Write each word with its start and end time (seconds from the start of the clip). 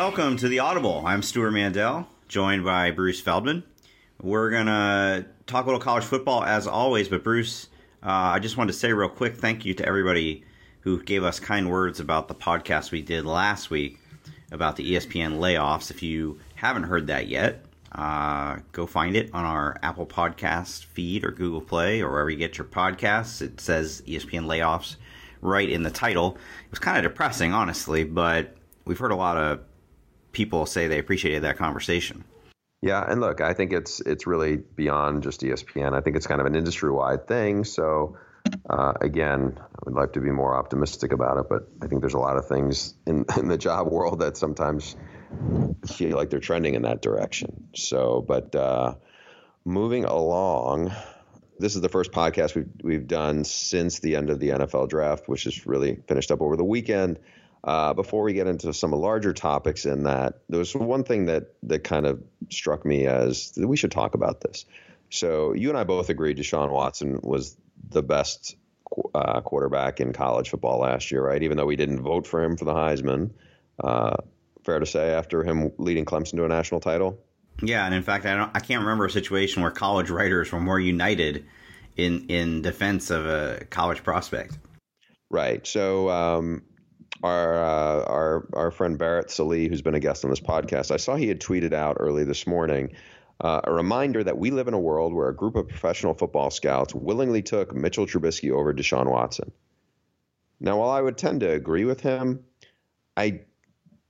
Welcome 0.00 0.38
to 0.38 0.48
the 0.48 0.60
Audible. 0.60 1.02
I'm 1.04 1.20
Stewart 1.20 1.52
Mandel, 1.52 2.08
joined 2.26 2.64
by 2.64 2.90
Bruce 2.90 3.20
Feldman. 3.20 3.64
We're 4.18 4.48
going 4.48 4.64
to 4.64 5.26
talk 5.46 5.64
a 5.64 5.66
little 5.66 5.78
college 5.78 6.04
football 6.04 6.42
as 6.42 6.66
always, 6.66 7.08
but 7.08 7.22
Bruce, 7.22 7.68
uh, 8.02 8.08
I 8.08 8.38
just 8.38 8.56
wanted 8.56 8.72
to 8.72 8.78
say 8.78 8.94
real 8.94 9.10
quick 9.10 9.36
thank 9.36 9.66
you 9.66 9.74
to 9.74 9.84
everybody 9.84 10.42
who 10.80 11.02
gave 11.02 11.22
us 11.22 11.38
kind 11.38 11.70
words 11.70 12.00
about 12.00 12.28
the 12.28 12.34
podcast 12.34 12.92
we 12.92 13.02
did 13.02 13.26
last 13.26 13.68
week 13.68 13.98
about 14.50 14.76
the 14.76 14.94
ESPN 14.94 15.38
layoffs. 15.38 15.90
If 15.90 16.02
you 16.02 16.40
haven't 16.54 16.84
heard 16.84 17.08
that 17.08 17.28
yet, 17.28 17.66
uh, 17.92 18.56
go 18.72 18.86
find 18.86 19.14
it 19.14 19.28
on 19.34 19.44
our 19.44 19.76
Apple 19.82 20.06
Podcast 20.06 20.86
feed 20.86 21.26
or 21.26 21.30
Google 21.30 21.60
Play 21.60 22.00
or 22.00 22.10
wherever 22.10 22.30
you 22.30 22.38
get 22.38 22.56
your 22.56 22.66
podcasts. 22.66 23.42
It 23.42 23.60
says 23.60 24.02
ESPN 24.06 24.46
layoffs 24.46 24.96
right 25.42 25.68
in 25.68 25.82
the 25.82 25.90
title. 25.90 26.38
It 26.64 26.70
was 26.70 26.78
kind 26.78 26.96
of 26.96 27.02
depressing, 27.02 27.52
honestly, 27.52 28.04
but 28.04 28.56
we've 28.86 28.98
heard 28.98 29.12
a 29.12 29.16
lot 29.16 29.36
of 29.36 29.60
people 30.32 30.66
say 30.66 30.86
they 30.86 30.98
appreciated 30.98 31.42
that 31.42 31.56
conversation. 31.56 32.24
Yeah, 32.82 33.04
and 33.06 33.20
look, 33.20 33.40
I 33.40 33.52
think 33.52 33.72
it's 33.72 34.00
it's 34.00 34.26
really 34.26 34.56
beyond 34.56 35.22
just 35.22 35.42
ESPN. 35.42 35.92
I 35.92 36.00
think 36.00 36.16
it's 36.16 36.26
kind 36.26 36.40
of 36.40 36.46
an 36.46 36.54
industry 36.54 36.90
wide 36.90 37.26
thing. 37.26 37.64
So 37.64 38.16
uh, 38.68 38.92
again, 39.00 39.58
I 39.58 39.78
would 39.84 39.94
like 39.94 40.12
to 40.14 40.20
be 40.20 40.30
more 40.30 40.54
optimistic 40.54 41.12
about 41.12 41.38
it, 41.38 41.46
but 41.48 41.68
I 41.82 41.86
think 41.86 42.00
there's 42.00 42.14
a 42.14 42.18
lot 42.18 42.36
of 42.36 42.46
things 42.46 42.94
in, 43.06 43.24
in 43.36 43.48
the 43.48 43.58
job 43.58 43.88
world 43.88 44.20
that 44.20 44.36
sometimes 44.36 44.96
feel 45.86 46.16
like 46.16 46.30
they're 46.30 46.40
trending 46.40 46.74
in 46.74 46.82
that 46.82 47.02
direction. 47.02 47.68
So, 47.74 48.24
but 48.26 48.54
uh, 48.54 48.94
moving 49.64 50.04
along, 50.04 50.92
this 51.58 51.74
is 51.74 51.82
the 51.82 51.88
first 51.88 52.12
podcast 52.12 52.54
we've 52.54 52.70
we've 52.82 53.06
done 53.06 53.44
since 53.44 53.98
the 53.98 54.16
end 54.16 54.30
of 54.30 54.40
the 54.40 54.50
NFL 54.50 54.88
draft, 54.88 55.28
which 55.28 55.46
is 55.46 55.66
really 55.66 55.98
finished 56.08 56.30
up 56.30 56.40
over 56.40 56.56
the 56.56 56.64
weekend. 56.64 57.18
Uh, 57.62 57.92
before 57.92 58.22
we 58.22 58.32
get 58.32 58.46
into 58.46 58.72
some 58.72 58.92
larger 58.92 59.32
topics 59.34 59.84
in 59.84 60.04
that, 60.04 60.40
there 60.48 60.58
was 60.58 60.74
one 60.74 61.04
thing 61.04 61.26
that 61.26 61.54
that 61.64 61.84
kind 61.84 62.06
of 62.06 62.22
struck 62.48 62.86
me 62.86 63.06
as 63.06 63.52
we 63.56 63.76
should 63.76 63.90
talk 63.90 64.14
about 64.14 64.40
this. 64.40 64.64
So 65.10 65.52
you 65.52 65.68
and 65.68 65.76
I 65.76 65.84
both 65.84 66.08
agreed 66.08 66.38
Deshaun 66.38 66.70
Watson 66.70 67.20
was 67.22 67.56
the 67.90 68.02
best 68.02 68.56
uh, 69.14 69.40
quarterback 69.40 70.00
in 70.00 70.12
college 70.12 70.50
football 70.50 70.80
last 70.80 71.10
year, 71.10 71.24
right? 71.24 71.42
Even 71.42 71.56
though 71.56 71.66
we 71.66 71.76
didn't 71.76 72.00
vote 72.00 72.26
for 72.26 72.42
him 72.42 72.56
for 72.56 72.64
the 72.64 72.74
Heisman. 72.74 73.30
Uh, 73.82 74.16
fair 74.64 74.78
to 74.78 74.86
say, 74.86 75.10
after 75.10 75.42
him 75.42 75.72
leading 75.78 76.04
Clemson 76.04 76.36
to 76.36 76.44
a 76.44 76.48
national 76.48 76.80
title. 76.80 77.18
Yeah, 77.62 77.84
and 77.84 77.94
in 77.94 78.02
fact, 78.02 78.24
I 78.24 78.36
don't, 78.36 78.50
I 78.54 78.60
can't 78.60 78.80
remember 78.80 79.04
a 79.04 79.10
situation 79.10 79.62
where 79.62 79.70
college 79.70 80.10
writers 80.10 80.50
were 80.52 80.60
more 80.60 80.80
united 80.80 81.44
in 81.96 82.26
in 82.28 82.62
defense 82.62 83.10
of 83.10 83.26
a 83.26 83.64
college 83.68 84.02
prospect. 84.02 84.56
Right. 85.30 85.66
So 85.66 86.08
um, 86.10 86.62
our 87.22 87.62
uh, 87.62 88.04
our 88.04 88.48
our 88.52 88.70
friend 88.70 88.98
Barrett 88.98 89.30
Sallee, 89.30 89.68
who's 89.68 89.82
been 89.82 89.94
a 89.94 90.00
guest 90.00 90.24
on 90.24 90.30
this 90.30 90.40
podcast, 90.40 90.90
I 90.90 90.96
saw 90.96 91.16
he 91.16 91.28
had 91.28 91.40
tweeted 91.40 91.72
out 91.72 91.96
early 92.00 92.24
this 92.24 92.46
morning 92.46 92.92
uh, 93.40 93.60
a 93.64 93.72
reminder 93.72 94.22
that 94.22 94.38
we 94.38 94.50
live 94.50 94.68
in 94.68 94.74
a 94.74 94.78
world 94.78 95.14
where 95.14 95.28
a 95.28 95.34
group 95.34 95.56
of 95.56 95.68
professional 95.68 96.14
football 96.14 96.50
scouts 96.50 96.94
willingly 96.94 97.42
took 97.42 97.74
Mitchell 97.74 98.06
Trubisky 98.06 98.50
over 98.50 98.74
Deshaun 98.74 99.10
Watson. 99.10 99.50
Now, 100.60 100.78
while 100.78 100.90
I 100.90 101.00
would 101.00 101.16
tend 101.16 101.40
to 101.40 101.50
agree 101.50 101.86
with 101.86 102.00
him, 102.00 102.44
I 103.16 103.40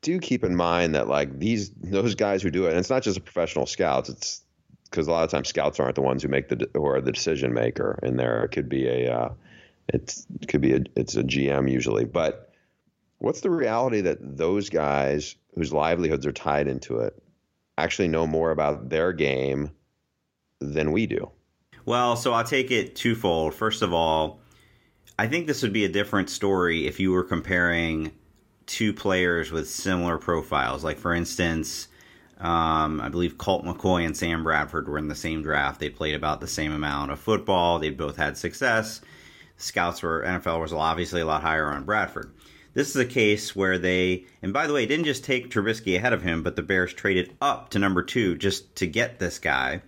do 0.02 0.18
keep 0.18 0.42
in 0.42 0.56
mind 0.56 0.94
that 0.94 1.08
like 1.08 1.38
these 1.38 1.70
those 1.70 2.14
guys 2.14 2.42
who 2.42 2.50
do 2.50 2.66
it, 2.66 2.70
and 2.70 2.78
it's 2.78 2.90
not 2.90 3.02
just 3.02 3.18
a 3.18 3.20
professional 3.20 3.66
scouts. 3.66 4.08
It's 4.08 4.42
because 4.84 5.06
a 5.06 5.12
lot 5.12 5.24
of 5.24 5.30
times 5.30 5.48
scouts 5.48 5.78
aren't 5.78 5.94
the 5.94 6.02
ones 6.02 6.22
who 6.22 6.28
make 6.28 6.48
the 6.48 6.68
who 6.74 6.86
are 6.86 7.00
the 7.00 7.12
decision 7.12 7.54
maker, 7.54 7.98
and 8.02 8.18
there 8.18 8.44
it 8.44 8.48
could 8.48 8.68
be 8.68 8.88
a 8.88 9.12
uh, 9.12 9.28
it 9.88 10.24
could 10.48 10.60
be 10.60 10.72
a 10.72 10.80
it's 10.96 11.16
a 11.16 11.22
GM 11.22 11.70
usually, 11.70 12.04
but 12.04 12.49
What's 13.20 13.42
the 13.42 13.50
reality 13.50 14.00
that 14.00 14.38
those 14.38 14.70
guys 14.70 15.36
whose 15.54 15.74
livelihoods 15.74 16.26
are 16.26 16.32
tied 16.32 16.66
into 16.66 17.00
it 17.00 17.22
actually 17.76 18.08
know 18.08 18.26
more 18.26 18.50
about 18.50 18.88
their 18.88 19.12
game 19.12 19.72
than 20.58 20.90
we 20.90 21.06
do? 21.06 21.30
Well, 21.84 22.16
so 22.16 22.32
I'll 22.32 22.44
take 22.44 22.70
it 22.70 22.96
twofold. 22.96 23.54
First 23.54 23.82
of 23.82 23.92
all, 23.92 24.40
I 25.18 25.26
think 25.26 25.46
this 25.46 25.62
would 25.62 25.72
be 25.72 25.84
a 25.84 25.88
different 25.88 26.30
story 26.30 26.86
if 26.86 26.98
you 26.98 27.12
were 27.12 27.22
comparing 27.22 28.12
two 28.64 28.94
players 28.94 29.50
with 29.50 29.68
similar 29.68 30.16
profiles. 30.16 30.82
Like, 30.82 30.98
for 30.98 31.12
instance, 31.12 31.88
um, 32.38 33.02
I 33.02 33.10
believe 33.10 33.36
Colt 33.36 33.66
McCoy 33.66 34.06
and 34.06 34.16
Sam 34.16 34.42
Bradford 34.42 34.88
were 34.88 34.96
in 34.96 35.08
the 35.08 35.14
same 35.14 35.42
draft. 35.42 35.78
They 35.78 35.90
played 35.90 36.14
about 36.14 36.40
the 36.40 36.46
same 36.46 36.72
amount 36.72 37.10
of 37.10 37.20
football. 37.20 37.78
They 37.78 37.90
both 37.90 38.16
had 38.16 38.38
success. 38.38 39.02
Scouts 39.58 40.02
were 40.02 40.24
NFL 40.26 40.62
was 40.62 40.72
obviously 40.72 41.20
a 41.20 41.26
lot 41.26 41.42
higher 41.42 41.66
on 41.66 41.84
Bradford. 41.84 42.32
This 42.72 42.90
is 42.90 42.96
a 42.96 43.04
case 43.04 43.56
where 43.56 43.78
they, 43.78 44.26
and 44.42 44.52
by 44.52 44.66
the 44.66 44.72
way, 44.72 44.86
didn't 44.86 45.06
just 45.06 45.24
take 45.24 45.50
Trubisky 45.50 45.96
ahead 45.96 46.12
of 46.12 46.22
him, 46.22 46.42
but 46.42 46.54
the 46.54 46.62
Bears 46.62 46.92
traded 46.92 47.34
up 47.40 47.70
to 47.70 47.78
number 47.78 48.02
two 48.02 48.36
just 48.36 48.76
to 48.76 48.86
get 48.86 49.18
this 49.18 49.38
guy. 49.38 49.82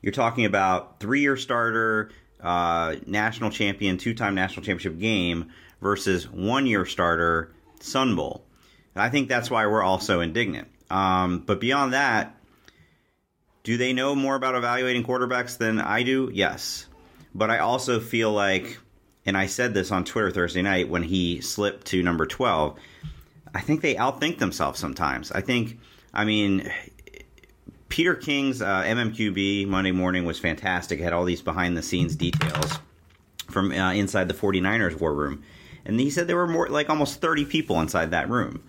You're 0.00 0.12
talking 0.12 0.44
about 0.44 1.00
three 1.00 1.20
year 1.20 1.36
starter, 1.36 2.10
uh, 2.40 2.96
national 3.06 3.50
champion, 3.50 3.98
two 3.98 4.14
time 4.14 4.34
national 4.34 4.64
championship 4.64 4.98
game 4.98 5.50
versus 5.80 6.30
one 6.30 6.66
year 6.66 6.86
starter, 6.86 7.52
Sun 7.80 8.16
Bowl. 8.16 8.44
I 8.94 9.08
think 9.08 9.28
that's 9.28 9.50
why 9.50 9.66
we're 9.66 9.82
all 9.82 10.00
so 10.00 10.20
indignant. 10.20 10.68
Um, 10.90 11.40
but 11.40 11.60
beyond 11.60 11.92
that, 11.92 12.36
do 13.62 13.76
they 13.76 13.92
know 13.92 14.14
more 14.14 14.34
about 14.34 14.54
evaluating 14.54 15.04
quarterbacks 15.04 15.58
than 15.58 15.80
I 15.80 16.02
do? 16.02 16.30
Yes. 16.32 16.86
But 17.34 17.50
I 17.50 17.58
also 17.58 18.00
feel 18.00 18.32
like 18.32 18.78
and 19.26 19.36
I 19.36 19.46
said 19.46 19.74
this 19.74 19.90
on 19.90 20.04
Twitter 20.04 20.30
Thursday 20.30 20.62
night 20.62 20.88
when 20.88 21.02
he 21.02 21.40
slipped 21.40 21.86
to 21.88 22.02
number 22.02 22.26
12. 22.26 22.78
I 23.54 23.60
think 23.60 23.80
they 23.80 23.94
outthink 23.94 24.38
themselves 24.38 24.78
sometimes. 24.78 25.30
I 25.32 25.40
think, 25.40 25.78
I 26.14 26.24
mean, 26.24 26.70
Peter 27.88 28.14
King's 28.14 28.62
uh, 28.62 28.82
MMQB 28.82 29.66
Monday 29.66 29.92
morning 29.92 30.24
was 30.24 30.38
fantastic. 30.38 31.00
It 31.00 31.02
had 31.02 31.12
all 31.12 31.24
these 31.24 31.42
behind 31.42 31.76
the 31.76 31.82
scenes 31.82 32.16
details 32.16 32.78
from 33.50 33.72
uh, 33.72 33.92
inside 33.92 34.28
the 34.28 34.34
49ers 34.34 35.00
war 35.00 35.12
room. 35.12 35.42
And 35.84 35.98
he 35.98 36.10
said 36.10 36.26
there 36.26 36.36
were 36.36 36.46
more, 36.46 36.68
like 36.68 36.88
almost 36.88 37.20
30 37.20 37.44
people 37.46 37.80
inside 37.80 38.12
that 38.12 38.30
room. 38.30 38.62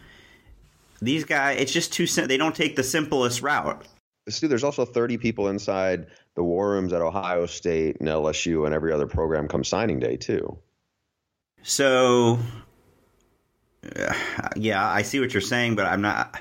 These 1.02 1.24
guys, 1.24 1.60
it's 1.60 1.72
just 1.72 1.94
too. 1.94 2.06
They 2.06 2.38
don't 2.38 2.56
take 2.56 2.76
the 2.76 2.84
simplest 2.84 3.42
route. 3.42 3.86
See, 4.30 4.48
there's 4.48 4.64
also 4.64 4.86
30 4.86 5.18
people 5.18 5.48
inside 5.48 6.08
the 6.36 6.44
war 6.44 6.72
rooms 6.72 6.94
at 6.94 7.02
Ohio 7.02 7.46
State 7.46 7.98
and 8.00 8.08
LSU 8.08 8.66
and 8.66 8.74
every 8.74 8.94
other 8.94 9.08
program 9.08 9.48
come 9.48 9.64
signing 9.64 10.00
day 10.00 10.18
too. 10.18 10.58
So, 11.64 12.40
uh, 13.96 14.14
yeah, 14.56 14.88
I 14.88 15.02
see 15.02 15.20
what 15.20 15.34
you're 15.34 15.42
saying, 15.42 15.76
but 15.76 15.86
I'm 15.86 16.02
not. 16.02 16.40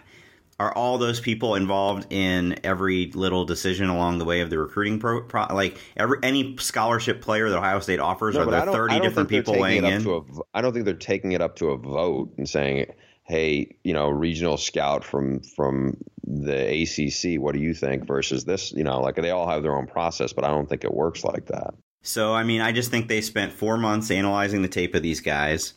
Are 0.58 0.74
all 0.74 0.98
those 0.98 1.20
people 1.20 1.54
involved 1.54 2.12
in 2.12 2.58
every 2.64 3.10
little 3.12 3.46
decision 3.46 3.88
along 3.88 4.18
the 4.18 4.26
way 4.26 4.42
of 4.42 4.50
the 4.50 4.58
recruiting 4.58 4.98
pro? 4.98 5.22
pro 5.22 5.46
like 5.54 5.78
every 5.96 6.18
any 6.22 6.58
scholarship 6.58 7.22
player 7.22 7.48
that 7.48 7.56
Ohio 7.56 7.80
State 7.80 7.98
offers, 7.98 8.34
no, 8.34 8.42
are 8.42 8.50
there 8.50 8.66
30 8.66 9.00
different 9.00 9.30
people 9.30 9.58
weighing 9.58 9.86
in? 9.86 10.06
I 10.52 10.60
don't 10.60 10.74
think 10.74 10.84
they're 10.84 10.94
taking 10.94 11.32
it 11.32 11.40
up 11.40 11.56
to 11.56 11.70
a 11.70 11.78
vote 11.78 12.34
and 12.36 12.46
saying 12.46 12.92
hey, 13.30 13.76
you 13.84 13.94
know, 13.94 14.08
regional 14.10 14.56
scout 14.56 15.04
from 15.04 15.40
from 15.40 15.96
the 16.26 16.82
ACC, 16.82 17.40
what 17.40 17.54
do 17.54 17.60
you 17.60 17.72
think 17.72 18.06
versus 18.06 18.44
this? 18.44 18.72
You 18.72 18.84
know, 18.84 19.00
like 19.00 19.16
they 19.16 19.30
all 19.30 19.48
have 19.48 19.62
their 19.62 19.76
own 19.76 19.86
process, 19.86 20.32
but 20.32 20.44
I 20.44 20.48
don't 20.48 20.68
think 20.68 20.84
it 20.84 20.92
works 20.92 21.24
like 21.24 21.46
that. 21.46 21.74
So, 22.02 22.34
I 22.34 22.44
mean, 22.44 22.60
I 22.60 22.72
just 22.72 22.90
think 22.90 23.08
they 23.08 23.20
spent 23.20 23.52
four 23.52 23.76
months 23.76 24.10
analyzing 24.10 24.62
the 24.62 24.68
tape 24.68 24.94
of 24.94 25.02
these 25.02 25.20
guys. 25.20 25.74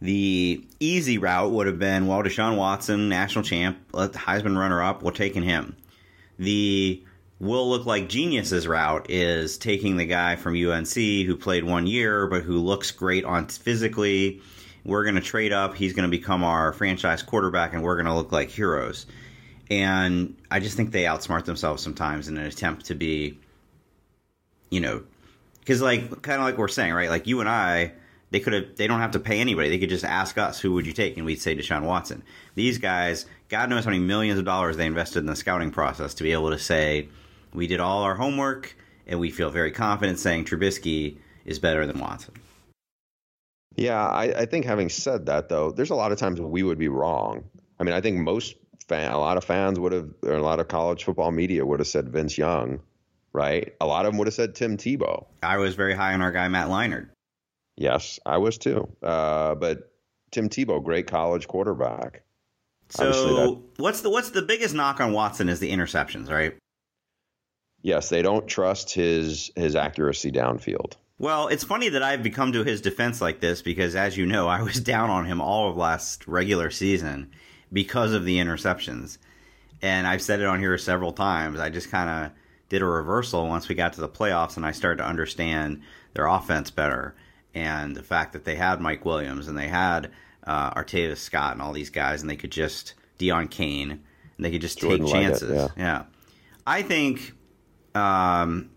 The 0.00 0.64
easy 0.80 1.18
route 1.18 1.50
would 1.50 1.66
have 1.66 1.78
been, 1.78 2.06
well, 2.06 2.22
Deshaun 2.22 2.56
Watson, 2.56 3.08
national 3.08 3.44
champ, 3.44 3.78
Heisman 3.92 4.56
runner 4.56 4.82
up, 4.82 5.02
we're 5.02 5.10
taking 5.12 5.42
him. 5.42 5.76
The 6.38 7.04
will 7.38 7.68
look 7.68 7.86
like 7.86 8.08
geniuses 8.08 8.68
route 8.68 9.06
is 9.08 9.58
taking 9.58 9.96
the 9.96 10.04
guy 10.04 10.36
from 10.36 10.54
UNC 10.54 10.94
who 10.94 11.36
played 11.36 11.64
one 11.64 11.86
year 11.86 12.26
but 12.26 12.42
who 12.42 12.58
looks 12.58 12.90
great 12.90 13.24
on 13.24 13.46
physically 13.46 14.42
we're 14.90 15.04
going 15.04 15.14
to 15.14 15.20
trade 15.20 15.52
up. 15.52 15.74
He's 15.74 15.92
going 15.94 16.10
to 16.10 16.16
become 16.16 16.44
our 16.44 16.72
franchise 16.72 17.22
quarterback, 17.22 17.72
and 17.72 17.82
we're 17.82 17.96
going 17.96 18.06
to 18.06 18.14
look 18.14 18.32
like 18.32 18.50
heroes. 18.50 19.06
And 19.70 20.36
I 20.50 20.60
just 20.60 20.76
think 20.76 20.90
they 20.90 21.04
outsmart 21.04 21.44
themselves 21.44 21.82
sometimes 21.82 22.28
in 22.28 22.36
an 22.36 22.44
attempt 22.44 22.86
to 22.86 22.94
be 22.94 23.38
you 24.70 24.80
know, 24.80 25.02
because 25.58 25.82
like 25.82 26.22
kind 26.22 26.40
of 26.40 26.46
like 26.46 26.56
we're 26.56 26.68
saying, 26.68 26.94
right? 26.94 27.10
Like 27.10 27.26
you 27.26 27.40
and 27.40 27.48
I, 27.48 27.92
they 28.30 28.40
could 28.40 28.52
have, 28.52 28.76
they 28.76 28.86
don't 28.86 29.00
have 29.00 29.10
to 29.12 29.20
pay 29.20 29.40
anybody. 29.40 29.68
They 29.68 29.78
could 29.78 29.90
just 29.90 30.04
ask 30.04 30.38
us, 30.38 30.60
who 30.60 30.72
would 30.74 30.86
you 30.86 30.92
take, 30.92 31.16
and 31.16 31.26
we'd 31.26 31.40
say 31.40 31.56
Deshaun 31.56 31.82
Watson. 31.82 32.22
These 32.54 32.78
guys, 32.78 33.26
God 33.48 33.68
knows 33.68 33.84
how 33.84 33.90
many 33.90 34.02
millions 34.02 34.38
of 34.38 34.44
dollars 34.44 34.76
they 34.76 34.86
invested 34.86 35.18
in 35.18 35.26
the 35.26 35.36
scouting 35.36 35.72
process 35.72 36.14
to 36.14 36.22
be 36.22 36.32
able 36.32 36.50
to 36.50 36.58
say, 36.58 37.08
we 37.52 37.66
did 37.66 37.80
all 37.80 38.02
our 38.04 38.14
homework, 38.14 38.76
and 39.06 39.18
we 39.18 39.30
feel 39.30 39.50
very 39.50 39.72
confident 39.72 40.20
saying 40.20 40.44
Trubisky 40.44 41.16
is 41.44 41.58
better 41.58 41.84
than 41.84 41.98
Watson. 41.98 42.34
Yeah, 43.76 44.06
I, 44.06 44.24
I 44.40 44.46
think 44.46 44.64
having 44.64 44.88
said 44.88 45.26
that, 45.26 45.48
though, 45.48 45.70
there's 45.70 45.90
a 45.90 45.94
lot 45.94 46.12
of 46.12 46.18
times 46.18 46.40
we 46.40 46.62
would 46.62 46.78
be 46.78 46.88
wrong. 46.88 47.44
I 47.78 47.84
mean, 47.84 47.94
I 47.94 48.00
think 48.00 48.18
most 48.18 48.56
fan, 48.88 49.12
a 49.12 49.18
lot 49.18 49.36
of 49.36 49.44
fans 49.44 49.78
would 49.78 49.92
have, 49.92 50.10
or 50.22 50.32
a 50.32 50.42
lot 50.42 50.60
of 50.60 50.68
college 50.68 51.04
football 51.04 51.30
media 51.30 51.64
would 51.64 51.80
have 51.80 51.86
said 51.86 52.10
Vince 52.10 52.36
Young, 52.36 52.80
right? 53.32 53.72
A 53.80 53.86
lot 53.86 54.04
of 54.04 54.12
them 54.12 54.18
would 54.18 54.26
have 54.26 54.34
said 54.34 54.54
Tim 54.54 54.76
Tebow. 54.76 55.26
I 55.42 55.58
was 55.58 55.76
very 55.76 55.94
high 55.94 56.12
on 56.12 56.20
our 56.20 56.32
guy 56.32 56.48
Matt 56.48 56.68
Leinart. 56.68 57.10
Yes, 57.76 58.18
I 58.26 58.38
was 58.38 58.58
too. 58.58 58.88
Uh, 59.02 59.54
but 59.54 59.92
Tim 60.30 60.48
Tebow, 60.48 60.82
great 60.82 61.06
college 61.06 61.48
quarterback. 61.48 62.22
So 62.90 63.62
what's 63.76 64.00
the 64.00 64.10
what's 64.10 64.30
the 64.30 64.42
biggest 64.42 64.74
knock 64.74 65.00
on 65.00 65.12
Watson 65.12 65.48
is 65.48 65.60
the 65.60 65.70
interceptions, 65.70 66.28
right? 66.28 66.56
Yes, 67.82 68.08
they 68.08 68.20
don't 68.20 68.48
trust 68.48 68.92
his 68.92 69.50
his 69.54 69.76
accuracy 69.76 70.32
downfield. 70.32 70.94
Well, 71.20 71.48
it's 71.48 71.64
funny 71.64 71.90
that 71.90 72.02
I've 72.02 72.22
become 72.22 72.52
to 72.52 72.64
his 72.64 72.80
defense 72.80 73.20
like 73.20 73.40
this 73.40 73.60
because, 73.60 73.94
as 73.94 74.16
you 74.16 74.24
know, 74.24 74.48
I 74.56 74.62
was 74.62 74.80
down 74.80 75.10
on 75.10 75.26
him 75.26 75.40
all 75.40 75.68
of 75.68 75.76
last 75.76 76.26
regular 76.26 76.70
season 76.70 77.30
because 77.70 78.14
of 78.14 78.24
the 78.24 78.38
interceptions. 78.38 79.18
And 79.82 80.06
I've 80.06 80.22
said 80.22 80.40
it 80.40 80.46
on 80.46 80.60
here 80.60 80.76
several 80.78 81.12
times. 81.12 81.60
I 81.60 81.68
just 81.68 81.90
kind 81.90 82.08
of 82.08 82.32
did 82.70 82.80
a 82.80 82.86
reversal 82.86 83.46
once 83.46 83.68
we 83.68 83.74
got 83.74 83.92
to 83.92 84.00
the 84.00 84.08
playoffs 84.08 84.56
and 84.56 84.64
I 84.64 84.72
started 84.72 85.02
to 85.02 85.08
understand 85.08 85.82
their 86.14 86.26
offense 86.26 86.70
better 86.70 87.14
and 87.54 87.94
the 87.94 88.02
fact 88.02 88.32
that 88.32 88.44
they 88.44 88.56
had 88.56 88.80
Mike 88.80 89.04
Williams 89.04 89.46
and 89.46 89.58
they 89.58 89.68
had 89.68 90.10
uh, 90.44 90.72
Artavis 90.72 91.18
Scott 91.18 91.52
and 91.52 91.60
all 91.60 91.72
these 91.72 91.90
guys 91.90 92.22
and 92.22 92.30
they 92.30 92.36
could 92.36 92.52
just 92.52 92.94
Deon 93.18 93.50
Cain, 93.50 93.90
and 93.90 94.00
they 94.38 94.50
could 94.50 94.62
just 94.62 94.78
Jordan 94.78 95.04
take 95.04 95.12
chances. 95.12 95.52
yeah. 95.52 95.68
yeah. 95.76 96.02
I 96.66 96.80
think 96.82 97.34
um, 97.94 98.70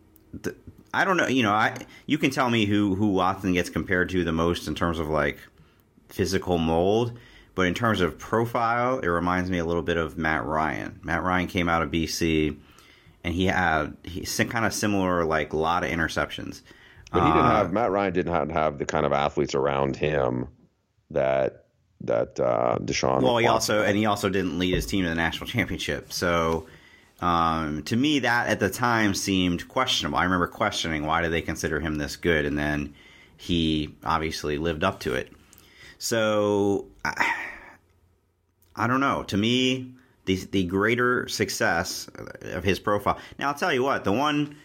th- 0.44 0.58
I 0.94 1.06
don't 1.06 1.18
know. 1.18 1.28
You 1.28 1.44
know, 1.44 1.52
I 1.52 1.76
you 2.06 2.18
can 2.18 2.30
tell 2.30 2.50
me 2.50 2.66
who 2.66 2.96
who 2.96 3.08
Watson 3.08 3.54
gets 3.54 3.70
compared 3.70 4.10
to 4.10 4.24
the 4.24 4.32
most 4.32 4.68
in 4.68 4.76
terms 4.76 5.00
of 5.00 5.10
like 5.10 5.40
physical 6.10 6.58
mold, 6.60 7.18
but 7.56 7.66
in 7.66 7.74
terms 7.74 8.00
of 8.00 8.20
profile, 8.20 9.00
it 9.00 9.08
reminds 9.08 9.50
me 9.50 9.58
a 9.58 9.66
little 9.66 9.82
bit 9.82 9.98
of 9.98 10.18
Matt 10.18 10.46
Ryan. 10.46 11.00
Matt 11.04 11.24
Ryan 11.24 11.48
came 11.48 11.68
out 11.68 11.82
of 11.82 11.90
BC, 11.90 12.56
and 13.24 13.34
he 13.34 13.48
had 13.48 13.98
he's 14.04 14.36
kind 14.50 14.66
of 14.66 14.74
similar, 14.74 15.26
like 15.26 15.54
a 15.54 15.58
lot 15.58 15.84
of 15.84 15.90
interceptions. 15.90 16.62
But 17.12 17.22
he 17.22 17.28
didn't 17.28 17.46
uh, 17.46 17.56
have 17.56 17.74
Matt 17.74 17.92
Ryan 17.92 18.14
didn't 18.14 18.34
have, 18.34 18.52
have 18.52 18.78
the 18.78 18.86
kind 18.86 19.06
of 19.06 19.14
athletes 19.14 19.56
around 19.56 19.96
him 19.96 20.48
that 21.12 21.66
that 22.02 22.40
uh, 22.40 22.78
Deshaun. 22.80 23.22
Well, 23.22 23.38
he 23.38 23.48
also 23.48 23.82
and 23.84 23.98
he 23.98 24.06
also 24.06 24.30
didn't 24.30 24.60
lead 24.60 24.74
his 24.74 24.86
team 24.86 25.04
to 25.04 25.10
the 25.10 25.16
national 25.16 25.48
championship, 25.48 26.14
so 26.14 26.68
um, 27.24 27.84
to 27.84 27.96
me, 27.96 28.20
that 28.20 28.48
at 28.48 28.60
the 28.60 28.70
time 28.70 29.14
seemed 29.14 29.70
questionable. 29.70 30.18
I 30.18 30.26
remember 30.26 30.48
questioning 30.48 31.06
why 31.06 31.22
do 31.22 31.30
they 31.30 31.42
consider 31.42 31.80
him 31.80 31.96
this 31.96 32.18
good, 32.18 32.46
and 32.46 32.58
then 32.58 32.94
he 33.38 33.96
obviously 34.04 34.58
lived 34.58 34.84
up 34.84 35.00
to 35.02 35.14
it. 35.14 35.32
So 36.00 36.88
I, 37.06 37.34
I 38.76 38.88
don't 38.88 39.00
know. 39.00 39.24
To 39.24 39.38
me, 39.38 39.94
the 40.26 40.36
the 40.52 40.66
greater 40.66 41.30
success 41.30 42.10
of 42.42 42.66
his 42.66 42.78
profile. 42.78 43.18
Now 43.40 43.48
I'll 43.48 43.54
tell 43.54 43.72
you 43.72 43.84
what, 43.84 44.04
the 44.04 44.12
one 44.12 44.58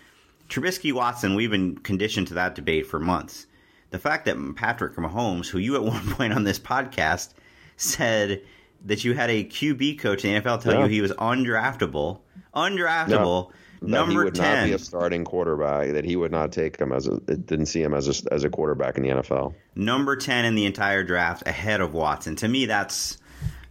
Trubisky 0.48 0.92
Watson, 0.92 1.36
we've 1.36 1.52
been 1.52 1.78
conditioned 1.78 2.26
to 2.26 2.34
that 2.34 2.56
debate 2.56 2.88
for 2.88 2.98
months. 2.98 3.46
The 3.90 4.00
fact 4.00 4.24
that 4.24 4.56
Patrick 4.56 4.96
Mahomes, 4.96 5.46
who 5.46 5.58
you 5.58 5.76
at 5.76 5.84
one 5.94 6.10
point 6.10 6.32
on 6.32 6.42
this 6.42 6.58
podcast 6.58 7.34
said 7.76 8.42
that 8.84 9.04
you 9.04 9.14
had 9.14 9.30
a 9.30 9.44
QB 9.44 10.00
coach 10.00 10.24
in 10.24 10.34
the 10.34 10.40
NFL 10.40 10.60
tell 10.60 10.74
yeah. 10.74 10.82
you 10.82 10.88
he 10.88 11.00
was 11.00 11.12
undraftable 11.12 12.22
undraftable. 12.54 13.50
No, 13.80 13.98
number 13.98 14.12
he 14.12 14.18
would 14.24 14.34
10. 14.34 14.56
not 14.56 14.64
be 14.66 14.72
a 14.72 14.78
starting 14.78 15.24
quarterback. 15.24 15.92
That 15.92 16.04
he 16.04 16.16
would 16.16 16.32
not 16.32 16.52
take 16.52 16.78
him 16.78 16.92
as 16.92 17.06
a 17.06 17.18
didn't 17.20 17.66
see 17.66 17.82
him 17.82 17.94
as 17.94 18.08
a 18.08 18.32
as 18.32 18.44
a 18.44 18.50
quarterback 18.50 18.96
in 18.96 19.04
the 19.04 19.10
NFL. 19.10 19.54
Number 19.76 20.16
ten 20.16 20.44
in 20.44 20.54
the 20.54 20.66
entire 20.66 21.04
draft, 21.04 21.46
ahead 21.46 21.80
of 21.80 21.94
Watson. 21.94 22.36
To 22.36 22.48
me, 22.48 22.66
that's 22.66 23.18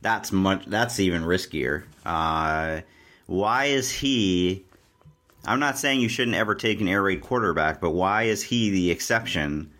that's 0.01 0.31
much 0.31 0.65
that's 0.67 0.99
even 0.99 1.23
riskier. 1.23 1.83
Uh, 2.05 2.81
why 3.25 3.65
is 3.65 3.91
he? 3.91 4.63
I'm 5.45 5.59
not 5.59 5.77
saying 5.77 6.01
you 6.01 6.09
shouldn't 6.09 6.35
ever 6.35 6.55
take 6.55 6.81
an 6.81 6.87
air 6.87 7.01
raid 7.01 7.21
quarterback, 7.21 7.79
but 7.79 7.91
why 7.91 8.23
is 8.23 8.43
he 8.43 8.69
the 8.69 8.91
exception 8.91 9.71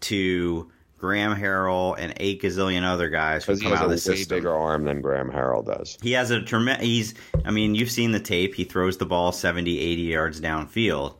to 0.00 0.70
Graham 1.00 1.34
Harrell 1.34 1.96
and 1.98 2.12
eight 2.18 2.42
gazillion 2.42 2.84
other 2.84 3.08
guys 3.08 3.44
who 3.44 3.58
come 3.58 3.72
out 3.72 3.84
of 3.84 3.90
the 3.90 3.96
system. 3.96 4.14
He 4.14 4.20
has 4.20 4.30
a 4.30 4.34
way 4.34 4.38
bigger 4.38 4.54
arm 4.54 4.84
than 4.84 5.00
Graham 5.00 5.30
Harrell 5.30 5.64
does. 5.64 5.96
He 6.02 6.12
has 6.12 6.30
a 6.30 6.42
tremendous. 6.42 6.84
He's. 6.86 7.14
I 7.44 7.50
mean, 7.50 7.74
you've 7.74 7.90
seen 7.90 8.12
the 8.12 8.20
tape. 8.20 8.54
He 8.54 8.64
throws 8.64 8.98
the 8.98 9.06
ball 9.06 9.32
70, 9.32 9.78
80 9.78 10.02
yards 10.02 10.40
downfield. 10.42 11.14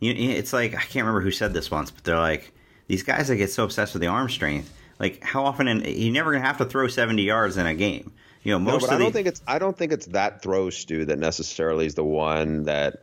You, 0.00 0.14
it's 0.14 0.52
like 0.52 0.74
I 0.74 0.80
can't 0.80 1.06
remember 1.06 1.20
who 1.20 1.30
said 1.30 1.54
this 1.54 1.70
once, 1.70 1.92
but 1.92 2.02
they're 2.02 2.18
like 2.18 2.52
these 2.88 3.04
guys 3.04 3.28
that 3.28 3.36
get 3.36 3.50
so 3.52 3.64
obsessed 3.64 3.94
with 3.94 4.00
the 4.00 4.08
arm 4.08 4.28
strength. 4.28 4.76
Like 4.98 5.22
how 5.22 5.44
often? 5.44 5.68
In, 5.68 5.84
you're 5.84 6.12
never 6.12 6.32
gonna 6.32 6.44
have 6.44 6.58
to 6.58 6.64
throw 6.64 6.88
70 6.88 7.22
yards 7.22 7.56
in 7.56 7.66
a 7.66 7.74
game. 7.74 8.12
You 8.42 8.52
know, 8.52 8.58
most. 8.58 8.82
No, 8.82 8.88
but 8.88 8.94
I 8.94 8.98
don't 8.98 9.06
the, 9.06 9.12
think 9.12 9.28
it's. 9.28 9.42
I 9.46 9.60
don't 9.60 9.78
think 9.78 9.92
it's 9.92 10.06
that 10.06 10.42
throw, 10.42 10.70
Stu, 10.70 11.04
that 11.04 11.20
necessarily 11.20 11.86
is 11.86 11.94
the 11.94 12.04
one 12.04 12.64
that 12.64 13.02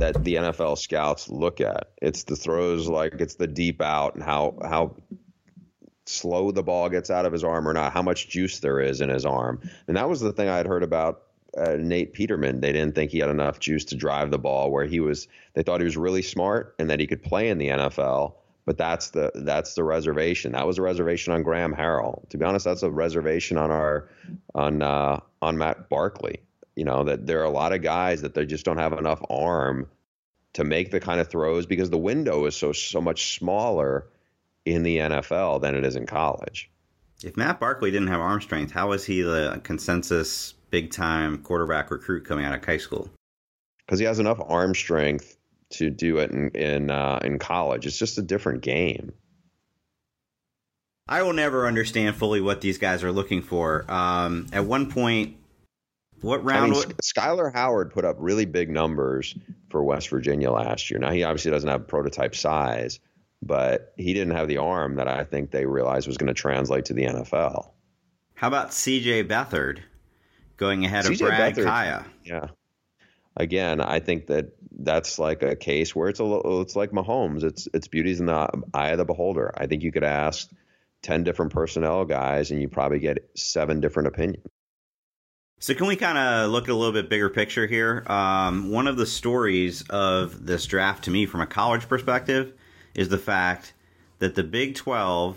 that 0.00 0.22
the 0.24 0.36
NFL 0.36 0.78
scouts 0.78 1.28
look 1.28 1.60
at. 1.60 1.90
It's 2.00 2.24
the 2.24 2.36
throws 2.36 2.88
like 2.88 3.14
it's 3.20 3.34
the 3.34 3.46
deep 3.46 3.80
out 3.80 4.14
and 4.14 4.22
how 4.22 4.58
how 4.62 4.96
slow 6.06 6.50
the 6.50 6.62
ball 6.62 6.88
gets 6.88 7.10
out 7.10 7.26
of 7.26 7.32
his 7.32 7.44
arm 7.44 7.68
or 7.68 7.72
not, 7.72 7.92
how 7.92 8.02
much 8.02 8.28
juice 8.28 8.60
there 8.60 8.80
is 8.80 9.00
in 9.00 9.10
his 9.10 9.26
arm. 9.26 9.60
And 9.86 9.96
that 9.96 10.08
was 10.08 10.20
the 10.20 10.32
thing 10.32 10.48
I 10.48 10.56
had 10.56 10.66
heard 10.66 10.82
about 10.82 11.22
uh, 11.56 11.76
Nate 11.78 12.12
Peterman. 12.12 12.60
They 12.60 12.72
didn't 12.72 12.94
think 12.94 13.10
he 13.10 13.18
had 13.18 13.30
enough 13.30 13.58
juice 13.58 13.86
to 13.86 13.96
drive 13.96 14.30
the 14.30 14.38
ball 14.38 14.70
where 14.70 14.86
he 14.86 15.00
was 15.00 15.28
they 15.54 15.62
thought 15.62 15.80
he 15.80 15.84
was 15.84 15.96
really 15.96 16.22
smart 16.22 16.74
and 16.78 16.90
that 16.90 17.00
he 17.00 17.06
could 17.06 17.22
play 17.22 17.48
in 17.48 17.58
the 17.58 17.68
NFL. 17.68 18.34
But 18.64 18.76
that's 18.76 19.10
the 19.10 19.30
that's 19.34 19.74
the 19.74 19.82
reservation. 19.82 20.52
That 20.52 20.66
was 20.66 20.78
a 20.78 20.82
reservation 20.82 21.32
on 21.32 21.42
Graham 21.42 21.74
Harrell. 21.74 22.28
To 22.28 22.38
be 22.38 22.44
honest, 22.44 22.66
that's 22.66 22.82
a 22.82 22.90
reservation 22.90 23.56
on 23.56 23.70
our 23.70 24.10
on 24.54 24.82
uh, 24.82 25.20
on 25.40 25.56
Matt 25.56 25.88
Barkley 25.88 26.42
you 26.78 26.84
know 26.84 27.02
that 27.02 27.26
there 27.26 27.40
are 27.40 27.44
a 27.44 27.50
lot 27.50 27.72
of 27.72 27.82
guys 27.82 28.22
that 28.22 28.34
they 28.34 28.46
just 28.46 28.64
don't 28.64 28.78
have 28.78 28.92
enough 28.92 29.20
arm 29.28 29.88
to 30.52 30.62
make 30.62 30.92
the 30.92 31.00
kind 31.00 31.20
of 31.20 31.28
throws 31.28 31.66
because 31.66 31.90
the 31.90 31.98
window 31.98 32.44
is 32.44 32.54
so 32.54 32.70
so 32.72 33.00
much 33.00 33.34
smaller 33.34 34.06
in 34.64 34.84
the 34.84 34.98
NFL 34.98 35.60
than 35.60 35.74
it 35.74 35.84
is 35.84 35.96
in 35.96 36.06
college. 36.06 36.70
If 37.24 37.36
Matt 37.36 37.58
Barkley 37.58 37.90
didn't 37.90 38.06
have 38.08 38.20
arm 38.20 38.40
strength, 38.40 38.70
how 38.70 38.90
was 38.90 39.04
he 39.04 39.22
the 39.22 39.60
consensus 39.64 40.54
big 40.70 40.92
time 40.92 41.38
quarterback 41.38 41.90
recruit 41.90 42.24
coming 42.24 42.44
out 42.44 42.54
of 42.54 42.64
high 42.64 42.76
school? 42.76 43.10
Because 43.84 43.98
he 43.98 44.04
has 44.04 44.20
enough 44.20 44.40
arm 44.46 44.72
strength 44.72 45.36
to 45.70 45.90
do 45.90 46.18
it 46.18 46.30
in 46.30 46.50
in, 46.50 46.90
uh, 46.92 47.18
in 47.24 47.40
college. 47.40 47.86
It's 47.86 47.98
just 47.98 48.18
a 48.18 48.22
different 48.22 48.62
game. 48.62 49.12
I 51.08 51.22
will 51.22 51.32
never 51.32 51.66
understand 51.66 52.14
fully 52.14 52.40
what 52.40 52.60
these 52.60 52.78
guys 52.78 53.02
are 53.02 53.10
looking 53.10 53.42
for. 53.42 53.90
Um, 53.90 54.46
at 54.52 54.64
one 54.64 54.92
point, 54.92 55.37
what 56.20 56.44
round? 56.44 56.72
I 56.72 56.78
mean, 56.78 56.84
Skyler 57.02 57.52
Howard 57.52 57.92
put 57.92 58.04
up 58.04 58.16
really 58.18 58.44
big 58.44 58.70
numbers 58.70 59.36
for 59.70 59.82
West 59.82 60.08
Virginia 60.08 60.50
last 60.50 60.90
year. 60.90 60.98
Now 60.98 61.10
he 61.10 61.24
obviously 61.24 61.50
doesn't 61.50 61.68
have 61.68 61.86
prototype 61.86 62.34
size, 62.34 63.00
but 63.42 63.92
he 63.96 64.14
didn't 64.14 64.34
have 64.34 64.48
the 64.48 64.58
arm 64.58 64.96
that 64.96 65.08
I 65.08 65.24
think 65.24 65.50
they 65.50 65.66
realized 65.66 66.06
was 66.06 66.16
going 66.16 66.28
to 66.28 66.34
translate 66.34 66.86
to 66.86 66.94
the 66.94 67.04
NFL. 67.04 67.70
How 68.34 68.48
about 68.48 68.72
C.J. 68.72 69.24
Beathard 69.24 69.80
going 70.56 70.84
ahead 70.84 71.06
of 71.06 71.18
Brad 71.18 71.54
Beathard, 71.54 71.64
Kaaya? 71.64 72.04
Yeah. 72.24 72.48
Again, 73.36 73.80
I 73.80 74.00
think 74.00 74.26
that 74.26 74.52
that's 74.80 75.18
like 75.18 75.42
a 75.42 75.54
case 75.54 75.94
where 75.94 76.08
it's 76.08 76.20
a 76.20 76.24
little, 76.24 76.60
it's 76.60 76.76
like 76.76 76.90
Mahomes. 76.90 77.44
It's 77.44 77.68
it's 77.72 77.86
beauty's 77.86 78.20
in 78.20 78.26
the 78.26 78.48
eye 78.74 78.90
of 78.90 78.98
the 78.98 79.04
beholder. 79.04 79.52
I 79.56 79.66
think 79.66 79.82
you 79.82 79.92
could 79.92 80.04
ask 80.04 80.50
ten 81.02 81.22
different 81.22 81.52
personnel 81.52 82.04
guys, 82.04 82.50
and 82.50 82.60
you 82.60 82.68
probably 82.68 82.98
get 82.98 83.30
seven 83.36 83.80
different 83.80 84.08
opinions. 84.08 84.44
So 85.60 85.74
can 85.74 85.88
we 85.88 85.96
kind 85.96 86.16
of 86.16 86.50
look 86.50 86.64
at 86.64 86.70
a 86.70 86.74
little 86.74 86.92
bit 86.92 87.08
bigger 87.08 87.28
picture 87.28 87.66
here? 87.66 88.04
Um, 88.06 88.70
one 88.70 88.86
of 88.86 88.96
the 88.96 89.06
stories 89.06 89.82
of 89.90 90.46
this 90.46 90.64
draft 90.66 91.04
to 91.04 91.10
me 91.10 91.26
from 91.26 91.40
a 91.40 91.46
college 91.46 91.88
perspective 91.88 92.52
is 92.94 93.08
the 93.08 93.18
fact 93.18 93.72
that 94.20 94.36
the 94.36 94.44
Big 94.44 94.76
12, 94.76 95.36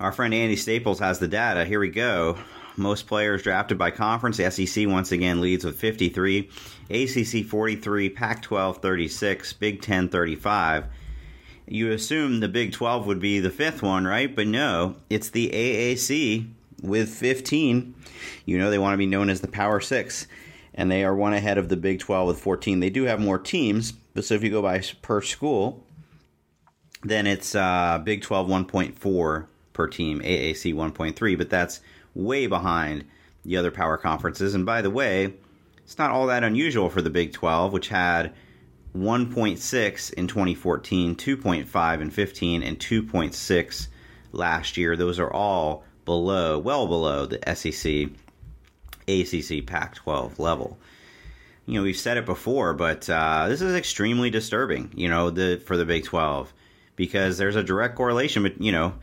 our 0.00 0.10
friend 0.10 0.34
Andy 0.34 0.56
Staples 0.56 0.98
has 0.98 1.20
the 1.20 1.28
data. 1.28 1.64
Here 1.64 1.78
we 1.78 1.90
go. 1.90 2.38
Most 2.76 3.06
players 3.06 3.44
drafted 3.44 3.78
by 3.78 3.92
conference. 3.92 4.36
The 4.36 4.50
SEC 4.50 4.88
once 4.88 5.12
again 5.12 5.40
leads 5.40 5.64
with 5.64 5.78
53, 5.78 6.50
ACC 6.90 7.46
43, 7.46 8.10
Pac 8.10 8.42
12 8.42 8.78
36, 8.78 9.52
Big 9.52 9.80
10 9.80 10.08
35. 10.08 10.86
You 11.68 11.92
assume 11.92 12.40
the 12.40 12.48
Big 12.48 12.72
12 12.72 13.06
would 13.06 13.20
be 13.20 13.38
the 13.38 13.50
fifth 13.50 13.80
one, 13.80 14.06
right? 14.06 14.34
But 14.34 14.48
no, 14.48 14.96
it's 15.08 15.30
the 15.30 15.50
AAC 15.50 16.48
with 16.82 17.08
15. 17.08 17.94
You 18.44 18.58
know 18.58 18.70
they 18.70 18.78
want 18.78 18.94
to 18.94 18.98
be 18.98 19.06
known 19.06 19.30
as 19.30 19.40
the 19.40 19.48
Power 19.48 19.80
Six. 19.80 20.26
and 20.74 20.90
they 20.90 21.04
are 21.04 21.14
one 21.14 21.34
ahead 21.34 21.58
of 21.58 21.68
the 21.68 21.76
Big 21.76 22.00
12 22.00 22.26
with 22.26 22.40
14. 22.40 22.80
They 22.80 22.90
do 22.90 23.04
have 23.04 23.20
more 23.20 23.38
teams, 23.38 23.92
but 23.92 24.24
so 24.24 24.34
if 24.34 24.42
you 24.42 24.50
go 24.50 24.62
by 24.62 24.82
per 25.02 25.20
school, 25.20 25.84
then 27.02 27.26
it's 27.26 27.54
uh, 27.54 28.00
Big 28.02 28.22
12 28.22 28.48
1.4 28.48 29.46
per 29.72 29.86
team, 29.86 30.20
AAC 30.20 30.74
1.3, 30.74 31.38
but 31.38 31.50
that's 31.50 31.80
way 32.14 32.46
behind 32.46 33.04
the 33.44 33.56
other 33.56 33.70
power 33.70 33.96
conferences. 33.96 34.54
And 34.54 34.64
by 34.64 34.82
the 34.82 34.90
way, 34.90 35.34
it's 35.78 35.98
not 35.98 36.10
all 36.10 36.26
that 36.26 36.44
unusual 36.44 36.88
for 36.88 37.02
the 37.02 37.10
Big 37.10 37.32
12, 37.32 37.72
which 37.72 37.88
had 37.88 38.32
1.6 38.96 40.12
in 40.12 40.26
2014, 40.26 41.16
2.5 41.16 42.00
in 42.00 42.10
15, 42.10 42.62
and 42.62 42.78
2.6 42.78 43.88
last 44.32 44.76
year. 44.76 44.96
Those 44.96 45.18
are 45.18 45.32
all 45.32 45.84
below, 46.04 46.58
well 46.58 46.86
below 46.86 47.26
the 47.26 47.40
SEC, 47.54 48.10
ACC, 49.08 49.66
Pac 49.66 49.94
12 49.96 50.38
level. 50.38 50.78
You 51.66 51.74
know, 51.74 51.82
we've 51.84 51.96
said 51.96 52.16
it 52.16 52.26
before, 52.26 52.74
but 52.74 53.08
uh, 53.08 53.48
this 53.48 53.60
is 53.60 53.74
extremely 53.74 54.30
disturbing, 54.30 54.90
you 54.96 55.08
know, 55.08 55.30
the 55.30 55.62
for 55.64 55.76
the 55.76 55.84
Big 55.84 56.04
12 56.04 56.52
because 56.96 57.38
there's 57.38 57.56
a 57.56 57.62
direct 57.62 57.96
correlation, 57.96 58.42
but, 58.42 58.60
you 58.60 58.72
know, 58.72 58.94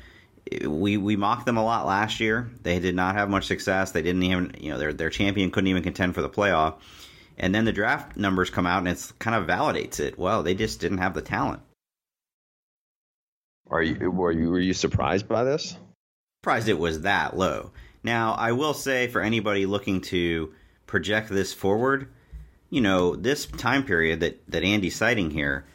we 0.65 0.98
we 0.98 1.15
mocked 1.15 1.46
them 1.46 1.58
a 1.58 1.63
lot 1.63 1.86
last 1.86 2.20
year. 2.20 2.50
They 2.63 2.79
did 2.79 2.96
not 2.96 3.15
have 3.15 3.29
much 3.29 3.46
success. 3.46 3.91
They 3.91 4.01
didn't 4.01 4.24
even, 4.24 4.56
you 4.60 4.72
know, 4.72 4.77
their 4.77 4.94
their 4.94 5.10
champion 5.10 5.51
couldn't 5.51 5.68
even 5.68 5.84
contend 5.84 6.15
for 6.15 6.22
the 6.22 6.29
playoff. 6.29 6.75
And 7.38 7.56
then 7.56 7.65
the 7.65 7.72
draft 7.72 8.18
numbers 8.18 8.50
come 8.50 8.68
out 8.68 8.79
and 8.79 8.89
it's 8.89 9.12
kind 9.13 9.36
of 9.36 9.48
validates 9.48 10.00
it. 10.00 10.20
Well, 10.20 10.44
they 10.44 10.56
just 10.56 10.82
didn't 10.82 10.98
have 10.98 11.13
the 11.13 11.22
talent. 11.22 11.62
Are 13.70 13.84
you 13.84 14.10
were 14.10 14.32
you 14.32 14.50
were 14.50 14.60
you 14.60 14.74
surprised 14.74 15.27
by 15.27 15.44
this? 15.44 15.77
Surprised 16.41 16.69
it 16.69 16.79
was 16.79 17.01
that 17.01 17.36
low. 17.36 17.72
Now, 18.01 18.31
I 18.31 18.53
will 18.53 18.74
say 18.74 19.08
for 19.08 19.19
anybody 19.19 19.65
looking 19.65 20.00
to 20.03 20.53
project 20.88 21.27
this 21.27 21.53
forward, 21.53 22.08
you 22.69 22.79
know, 22.79 23.13
this 23.17 23.46
time 23.46 23.84
period 23.84 24.22
that 24.22 24.39
that 24.48 24.63
Andy's 24.63 24.96
citing 24.96 25.31
here, 25.31 25.65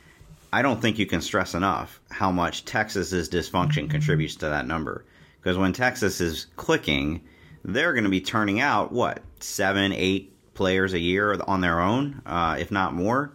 I 0.50 0.62
don't 0.62 0.80
think 0.80 0.98
you 0.98 1.04
can 1.04 1.20
stress 1.20 1.52
enough 1.54 2.00
how 2.10 2.32
much 2.32 2.64
Texas's 2.64 3.28
dysfunction 3.28 3.90
contributes 3.90 4.36
to 4.36 4.46
that 4.48 4.66
number. 4.66 5.04
Because 5.38 5.58
when 5.58 5.74
Texas 5.74 6.22
is 6.22 6.46
clicking, 6.56 7.20
they're 7.62 7.92
going 7.92 8.04
to 8.04 8.10
be 8.10 8.22
turning 8.22 8.60
out 8.60 8.90
what 8.90 9.22
seven, 9.40 9.92
eight 9.92 10.32
players 10.54 10.94
a 10.94 10.98
year 10.98 11.38
on 11.46 11.60
their 11.60 11.78
own, 11.78 12.22
uh, 12.24 12.56
if 12.58 12.70
not 12.70 12.94
more. 12.94 13.34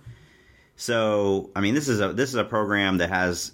So, 0.78 1.52
I 1.56 1.62
mean, 1.62 1.76
this 1.76 1.90
is 1.90 2.02
a 2.02 2.12
this 2.12 2.30
is 2.30 2.38
a 2.38 2.44
program 2.44 2.98
that 2.98 3.10
has 3.10 3.52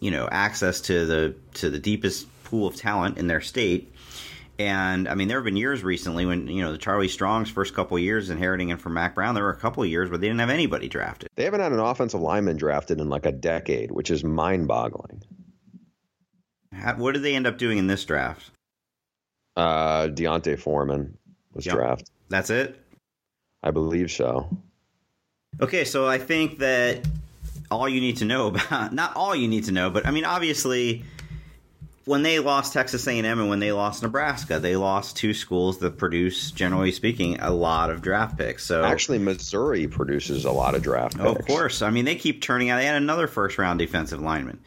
you 0.00 0.12
know 0.12 0.28
access 0.30 0.82
to 0.82 1.06
the 1.06 1.34
to 1.54 1.70
the 1.70 1.80
deepest 1.80 2.28
pool 2.46 2.66
of 2.66 2.76
talent 2.76 3.18
in 3.18 3.26
their 3.26 3.40
state. 3.40 3.92
And 4.58 5.06
I 5.06 5.14
mean, 5.14 5.28
there 5.28 5.36
have 5.36 5.44
been 5.44 5.56
years 5.56 5.84
recently 5.84 6.24
when 6.24 6.46
you 6.48 6.62
know 6.62 6.72
the 6.72 6.78
Charlie 6.78 7.08
Strong's 7.08 7.50
first 7.50 7.74
couple 7.74 7.98
years 7.98 8.30
inheriting 8.30 8.70
it 8.70 8.80
from 8.80 8.94
Mack 8.94 9.14
Brown. 9.14 9.34
There 9.34 9.44
were 9.44 9.50
a 9.50 9.56
couple 9.56 9.84
years 9.84 10.08
where 10.08 10.16
they 10.16 10.28
didn't 10.28 10.40
have 10.40 10.48
anybody 10.48 10.88
drafted. 10.88 11.28
They 11.34 11.44
haven't 11.44 11.60
had 11.60 11.72
an 11.72 11.78
offensive 11.78 12.20
lineman 12.20 12.56
drafted 12.56 12.98
in 12.98 13.10
like 13.10 13.26
a 13.26 13.32
decade, 13.32 13.90
which 13.90 14.10
is 14.10 14.24
mind-boggling. 14.24 15.22
what 16.96 17.12
did 17.12 17.22
they 17.22 17.34
end 17.34 17.46
up 17.46 17.58
doing 17.58 17.76
in 17.76 17.86
this 17.86 18.04
draft? 18.04 18.50
Uh, 19.56 20.06
D'Onta 20.06 20.58
Foreman 20.58 21.18
was 21.52 21.66
yep. 21.66 21.74
drafted. 21.74 22.08
That's 22.30 22.50
it. 22.50 22.80
I 23.62 23.72
believe 23.72 24.10
so. 24.10 24.48
Okay, 25.60 25.84
so 25.84 26.06
I 26.06 26.18
think 26.18 26.58
that 26.58 27.06
all 27.70 27.88
you 27.88 28.00
need 28.00 28.18
to 28.18 28.24
know 28.24 28.46
about 28.48 28.92
not 28.92 29.14
all 29.16 29.34
you 29.34 29.48
need 29.48 29.64
to 29.64 29.72
know, 29.72 29.90
but 29.90 30.06
I 30.06 30.10
mean 30.10 30.24
obviously 30.24 31.04
when 32.06 32.22
they 32.22 32.38
lost 32.38 32.72
Texas 32.72 33.06
A&M 33.08 33.24
and 33.24 33.48
when 33.48 33.58
they 33.58 33.72
lost 33.72 34.04
Nebraska, 34.04 34.60
they 34.60 34.76
lost 34.76 35.16
two 35.16 35.34
schools 35.34 35.78
that 35.78 35.98
produce, 35.98 36.52
generally 36.52 36.92
speaking, 36.92 37.40
a 37.40 37.50
lot 37.50 37.90
of 37.90 38.00
draft 38.00 38.38
picks. 38.38 38.64
So 38.64 38.84
actually, 38.84 39.18
Missouri 39.18 39.88
produces 39.88 40.44
a 40.44 40.52
lot 40.52 40.76
of 40.76 40.82
draft 40.82 41.18
picks. 41.18 41.28
Of 41.28 41.46
course, 41.46 41.82
I 41.82 41.90
mean 41.90 42.04
they 42.04 42.14
keep 42.14 42.40
turning 42.40 42.70
out. 42.70 42.76
They 42.76 42.86
had 42.86 42.94
another 42.96 43.26
first 43.26 43.58
round 43.58 43.80
defensive 43.80 44.20
lineman. 44.20 44.60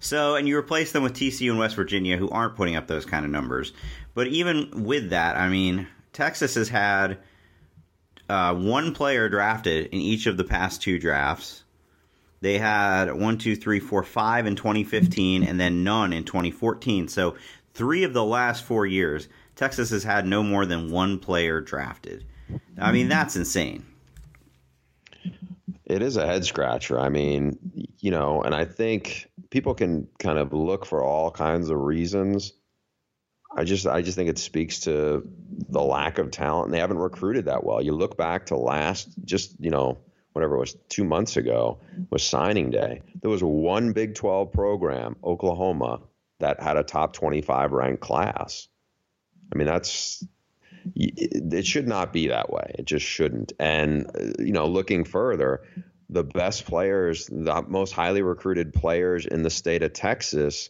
So 0.00 0.36
and 0.36 0.48
you 0.48 0.56
replace 0.56 0.92
them 0.92 1.02
with 1.02 1.12
TCU 1.12 1.50
and 1.50 1.58
West 1.58 1.76
Virginia, 1.76 2.16
who 2.16 2.30
aren't 2.30 2.56
putting 2.56 2.76
up 2.76 2.86
those 2.86 3.04
kind 3.04 3.26
of 3.26 3.30
numbers. 3.30 3.74
But 4.14 4.28
even 4.28 4.84
with 4.84 5.10
that, 5.10 5.36
I 5.36 5.50
mean 5.50 5.86
Texas 6.14 6.54
has 6.54 6.70
had 6.70 7.18
uh, 8.30 8.54
one 8.54 8.94
player 8.94 9.28
drafted 9.28 9.86
in 9.88 10.00
each 10.00 10.26
of 10.26 10.38
the 10.38 10.44
past 10.44 10.80
two 10.80 10.98
drafts. 10.98 11.62
They 12.40 12.58
had 12.58 13.12
one, 13.12 13.38
two, 13.38 13.56
three, 13.56 13.80
four, 13.80 14.02
five 14.02 14.46
in 14.46 14.56
2015, 14.56 15.42
and 15.42 15.58
then 15.58 15.84
none 15.84 16.12
in 16.12 16.24
2014. 16.24 17.08
So 17.08 17.36
three 17.74 18.04
of 18.04 18.12
the 18.12 18.24
last 18.24 18.64
four 18.64 18.86
years, 18.86 19.28
Texas 19.54 19.90
has 19.90 20.04
had 20.04 20.26
no 20.26 20.42
more 20.42 20.66
than 20.66 20.90
one 20.90 21.18
player 21.18 21.60
drafted. 21.60 22.24
I 22.78 22.92
mean, 22.92 23.08
that's 23.08 23.36
insane. 23.36 23.86
It 25.84 26.02
is 26.02 26.16
a 26.16 26.26
head 26.26 26.44
scratcher. 26.44 26.98
I 26.98 27.08
mean, 27.08 27.58
you 27.98 28.10
know, 28.10 28.42
and 28.42 28.54
I 28.54 28.64
think 28.64 29.30
people 29.50 29.74
can 29.74 30.08
kind 30.18 30.38
of 30.38 30.52
look 30.52 30.84
for 30.84 31.02
all 31.02 31.30
kinds 31.30 31.70
of 31.70 31.78
reasons 31.78 32.52
I 33.56 33.64
just 33.64 33.86
I 33.86 34.02
just 34.02 34.16
think 34.16 34.28
it 34.28 34.38
speaks 34.38 34.80
to 34.80 35.26
the 35.68 35.80
lack 35.80 36.18
of 36.18 36.30
talent 36.30 36.66
and 36.66 36.74
they 36.74 36.80
haven't 36.80 36.98
recruited 36.98 37.46
that 37.46 37.64
well. 37.64 37.80
You 37.80 37.92
look 37.92 38.16
back 38.16 38.46
to 38.46 38.56
last 38.56 39.08
just, 39.24 39.56
you 39.58 39.70
know, 39.70 39.98
whatever 40.36 40.56
it 40.56 40.60
was 40.60 40.76
2 40.90 41.02
months 41.02 41.38
ago 41.38 41.78
was 42.10 42.22
signing 42.22 42.68
day. 42.68 43.00
There 43.22 43.30
was 43.30 43.42
one 43.42 43.92
Big 43.92 44.14
12 44.14 44.52
program, 44.52 45.16
Oklahoma, 45.24 46.02
that 46.40 46.62
had 46.62 46.76
a 46.76 46.82
top 46.82 47.14
25 47.14 47.72
ranked 47.72 48.02
class. 48.02 48.68
I 49.50 49.56
mean, 49.56 49.66
that's 49.66 50.22
it 50.94 51.64
should 51.64 51.88
not 51.88 52.12
be 52.12 52.28
that 52.28 52.50
way. 52.50 52.74
It 52.78 52.84
just 52.84 53.06
shouldn't. 53.06 53.54
And 53.58 54.10
you 54.38 54.52
know, 54.52 54.66
looking 54.66 55.04
further, 55.04 55.62
the 56.10 56.22
best 56.22 56.66
players, 56.66 57.26
the 57.28 57.64
most 57.66 57.92
highly 57.92 58.20
recruited 58.20 58.74
players 58.74 59.24
in 59.24 59.42
the 59.42 59.48
state 59.48 59.82
of 59.82 59.94
Texas 59.94 60.68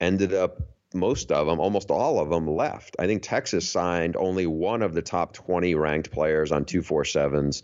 ended 0.00 0.32
up 0.32 0.62
most 0.94 1.32
of 1.32 1.46
them, 1.46 1.60
almost 1.60 1.90
all 1.90 2.20
of 2.20 2.30
them 2.30 2.46
left. 2.46 2.96
I 2.98 3.06
think 3.06 3.22
Texas 3.22 3.68
signed 3.68 4.16
only 4.16 4.46
one 4.46 4.82
of 4.82 4.94
the 4.94 5.02
top 5.02 5.32
20 5.32 5.74
ranked 5.74 6.10
players 6.10 6.52
on 6.52 6.64
247's 6.64 7.62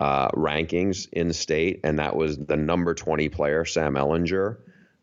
uh, 0.00 0.28
rankings 0.30 1.08
in 1.12 1.28
the 1.28 1.34
state, 1.34 1.80
and 1.84 1.98
that 1.98 2.16
was 2.16 2.38
the 2.38 2.56
number 2.56 2.94
20 2.94 3.28
player, 3.28 3.64
Sam 3.64 3.94
Ehlinger. 3.94 4.58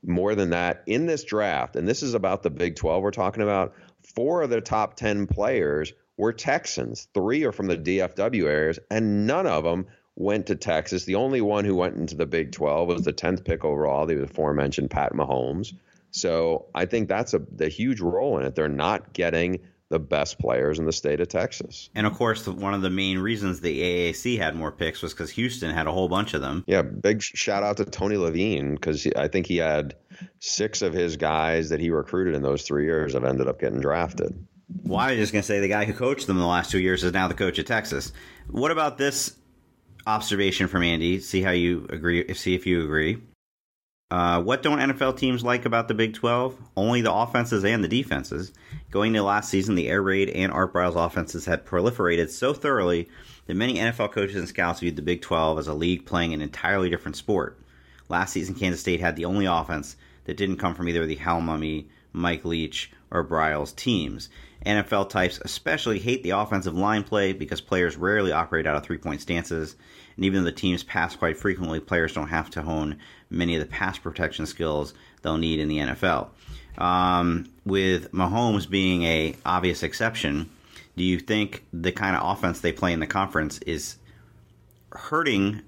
More 0.05 0.35
than 0.35 0.49
that, 0.49 0.83
in 0.85 1.05
this 1.05 1.23
draft, 1.23 1.75
and 1.75 1.87
this 1.87 2.03
is 2.03 2.13
about 2.13 2.43
the 2.43 2.49
Big 2.49 2.75
12 2.75 3.01
we're 3.01 3.11
talking 3.11 3.43
about, 3.43 3.73
four 4.15 4.41
of 4.41 4.49
the 4.49 4.59
top 4.61 4.95
10 4.95 5.27
players 5.27 5.93
were 6.17 6.33
Texans. 6.33 7.07
Three 7.13 7.45
are 7.45 7.51
from 7.51 7.67
the 7.67 7.77
DFW 7.77 8.45
areas, 8.45 8.79
and 8.91 9.25
none 9.25 9.47
of 9.47 9.63
them 9.63 9.87
went 10.15 10.47
to 10.47 10.55
Texas. 10.55 11.05
The 11.05 11.15
only 11.15 11.41
one 11.41 11.65
who 11.65 11.75
went 11.75 11.95
into 11.95 12.15
the 12.15 12.25
Big 12.25 12.51
12 12.51 12.87
was 12.87 13.03
the 13.03 13.13
10th 13.13 13.45
pick 13.45 13.65
overall, 13.65 14.05
the 14.05 14.21
aforementioned 14.21 14.91
Pat 14.91 15.13
Mahomes. 15.13 15.73
So 16.13 16.67
I 16.75 16.85
think 16.85 17.09
that's 17.09 17.33
a 17.33 17.41
the 17.51 17.69
huge 17.69 17.99
role 17.99 18.37
in 18.39 18.45
it. 18.45 18.55
They're 18.55 18.69
not 18.69 19.13
getting 19.13 19.59
the 19.89 19.99
best 19.99 20.39
players 20.39 20.79
in 20.79 20.85
the 20.85 20.91
state 20.91 21.19
of 21.19 21.27
Texas. 21.27 21.89
And 21.93 22.07
of 22.07 22.13
course, 22.13 22.47
one 22.47 22.73
of 22.73 22.81
the 22.81 22.89
main 22.89 23.19
reasons 23.19 23.61
the 23.61 23.81
AAC 23.81 24.37
had 24.37 24.55
more 24.55 24.71
picks 24.71 25.01
was 25.01 25.13
because 25.13 25.31
Houston 25.31 25.73
had 25.73 25.87
a 25.87 25.91
whole 25.91 26.09
bunch 26.09 26.33
of 26.33 26.41
them. 26.41 26.63
Yeah, 26.67 26.81
big 26.81 27.21
shout 27.21 27.63
out 27.63 27.77
to 27.77 27.85
Tony 27.85 28.17
Levine 28.17 28.75
because 28.75 29.07
I 29.15 29.27
think 29.27 29.47
he 29.47 29.57
had 29.57 29.95
six 30.39 30.81
of 30.81 30.93
his 30.93 31.17
guys 31.17 31.69
that 31.69 31.79
he 31.79 31.89
recruited 31.89 32.35
in 32.35 32.41
those 32.41 32.63
three 32.63 32.85
years 32.85 33.13
have 33.13 33.23
ended 33.23 33.47
up 33.47 33.59
getting 33.59 33.81
drafted. 33.81 34.47
Well, 34.83 34.99
I 34.99 35.11
was 35.11 35.17
just 35.17 35.33
going 35.33 35.41
to 35.41 35.47
say 35.47 35.59
the 35.59 35.67
guy 35.67 35.85
who 35.85 35.93
coached 35.93 36.27
them 36.27 36.37
the 36.37 36.45
last 36.45 36.71
two 36.71 36.79
years 36.79 37.03
is 37.03 37.13
now 37.13 37.27
the 37.27 37.33
coach 37.33 37.59
at 37.59 37.67
Texas. 37.67 38.13
What 38.49 38.71
about 38.71 38.97
this 38.97 39.35
observation 40.07 40.67
from 40.67 40.83
Andy? 40.83 41.19
See 41.19 41.41
how 41.41 41.51
you 41.51 41.87
agree. 41.89 42.33
See 42.33 42.55
if 42.55 42.65
you 42.65 42.83
agree. 42.83 43.21
Uh, 44.13 44.39
what 44.39 44.61
don't 44.61 44.77
NFL 44.77 45.17
teams 45.17 45.43
like 45.43 45.65
about 45.65 45.87
the 45.87 45.93
Big 45.95 46.13
12? 46.13 46.55
Only 46.77 47.01
the 47.01 47.11
offenses 47.11 47.65
and 47.65 47.83
the 47.83 47.87
defenses. 47.87 48.51
Going 48.91 49.11
to 49.13 49.23
last 49.23 49.49
season, 49.49 49.73
the 49.73 49.89
air 49.89 50.03
raid 50.03 50.29
and 50.29 50.51
Art 50.51 50.71
Briles 50.71 51.03
offenses 51.03 51.45
had 51.45 51.65
proliferated 51.65 52.29
so 52.29 52.53
thoroughly 52.53 53.09
that 53.47 53.55
many 53.55 53.77
NFL 53.77 54.11
coaches 54.11 54.35
and 54.35 54.47
scouts 54.47 54.81
viewed 54.81 54.97
the 54.97 55.01
Big 55.01 55.23
12 55.23 55.57
as 55.57 55.67
a 55.67 55.73
league 55.73 56.05
playing 56.05 56.31
an 56.31 56.43
entirely 56.43 56.91
different 56.91 57.17
sport. 57.17 57.59
Last 58.07 58.33
season, 58.33 58.53
Kansas 58.53 58.81
State 58.81 58.99
had 58.99 59.15
the 59.15 59.25
only 59.25 59.47
offense 59.47 59.95
that 60.25 60.37
didn't 60.37 60.57
come 60.57 60.75
from 60.75 60.87
either 60.87 61.05
the 61.05 61.15
Hal 61.15 61.41
Mumme, 61.41 61.85
Mike 62.11 62.45
Leach, 62.45 62.91
or 63.11 63.27
Briles 63.27 63.75
teams. 63.75 64.29
NFL 64.65 65.09
types 65.09 65.39
especially 65.43 65.99
hate 65.99 66.23
the 66.23 66.29
offensive 66.31 66.75
line 66.75 67.03
play 67.03 67.33
because 67.33 67.59
players 67.59 67.97
rarely 67.97 68.31
operate 68.31 68.65
out 68.65 68.77
of 68.77 68.83
three 68.83 68.97
point 68.97 69.21
stances 69.21 69.75
and 70.15 70.25
even 70.25 70.43
though 70.43 70.49
the 70.49 70.55
teams 70.55 70.83
pass 70.83 71.15
quite 71.15 71.37
frequently, 71.37 71.79
players 71.79 72.13
don't 72.13 72.27
have 72.27 72.49
to 72.51 72.61
hone 72.61 72.99
many 73.29 73.55
of 73.55 73.61
the 73.61 73.67
pass 73.67 73.97
protection 73.97 74.45
skills 74.45 74.93
they'll 75.21 75.37
need 75.37 75.59
in 75.59 75.67
the 75.67 75.77
NFL. 75.77 76.29
Um, 76.77 77.49
with 77.65 78.11
Mahomes 78.11 78.69
being 78.69 79.03
a 79.03 79.35
obvious 79.45 79.83
exception, 79.83 80.49
do 80.95 81.03
you 81.03 81.19
think 81.19 81.65
the 81.73 81.91
kind 81.91 82.15
of 82.15 82.37
offense 82.37 82.61
they 82.61 82.71
play 82.71 82.93
in 82.93 82.99
the 82.99 83.07
conference 83.07 83.59
is 83.59 83.97
hurting 84.91 85.61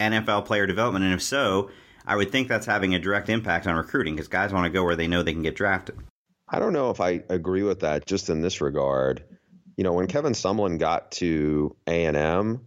NFL 0.00 0.44
player 0.44 0.66
development? 0.66 1.04
And 1.04 1.14
if 1.14 1.22
so, 1.22 1.70
I 2.06 2.16
would 2.16 2.30
think 2.30 2.48
that's 2.48 2.66
having 2.66 2.94
a 2.94 2.98
direct 2.98 3.28
impact 3.28 3.66
on 3.66 3.74
recruiting 3.76 4.14
because 4.14 4.28
guys 4.28 4.52
want 4.52 4.64
to 4.64 4.70
go 4.70 4.84
where 4.84 4.96
they 4.96 5.08
know 5.08 5.22
they 5.22 5.32
can 5.32 5.42
get 5.42 5.56
drafted. 5.56 5.96
I 6.48 6.58
don't 6.58 6.72
know 6.72 6.90
if 6.90 7.00
I 7.00 7.22
agree 7.28 7.62
with 7.62 7.80
that 7.80 8.06
just 8.06 8.28
in 8.28 8.42
this 8.42 8.60
regard 8.60 9.24
you 9.76 9.84
know, 9.84 9.92
when 9.92 10.06
Kevin 10.06 10.32
Sumlin 10.32 10.78
got 10.78 11.10
to 11.12 11.74
A 11.86 12.04
and 12.04 12.16
M, 12.16 12.66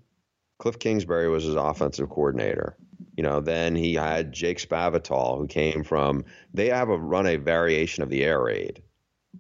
Cliff 0.60 0.80
Kingsbury 0.80 1.30
was 1.30 1.44
his 1.44 1.56
offensive 1.56 2.10
coordinator. 2.10 2.76
You 3.16 3.24
know, 3.24 3.42
then 3.42 3.76
he 3.76 3.96
had 3.96 4.34
Jake 4.34 4.60
Spavital, 4.60 5.38
who 5.38 5.48
came 5.48 5.84
from. 5.84 6.26
They 6.54 6.68
have 6.70 6.90
a 6.90 6.98
run 6.98 7.26
a 7.26 7.38
variation 7.38 8.04
of 8.04 8.10
the 8.10 8.24
air 8.24 8.42
raid, 8.42 8.84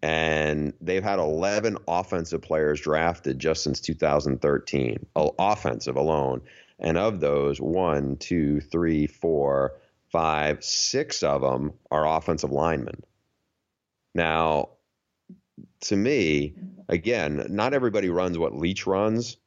and 0.01 0.73
they've 0.81 1.03
had 1.03 1.19
11 1.19 1.77
offensive 1.87 2.41
players 2.41 2.81
drafted 2.81 3.39
just 3.39 3.63
since 3.63 3.81
2013, 3.81 5.05
offensive 5.15 5.95
alone. 5.95 6.41
And 6.79 6.97
of 6.97 7.19
those, 7.19 7.59
one, 7.59 8.17
two, 8.17 8.61
three, 8.61 9.07
four, 9.07 9.73
five, 10.11 10.63
six 10.63 11.23
of 11.23 11.41
them 11.41 11.73
are 11.91 12.07
offensive 12.07 12.51
linemen. 12.51 13.03
Now, 14.15 14.69
to 15.81 15.95
me, 15.95 16.55
again, 16.89 17.45
not 17.49 17.73
everybody 17.73 18.09
runs 18.09 18.37
what 18.37 18.55
Leach 18.55 18.87
runs, 18.87 19.37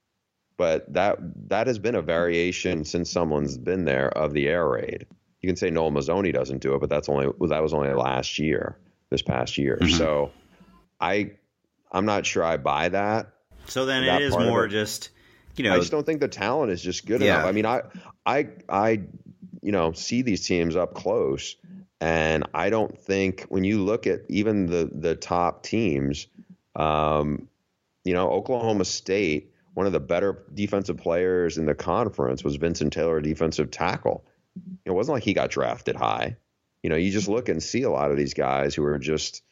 but 0.57 0.93
that 0.93 1.19
that 1.49 1.67
has 1.67 1.79
been 1.79 1.95
a 1.95 2.03
variation 2.03 2.85
since 2.85 3.11
someone's 3.11 3.57
been 3.57 3.85
there 3.85 4.11
of 4.11 4.33
the 4.33 4.47
air 4.47 4.69
raid. 4.69 5.07
You 5.41 5.49
can 5.49 5.57
say 5.57 5.71
Noel 5.71 5.91
Mazzone 5.91 6.33
doesn't 6.33 6.59
do 6.59 6.75
it, 6.75 6.81
but 6.81 6.91
that's 6.91 7.09
only 7.09 7.27
that 7.49 7.63
was 7.63 7.73
only 7.73 7.93
last 7.95 8.39
year, 8.39 8.77
this 9.09 9.23
past 9.23 9.57
year. 9.57 9.79
Mm-hmm. 9.81 9.97
So, 9.97 10.31
I 11.01 11.33
I'm 11.91 12.05
not 12.05 12.27
sure 12.27 12.45
I 12.45 12.59
buy 12.59 12.91
that. 12.91 13.33
So 13.67 13.87
then 13.87 14.05
it 14.05 14.23
is 14.23 14.37
more 14.37 14.67
it. 14.67 14.71
just 14.71 15.11
you 15.57 15.65
know. 15.65 15.75
I 15.75 15.79
just 15.79 15.91
don't 15.91 16.05
think 16.05 16.21
the 16.21 16.29
talent 16.29 16.71
is 16.73 16.83
just 16.83 17.07
good 17.07 17.21
yeah. 17.21 17.37
enough. 17.37 17.47
I 17.47 17.53
mean, 17.53 17.67
I 17.67 17.83
I 18.27 18.49
I 18.69 19.01
you 19.63 19.73
know 19.73 19.93
see 19.93 20.23
these 20.23 20.47
teams 20.47 20.77
up 20.77 20.95
close 20.95 21.57
and 22.01 22.45
I 22.55 22.71
don't 22.71 22.99
think 22.99 23.43
when 23.49 23.65
you 23.65 23.85
look 23.85 24.07
at 24.07 24.23
even 24.29 24.67
the 24.67 24.91
the 24.93 25.15
top 25.15 25.63
teams, 25.63 26.27
um, 26.75 27.49
you 28.05 28.15
know, 28.15 28.31
Oklahoma 28.31 28.87
State, 28.87 29.53
one 29.75 29.87
of 29.87 29.93
the 29.93 30.01
better 30.01 30.45
defensive 30.55 30.97
players 30.97 31.59
in 31.59 31.67
the 31.67 31.75
conference 31.75 32.43
was 32.43 32.57
Vincent 32.57 32.93
Taylor, 32.93 33.21
defensive 33.21 33.71
tackle. 33.71 34.25
It 34.87 34.93
wasn't 34.93 35.17
like 35.17 35.25
he 35.25 35.35
got 35.35 35.51
drafted 35.51 35.95
high. 35.95 36.37
You 36.83 36.89
know, 36.89 36.97
you 36.97 37.11
just 37.11 37.29
look 37.29 37.51
and 37.51 37.63
see 37.63 37.83
a 37.83 37.91
lot 37.91 38.11
of 38.11 38.17
these 38.17 38.33
guys 38.33 38.75
who 38.75 38.85
are 38.85 38.99
just, 38.99 39.43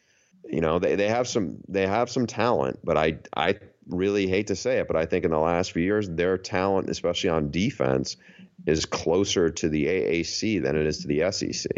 you 0.45 0.63
know, 0.63 0.79
they, 0.79 0.97
they 0.97 1.09
have 1.09 1.29
some 1.29 1.59
they 1.69 1.87
have 1.87 2.09
some 2.09 2.27
talent, 2.27 2.81
but 2.83 2.97
I 2.97 3.19
I 3.37 3.59
really 3.87 4.27
hate 4.27 4.47
to 4.47 4.57
say 4.57 4.79
it, 4.79 4.87
but 4.87 4.97
I 4.97 5.05
think 5.05 5.27
in 5.27 5.31
the 5.31 5.39
last 5.39 5.73
few 5.73 5.83
years 5.83 6.09
their 6.09 6.39
talent, 6.39 6.89
especially 6.89 7.29
on 7.29 7.51
defense, 7.51 8.17
is 8.67 8.85
closer 8.87 9.51
to 9.51 9.69
the 9.69 9.87
AAC 9.87 10.63
than 10.63 10.77
it 10.77 10.87
is 10.87 10.99
to 10.99 11.09
the 11.09 11.31
SEC. 11.33 11.71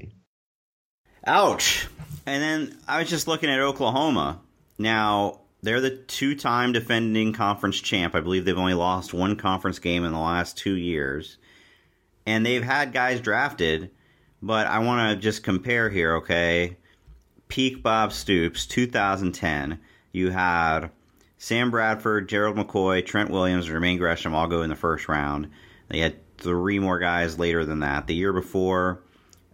Ouch. 1.26 1.86
And 2.26 2.42
then 2.42 2.78
I 2.88 3.00
was 3.00 3.10
just 3.10 3.28
looking 3.28 3.50
at 3.50 3.60
Oklahoma. 3.60 4.40
Now, 4.78 5.40
they're 5.62 5.80
the 5.80 5.96
two 5.96 6.34
time 6.34 6.72
defending 6.72 7.32
conference 7.32 7.80
champ. 7.80 8.14
I 8.14 8.20
believe 8.20 8.44
they've 8.44 8.56
only 8.56 8.74
lost 8.74 9.12
one 9.12 9.36
conference 9.36 9.78
game 9.78 10.04
in 10.04 10.12
the 10.12 10.18
last 10.18 10.56
two 10.56 10.74
years. 10.74 11.38
And 12.26 12.44
they've 12.44 12.62
had 12.62 12.92
guys 12.92 13.20
drafted, 13.20 13.90
but 14.40 14.66
I 14.66 14.78
want 14.78 15.10
to 15.10 15.22
just 15.22 15.42
compare 15.42 15.90
here, 15.90 16.16
okay? 16.16 16.76
Peak 17.48 17.82
Bob 17.82 18.12
Stoops, 18.12 18.66
2010. 18.66 19.80
You 20.12 20.30
had 20.30 20.90
Sam 21.38 21.70
Bradford, 21.70 22.28
Gerald 22.28 22.56
McCoy, 22.56 23.04
Trent 23.04 23.30
Williams, 23.30 23.66
Jermaine 23.66 23.98
Gresham 23.98 24.34
all 24.34 24.46
go 24.46 24.62
in 24.62 24.70
the 24.70 24.76
first 24.76 25.08
round. 25.08 25.50
They 25.88 25.98
had 25.98 26.16
three 26.40 26.78
more 26.78 26.98
guys 26.98 27.38
later 27.38 27.64
than 27.64 27.80
that. 27.80 28.06
The 28.06 28.14
year 28.14 28.32
before, 28.32 29.00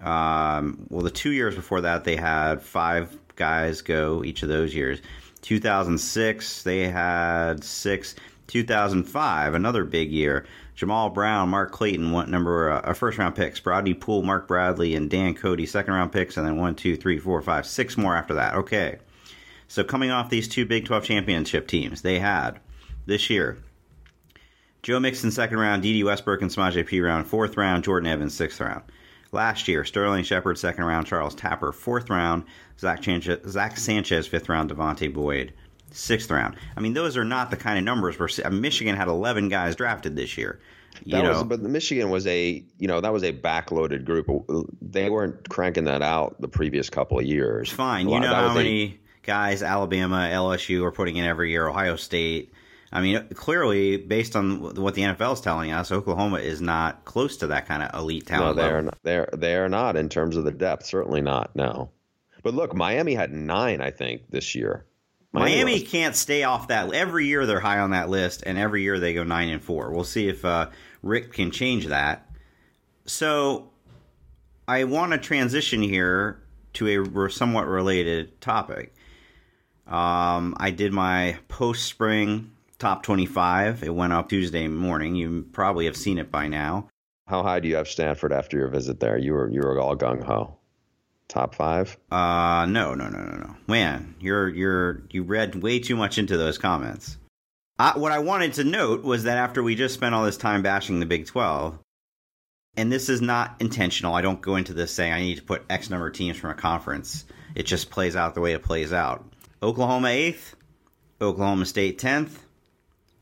um, 0.01 0.87
well, 0.89 1.03
the 1.03 1.11
two 1.11 1.33
years 1.33 1.55
before 1.55 1.83
that, 1.83 2.05
they 2.05 2.17
had 2.17 2.63
five 2.63 3.17
guys 3.37 3.83
go 3.83 4.25
each 4.25 4.43
of 4.43 4.49
those 4.49 4.75
years. 4.75 5.01
2006, 5.43 6.63
they 6.63 6.89
had 6.89 7.63
six. 7.63 8.15
2005, 8.49 9.55
another 9.55 9.85
big 9.85 10.11
year. 10.13 10.47
Jammal 10.77 11.13
Brown, 11.13 11.49
Mark 11.49 11.73
Clayton 11.73 12.13
went 12.13 12.29
number 12.29 12.71
uh, 12.71 12.93
first 12.93 13.19
round 13.19 13.35
picks. 13.35 13.61
Brodney 13.61 13.99
Pool, 13.99 14.23
Mark 14.23 14.47
Bradley, 14.47 14.95
and 14.95 15.11
Dan 15.11 15.35
Cody 15.35 15.67
second 15.67 15.95
round 15.95 16.13
picks, 16.13 16.37
and 16.37 16.47
then 16.47 16.57
one, 16.57 16.75
two, 16.75 16.97
three, 16.97 17.19
four, 17.19 17.41
five, 17.43 17.67
six 17.67 17.97
more 17.97 18.15
after 18.15 18.35
that. 18.35 18.55
Okay, 18.55 18.99
so 19.69 19.83
coming 19.83 20.11
off 20.11 20.31
these 20.31 20.49
two 20.49 20.67
Big 20.67 20.85
12 20.85 21.05
championship 21.05 21.67
teams, 21.67 22.03
they 22.03 22.19
had 22.19 22.61
this 23.07 23.31
year 23.31 23.59
Joe 24.87 25.01
Mixon 25.01 25.33
second 25.33 25.59
round, 25.59 25.83
Dede 25.83 26.05
Westbrook 26.05 26.43
and 26.43 26.49
Samaje 26.49 27.03
round 27.03 27.27
fourth 27.27 27.57
round, 27.57 27.83
Jordan 27.83 28.09
Evans 28.09 28.35
sixth 28.35 28.61
round. 28.61 28.85
Last 29.33 29.67
year, 29.67 29.85
Sterling 29.85 30.23
Shepard, 30.23 30.59
second 30.59 30.85
round, 30.85 31.09
Charles 31.09 31.35
Tapper, 31.35 31.73
fourth 31.73 32.09
round, 32.09 32.45
Zach, 32.79 33.03
Zach 33.03 33.79
Sanchez, 33.79 34.29
fifth 34.29 34.49
round, 34.49 34.71
Devante 34.71 35.13
Bond, 35.13 35.53
sixth 35.91 36.31
round. 36.31 36.55
I 36.77 36.81
mean, 36.81 36.95
those 36.95 37.17
are 37.17 37.25
not 37.25 37.51
the 37.51 37.57
kind 37.57 37.79
of 37.79 37.85
numbers 37.85 38.17
where 38.17 38.29
Michigan 38.53 38.95
had 38.95 39.09
11 39.09 39.49
guys 39.49 39.75
drafted 39.75 40.15
this 40.15 40.39
year. 40.39 40.61
You 41.05 41.17
that 41.17 41.25
know. 41.25 41.31
was, 41.31 41.43
but 41.43 41.61
Michigan 41.63 42.11
was 42.11 42.25
a, 42.29 42.65
you 42.79 42.87
know, 42.87 43.01
that 43.01 43.13
was 43.13 43.25
a 43.25 43.33
backloaded 43.33 44.05
group. 44.05 44.29
They 44.81 45.11
weren't 45.11 45.49
cranking 45.49 45.87
that 45.87 46.03
out 46.03 46.41
the 46.41 46.47
previous 46.47 46.91
couple 46.91 47.19
of 47.19 47.25
years. 47.25 47.73
Fine. 47.73 48.09
You 48.09 48.21
know 48.21 48.33
how 48.33 48.55
many 48.55 48.85
a, 48.85 48.99
guys 49.25 49.65
Alabama, 49.65 50.29
LSU 50.31 50.85
are 50.85 50.93
putting 50.93 51.17
in 51.17 51.25
every 51.25 51.51
year, 51.51 51.67
Ohio 51.67 51.97
State, 51.97 52.53
I 52.93 53.01
mean, 53.01 53.29
clearly, 53.35 53.97
based 53.97 54.37
on 54.37 54.75
what 54.75 54.95
the 54.95 55.03
NFL 55.03 55.35
is 55.35 55.41
telling 55.41 55.73
us, 55.73 55.91
Oklahoma 55.91 56.39
is 56.39 56.61
not 56.61 57.05
close 57.05 57.39
to 57.39 57.49
that 57.49 57.67
kind 57.67 57.83
of 57.83 57.99
elite 57.99 58.27
talent. 58.27 58.57
No, 58.57 58.63
they 58.63 58.71
are 58.71 58.83
not. 58.83 58.99
They're 59.03 59.29
they 59.33 59.57
are 59.57 59.69
not 59.69 59.97
in 59.97 60.09
terms 60.09 60.37
of 60.37 60.45
the 60.45 60.53
depth. 60.53 60.87
Certainly 60.87 61.23
not. 61.23 61.55
No. 61.57 61.91
But 62.43 62.55
look, 62.55 62.75
Miami 62.75 63.15
had 63.15 63.33
nine, 63.33 63.81
I 63.81 63.91
think, 63.91 64.31
this 64.31 64.55
year. 64.55 64.87
Miami, 65.33 65.65
Miami 65.65 65.81
can't 65.81 66.15
stay 66.15 66.45
off 66.45 66.69
that. 66.69 66.93
Every 66.95 67.27
year 67.27 67.45
they're 67.45 67.61
high 67.61 67.81
on 67.81 67.91
that 67.91 68.09
list, 68.09 68.45
and 68.47 68.57
every 68.57 68.83
year 68.83 69.01
they 69.01 69.15
go 69.15 69.25
nine 69.25 69.49
and 69.49 69.63
four. 69.63 69.93
We'll 69.93 70.05
see 70.05 70.29
if 70.29 70.45
uh, 70.45 70.71
Rick 71.03 71.33
can 71.33 71.51
change 71.51 71.87
that. 71.89 72.31
So, 73.05 73.71
I 74.69 74.85
want 74.85 75.13
to 75.13 75.19
transition 75.19 75.83
here 75.83 76.41
to 76.75 77.27
a 77.27 77.31
somewhat 77.31 77.67
related 77.67 78.41
topic. 78.41 78.95
Um, 79.87 80.57
I 80.59 80.71
did 80.71 80.93
my 80.93 81.39
post 81.49 81.85
spring 81.85 82.53
top 82.79 83.03
25. 83.03 83.83
It 83.83 83.95
went 83.95 84.13
up 84.13 84.29
Tuesday 84.29 84.69
morning. 84.69 85.15
You 85.15 85.47
probably 85.53 85.87
have 85.87 85.97
seen 85.97 86.19
it 86.19 86.31
by 86.31 86.49
now. 86.49 86.89
How 87.27 87.43
high 87.43 87.61
do 87.61 87.69
you 87.69 87.77
have 87.77 87.89
Stanford 87.89 88.33
after 88.33 88.57
your 88.57 88.69
visit 88.69 89.01
there? 89.01 89.19
You 89.19 89.33
were 89.33 89.51
you 89.51 89.61
were 89.61 89.81
all 89.81 89.97
gung 89.97 90.23
ho. 90.23 90.59
Top 91.29 91.55
five? 91.55 91.97
Uh 92.11 92.67
no 92.69 92.95
no 92.95 93.09
no 93.09 93.19
no 93.19 93.37
no. 93.37 93.57
Man, 93.67 94.15
you're 94.21 94.49
you're 94.49 95.03
you 95.11 95.25
read 95.25 95.57
way 95.57 95.81
too 95.81 95.97
much 95.97 96.19
into 96.19 96.37
those 96.37 96.59
comments. 96.59 97.17
I, 97.79 97.99
what 97.99 98.13
I 98.13 98.21
wanted 98.21 98.55
to 98.55 98.65
note 98.65 99.05
was 99.05 99.25
that 99.25 99.37
after 99.37 99.63
we 99.63 99.75
just 99.75 99.95
spent 99.95 100.15
all 100.15 100.25
this 100.25 100.39
time 100.39 100.63
bashing 100.63 100.99
the 100.99 101.05
Big 101.05 101.27
12, 101.27 101.79
and 102.75 102.91
this 102.91 103.11
is 103.11 103.21
not 103.21 103.57
intentional. 103.61 104.15
I 104.15 104.23
don't 104.23 104.41
go 104.41 104.57
into 104.57 104.73
this 104.73 104.93
saying 104.93 105.13
I 105.13 105.21
need 105.21 105.37
to 105.37 105.43
put 105.43 105.65
X 105.69 105.91
number 105.91 106.07
of 106.07 106.15
teams 106.15 106.39
from 106.39 106.51
a 106.51 106.55
conference. 106.55 107.27
It 107.55 107.65
just 107.65 107.91
plays 107.91 108.17
out 108.17 108.35
the 108.35 108.41
way 108.41 108.53
it 108.53 108.63
plays 108.63 108.95
out. 108.95 109.31
Oklahoma 109.63 110.09
8th, 110.09 110.55
Oklahoma 111.21 111.67
State 111.67 111.99
10th, 111.99 112.39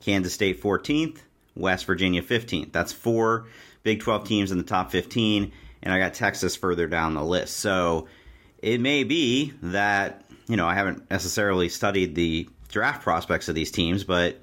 Kansas 0.05 0.35
State 0.35 0.62
14th, 0.62 1.19
West 1.55 1.87
Virginia 1.87 2.23
15th. 2.23 2.73
That's 2.73 2.93
four 2.93 3.47
Big 3.83 4.01
12 4.01 4.27
teams 4.27 4.51
in 4.51 4.59
the 4.59 4.64
top 4.64 4.90
15, 4.90 5.53
and 5.83 5.93
I 5.93 5.99
got 5.99 6.14
Texas 6.14 6.57
further 6.57 6.87
down 6.87 7.14
the 7.14 7.23
list. 7.23 7.59
So 7.59 8.09
it 8.59 8.81
may 8.81 9.05
be 9.05 9.53
that, 9.62 10.25
you 10.49 10.57
know, 10.57 10.67
I 10.67 10.75
haven't 10.75 11.11
necessarily 11.11 11.69
studied 11.69 12.14
the 12.14 12.49
draft 12.69 13.03
prospects 13.03 13.49
of 13.49 13.55
these 13.55 13.71
teams, 13.71 14.05
but 14.05 14.40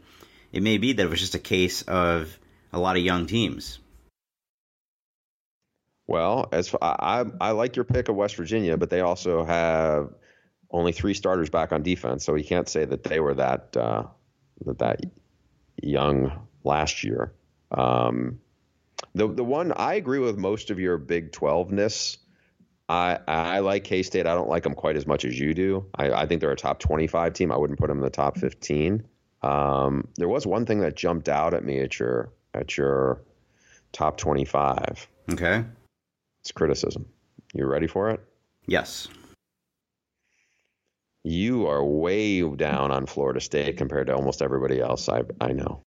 it 0.51 0.61
may 0.61 0.77
be 0.77 0.93
that 0.93 1.03
it 1.03 1.09
was 1.09 1.19
just 1.19 1.35
a 1.35 1.39
case 1.39 1.81
of 1.81 2.37
a 2.71 2.79
lot 2.79 2.97
of 2.97 3.03
young 3.03 3.25
teams. 3.25 3.79
Well, 6.05 6.49
as 6.51 6.75
I, 6.81 7.25
I 7.39 7.51
like 7.51 7.75
your 7.75 7.85
pick 7.85 8.09
of 8.09 8.15
West 8.15 8.35
Virginia, 8.35 8.77
but 8.77 8.89
they 8.89 9.01
also 9.01 9.43
have 9.43 10.13
only 10.69 10.91
three 10.91 11.13
starters 11.13 11.49
back 11.49 11.71
on 11.71 11.83
defense, 11.83 12.25
so 12.25 12.35
you 12.35 12.43
can't 12.43 12.69
say 12.69 12.85
that 12.85 13.03
they 13.03 13.19
were 13.19 13.35
that 13.35 13.75
uh, 13.75 14.03
that 14.65 14.79
that 14.79 14.99
young 15.81 16.47
last 16.63 17.03
year. 17.03 17.33
Um, 17.71 18.39
the 19.15 19.27
the 19.27 19.43
one 19.43 19.71
I 19.73 19.95
agree 19.95 20.19
with 20.19 20.37
most 20.37 20.69
of 20.69 20.79
your 20.79 20.97
Big 20.97 21.31
Twelve 21.31 21.71
ness. 21.71 22.17
I 22.87 23.19
I 23.27 23.59
like 23.59 23.83
K 23.83 24.03
State. 24.03 24.27
I 24.27 24.35
don't 24.35 24.49
like 24.49 24.63
them 24.63 24.73
quite 24.73 24.95
as 24.95 25.07
much 25.07 25.25
as 25.25 25.39
you 25.39 25.53
do. 25.53 25.85
I, 25.95 26.11
I 26.11 26.25
think 26.25 26.41
they're 26.41 26.51
a 26.51 26.55
top 26.55 26.79
twenty 26.79 27.07
five 27.07 27.33
team. 27.33 27.51
I 27.51 27.57
wouldn't 27.57 27.79
put 27.79 27.87
them 27.87 27.97
in 27.97 28.03
the 28.03 28.09
top 28.09 28.37
fifteen. 28.37 29.03
Um, 29.41 30.07
there 30.17 30.27
was 30.27 30.45
one 30.45 30.65
thing 30.65 30.81
that 30.81 30.95
jumped 30.95 31.29
out 31.29 31.53
at 31.53 31.63
me 31.63 31.79
at 31.79 31.99
your 31.99 32.31
at 32.53 32.77
your 32.77 33.21
top 33.91 34.17
twenty 34.17 34.45
five. 34.45 35.07
Okay, 35.31 35.63
it's 36.41 36.51
criticism. 36.51 37.05
You 37.53 37.65
ready 37.65 37.87
for 37.87 38.09
it? 38.09 38.19
Yes. 38.65 39.07
You 41.23 41.67
are 41.67 41.83
way 41.85 42.41
down 42.55 42.91
on 42.91 43.05
Florida 43.05 43.39
State 43.39 43.77
compared 43.77 44.07
to 44.07 44.15
almost 44.15 44.41
everybody 44.41 44.79
else 44.81 45.07
I 45.07 45.23
I 45.39 45.51
know. 45.53 45.81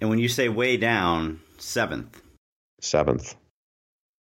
And 0.00 0.10
when 0.10 0.18
you 0.18 0.28
say 0.28 0.48
way 0.48 0.76
down, 0.76 1.40
seventh. 1.58 2.20
Seventh. 2.82 3.34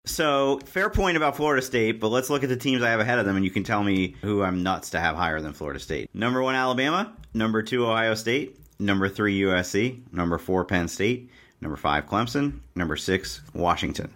So, 0.08 0.60
fair 0.65 0.89
point 0.91 1.18
about 1.18 1.36
Florida 1.36 1.62
State, 1.63 2.00
but 2.00 2.10
let's 2.10 2.30
look 2.30 2.44
at 2.44 2.50
the 2.50 2.56
teams 2.56 2.84
I 2.84 2.89
have 2.91 3.00
ahead 3.00 3.18
of 3.18 3.26
them, 3.26 3.36
and 3.36 3.44
you 3.44 3.50
can 3.50 3.63
tell 3.63 3.84
me 3.84 4.15
who 4.22 4.44
I'm 4.44 4.62
nuts 4.62 4.91
to 4.91 5.00
have 5.00 5.15
higher 5.15 5.41
than 5.41 5.54
Florida 5.54 5.80
State. 5.80 6.10
Number 6.13 6.44
one, 6.44 6.54
Alabama. 6.54 7.12
Number 7.34 7.63
two, 7.63 7.86
Ohio 7.88 8.13
State. 8.13 8.58
number 8.78 9.10
three 9.10 9.39
USC, 9.41 10.02
number 10.13 10.38
four 10.38 10.63
Penn 10.63 10.88
State, 10.88 11.32
number 11.60 11.76
five 11.78 12.06
Clemson, 12.06 12.60
number 12.76 12.96
six 12.96 13.41
Washington. 13.54 14.13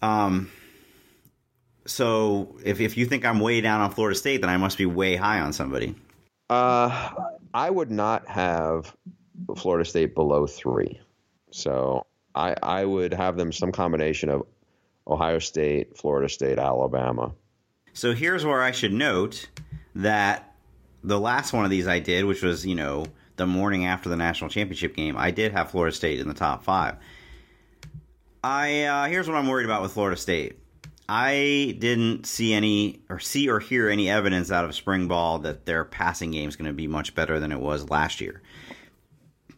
Um, 0.00 0.50
so 1.86 2.56
if 2.64 2.80
if 2.80 2.96
you 2.96 3.06
think 3.06 3.24
I'm 3.24 3.40
way 3.40 3.60
down 3.60 3.80
on 3.80 3.90
Florida 3.90 4.18
State, 4.18 4.40
then 4.40 4.50
I 4.50 4.56
must 4.56 4.78
be 4.78 4.86
way 4.86 5.16
high 5.16 5.40
on 5.40 5.52
somebody. 5.52 5.94
Uh, 6.50 7.10
I 7.54 7.70
would 7.70 7.90
not 7.90 8.28
have 8.28 8.94
Florida 9.56 9.84
State 9.84 10.14
below 10.14 10.46
three. 10.46 11.00
So 11.50 12.06
I 12.34 12.54
I 12.62 12.84
would 12.84 13.14
have 13.14 13.36
them 13.36 13.52
some 13.52 13.72
combination 13.72 14.28
of 14.28 14.42
Ohio 15.08 15.38
State, 15.38 15.96
Florida 15.96 16.28
State, 16.28 16.58
Alabama. 16.58 17.32
So 17.92 18.12
here's 18.12 18.44
where 18.44 18.62
I 18.62 18.72
should 18.72 18.92
note 18.92 19.48
that 19.94 20.54
the 21.02 21.18
last 21.18 21.52
one 21.52 21.64
of 21.64 21.70
these 21.70 21.86
I 21.86 21.98
did, 21.98 22.24
which 22.24 22.42
was, 22.42 22.66
you 22.66 22.74
know, 22.74 23.06
the 23.36 23.46
morning 23.46 23.86
after 23.86 24.08
the 24.08 24.16
national 24.16 24.50
championship 24.50 24.94
game, 24.94 25.16
I 25.16 25.30
did 25.30 25.52
have 25.52 25.70
Florida 25.70 25.94
State 25.94 26.20
in 26.20 26.28
the 26.28 26.34
top 26.34 26.64
five. 26.64 26.96
I 28.42 28.82
uh, 28.84 29.06
here's 29.06 29.28
what 29.28 29.36
I'm 29.36 29.48
worried 29.48 29.64
about 29.64 29.82
with 29.82 29.92
Florida 29.92 30.16
State. 30.16 30.58
I 31.08 31.76
didn't 31.78 32.26
see 32.26 32.52
any 32.52 33.00
or 33.08 33.20
see 33.20 33.48
or 33.48 33.60
hear 33.60 33.88
any 33.88 34.10
evidence 34.10 34.50
out 34.50 34.64
of 34.64 34.74
spring 34.74 35.06
ball 35.06 35.38
that 35.40 35.64
their 35.64 35.84
passing 35.84 36.32
game 36.32 36.48
is 36.48 36.56
going 36.56 36.68
to 36.68 36.74
be 36.74 36.88
much 36.88 37.14
better 37.14 37.38
than 37.38 37.52
it 37.52 37.60
was 37.60 37.88
last 37.90 38.20
year. 38.20 38.42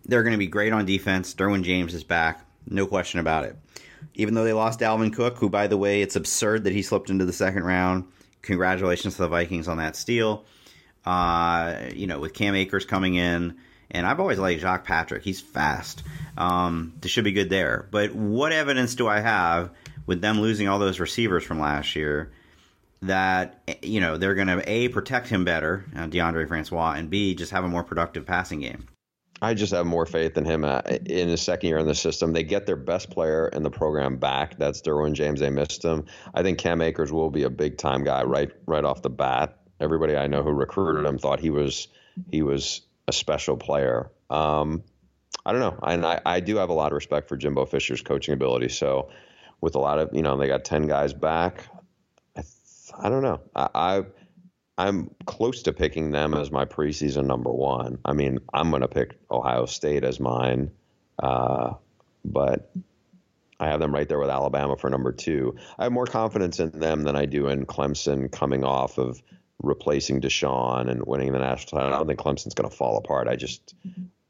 They're 0.04 0.22
going 0.22 0.32
to 0.34 0.38
be 0.38 0.46
great 0.46 0.72
on 0.72 0.84
defense. 0.84 1.34
Derwin 1.34 1.62
James 1.62 1.94
is 1.94 2.04
back, 2.04 2.46
no 2.66 2.86
question 2.86 3.20
about 3.20 3.44
it. 3.44 3.56
Even 4.14 4.34
though 4.34 4.44
they 4.44 4.52
lost 4.52 4.80
Dalvin 4.80 5.12
Cook, 5.12 5.38
who, 5.38 5.48
by 5.48 5.66
the 5.66 5.76
way, 5.76 6.02
it's 6.02 6.16
absurd 6.16 6.64
that 6.64 6.72
he 6.72 6.82
slipped 6.82 7.10
into 7.10 7.24
the 7.24 7.32
second 7.32 7.64
round. 7.64 8.04
Congratulations 8.42 9.14
to 9.16 9.22
the 9.22 9.28
Vikings 9.28 9.68
on 9.68 9.78
that 9.78 9.96
steal. 9.96 10.44
Uh, 11.04 11.76
you 11.94 12.06
know, 12.06 12.20
with 12.20 12.34
Cam 12.34 12.54
Akers 12.54 12.84
coming 12.84 13.14
in, 13.14 13.56
and 13.90 14.06
I've 14.06 14.20
always 14.20 14.38
liked 14.38 14.60
Jacques 14.60 14.84
Patrick. 14.84 15.22
He's 15.22 15.40
fast. 15.40 16.02
Um, 16.36 16.92
this 17.00 17.10
should 17.10 17.24
be 17.24 17.32
good 17.32 17.48
there. 17.48 17.86
But 17.90 18.14
what 18.14 18.52
evidence 18.52 18.94
do 18.94 19.08
I 19.08 19.20
have 19.20 19.70
with 20.08 20.22
them 20.22 20.40
losing 20.40 20.66
all 20.66 20.80
those 20.80 20.98
receivers 20.98 21.44
from 21.44 21.60
last 21.60 21.94
year 21.94 22.32
that 23.02 23.62
you 23.82 24.00
know 24.00 24.16
they're 24.16 24.34
going 24.34 24.48
to 24.48 24.68
a 24.68 24.88
protect 24.88 25.28
him 25.28 25.44
better, 25.44 25.84
uh, 25.94 26.06
Deondre 26.06 26.48
Francois, 26.48 26.94
and 26.96 27.08
b 27.08 27.36
just 27.36 27.52
have 27.52 27.62
a 27.62 27.68
more 27.68 27.84
productive 27.84 28.26
passing 28.26 28.60
game? 28.60 28.86
I 29.40 29.54
just 29.54 29.72
have 29.72 29.86
more 29.86 30.06
faith 30.06 30.36
in 30.36 30.44
him 30.44 30.64
uh, 30.64 30.80
in 30.84 31.28
his 31.28 31.42
second 31.42 31.68
year 31.68 31.78
in 31.78 31.86
the 31.86 31.94
system. 31.94 32.32
They 32.32 32.42
get 32.42 32.66
their 32.66 32.74
best 32.74 33.10
player 33.10 33.46
in 33.48 33.62
the 33.62 33.70
program 33.70 34.16
back. 34.16 34.58
That's 34.58 34.82
Derwin 34.82 35.12
James. 35.12 35.38
They 35.38 35.50
missed 35.50 35.84
him. 35.84 36.06
I 36.34 36.42
think 36.42 36.58
Cam 36.58 36.80
Akers 36.80 37.12
will 37.12 37.30
be 37.30 37.44
a 37.44 37.50
big 37.50 37.78
time 37.78 38.02
guy 38.02 38.24
right 38.24 38.50
right 38.66 38.84
off 38.84 39.02
the 39.02 39.10
bat. 39.10 39.58
Everybody 39.78 40.16
I 40.16 40.26
know 40.26 40.42
who 40.42 40.50
recruited 40.50 41.04
him 41.04 41.18
thought 41.18 41.38
he 41.38 41.50
was 41.50 41.86
he 42.32 42.42
was 42.42 42.80
a 43.06 43.12
special 43.12 43.58
player. 43.58 44.10
Um, 44.30 44.82
I 45.44 45.52
don't 45.52 45.60
know, 45.60 45.78
and 45.82 46.04
I, 46.04 46.20
I 46.24 46.40
do 46.40 46.56
have 46.56 46.70
a 46.70 46.74
lot 46.74 46.92
of 46.92 46.96
respect 46.96 47.28
for 47.28 47.36
Jimbo 47.36 47.66
Fisher's 47.66 48.02
coaching 48.02 48.34
ability. 48.34 48.70
So, 48.70 49.10
with 49.60 49.74
a 49.74 49.78
lot 49.78 49.98
of 49.98 50.10
you 50.12 50.22
know, 50.22 50.36
they 50.36 50.48
got 50.48 50.64
ten 50.64 50.86
guys 50.86 51.12
back. 51.12 51.64
I, 52.36 52.42
I 52.98 53.08
don't 53.08 53.22
know. 53.22 53.40
I, 53.54 53.68
I 53.74 54.04
I'm 54.78 55.10
close 55.26 55.62
to 55.62 55.72
picking 55.72 56.12
them 56.12 56.34
as 56.34 56.52
my 56.52 56.64
preseason 56.64 57.26
number 57.26 57.50
one. 57.50 57.98
I 58.04 58.12
mean, 58.12 58.38
I'm 58.54 58.70
going 58.70 58.82
to 58.82 58.88
pick 58.88 59.18
Ohio 59.28 59.66
State 59.66 60.04
as 60.04 60.20
mine, 60.20 60.70
uh, 61.20 61.74
but 62.24 62.70
I 63.58 63.66
have 63.66 63.80
them 63.80 63.92
right 63.92 64.08
there 64.08 64.20
with 64.20 64.30
Alabama 64.30 64.76
for 64.76 64.88
number 64.88 65.10
two. 65.10 65.56
I 65.78 65.82
have 65.82 65.92
more 65.92 66.06
confidence 66.06 66.60
in 66.60 66.70
them 66.70 67.02
than 67.02 67.16
I 67.16 67.26
do 67.26 67.48
in 67.48 67.66
Clemson 67.66 68.30
coming 68.30 68.62
off 68.62 68.98
of 68.98 69.20
replacing 69.60 70.20
Deshaun 70.20 70.88
and 70.88 71.04
winning 71.04 71.32
the 71.32 71.40
national 71.40 71.80
title. 71.80 71.94
I 71.94 71.98
don't 71.98 72.06
think 72.06 72.20
Clemson's 72.20 72.54
going 72.54 72.70
to 72.70 72.76
fall 72.76 72.98
apart. 72.98 73.26
I 73.26 73.34
just 73.34 73.74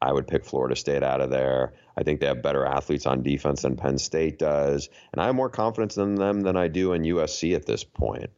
I 0.01 0.13
would 0.13 0.29
pick 0.29 0.45
Florida 0.45 0.77
State 0.77 1.03
out 1.03 1.21
of 1.21 1.31
there. 1.31 1.75
I 1.97 2.03
think 2.03 2.21
they 2.21 2.27
have 2.27 2.43
better 2.43 2.65
athletes 2.65 3.07
on 3.07 3.23
defense 3.23 3.63
than 3.63 3.77
Penn 3.77 3.99
State 3.99 4.39
does, 4.39 4.89
and 5.13 5.21
I 5.21 5.27
have 5.27 5.35
more 5.35 5.51
confidence 5.51 5.97
in 5.97 6.15
them 6.15 6.43
than 6.43 6.57
I 6.57 6.69
do 6.69 6.93
in 6.93 7.03
USC 7.03 7.55
at 7.55 7.67
this 7.67 7.83
point 7.85 8.31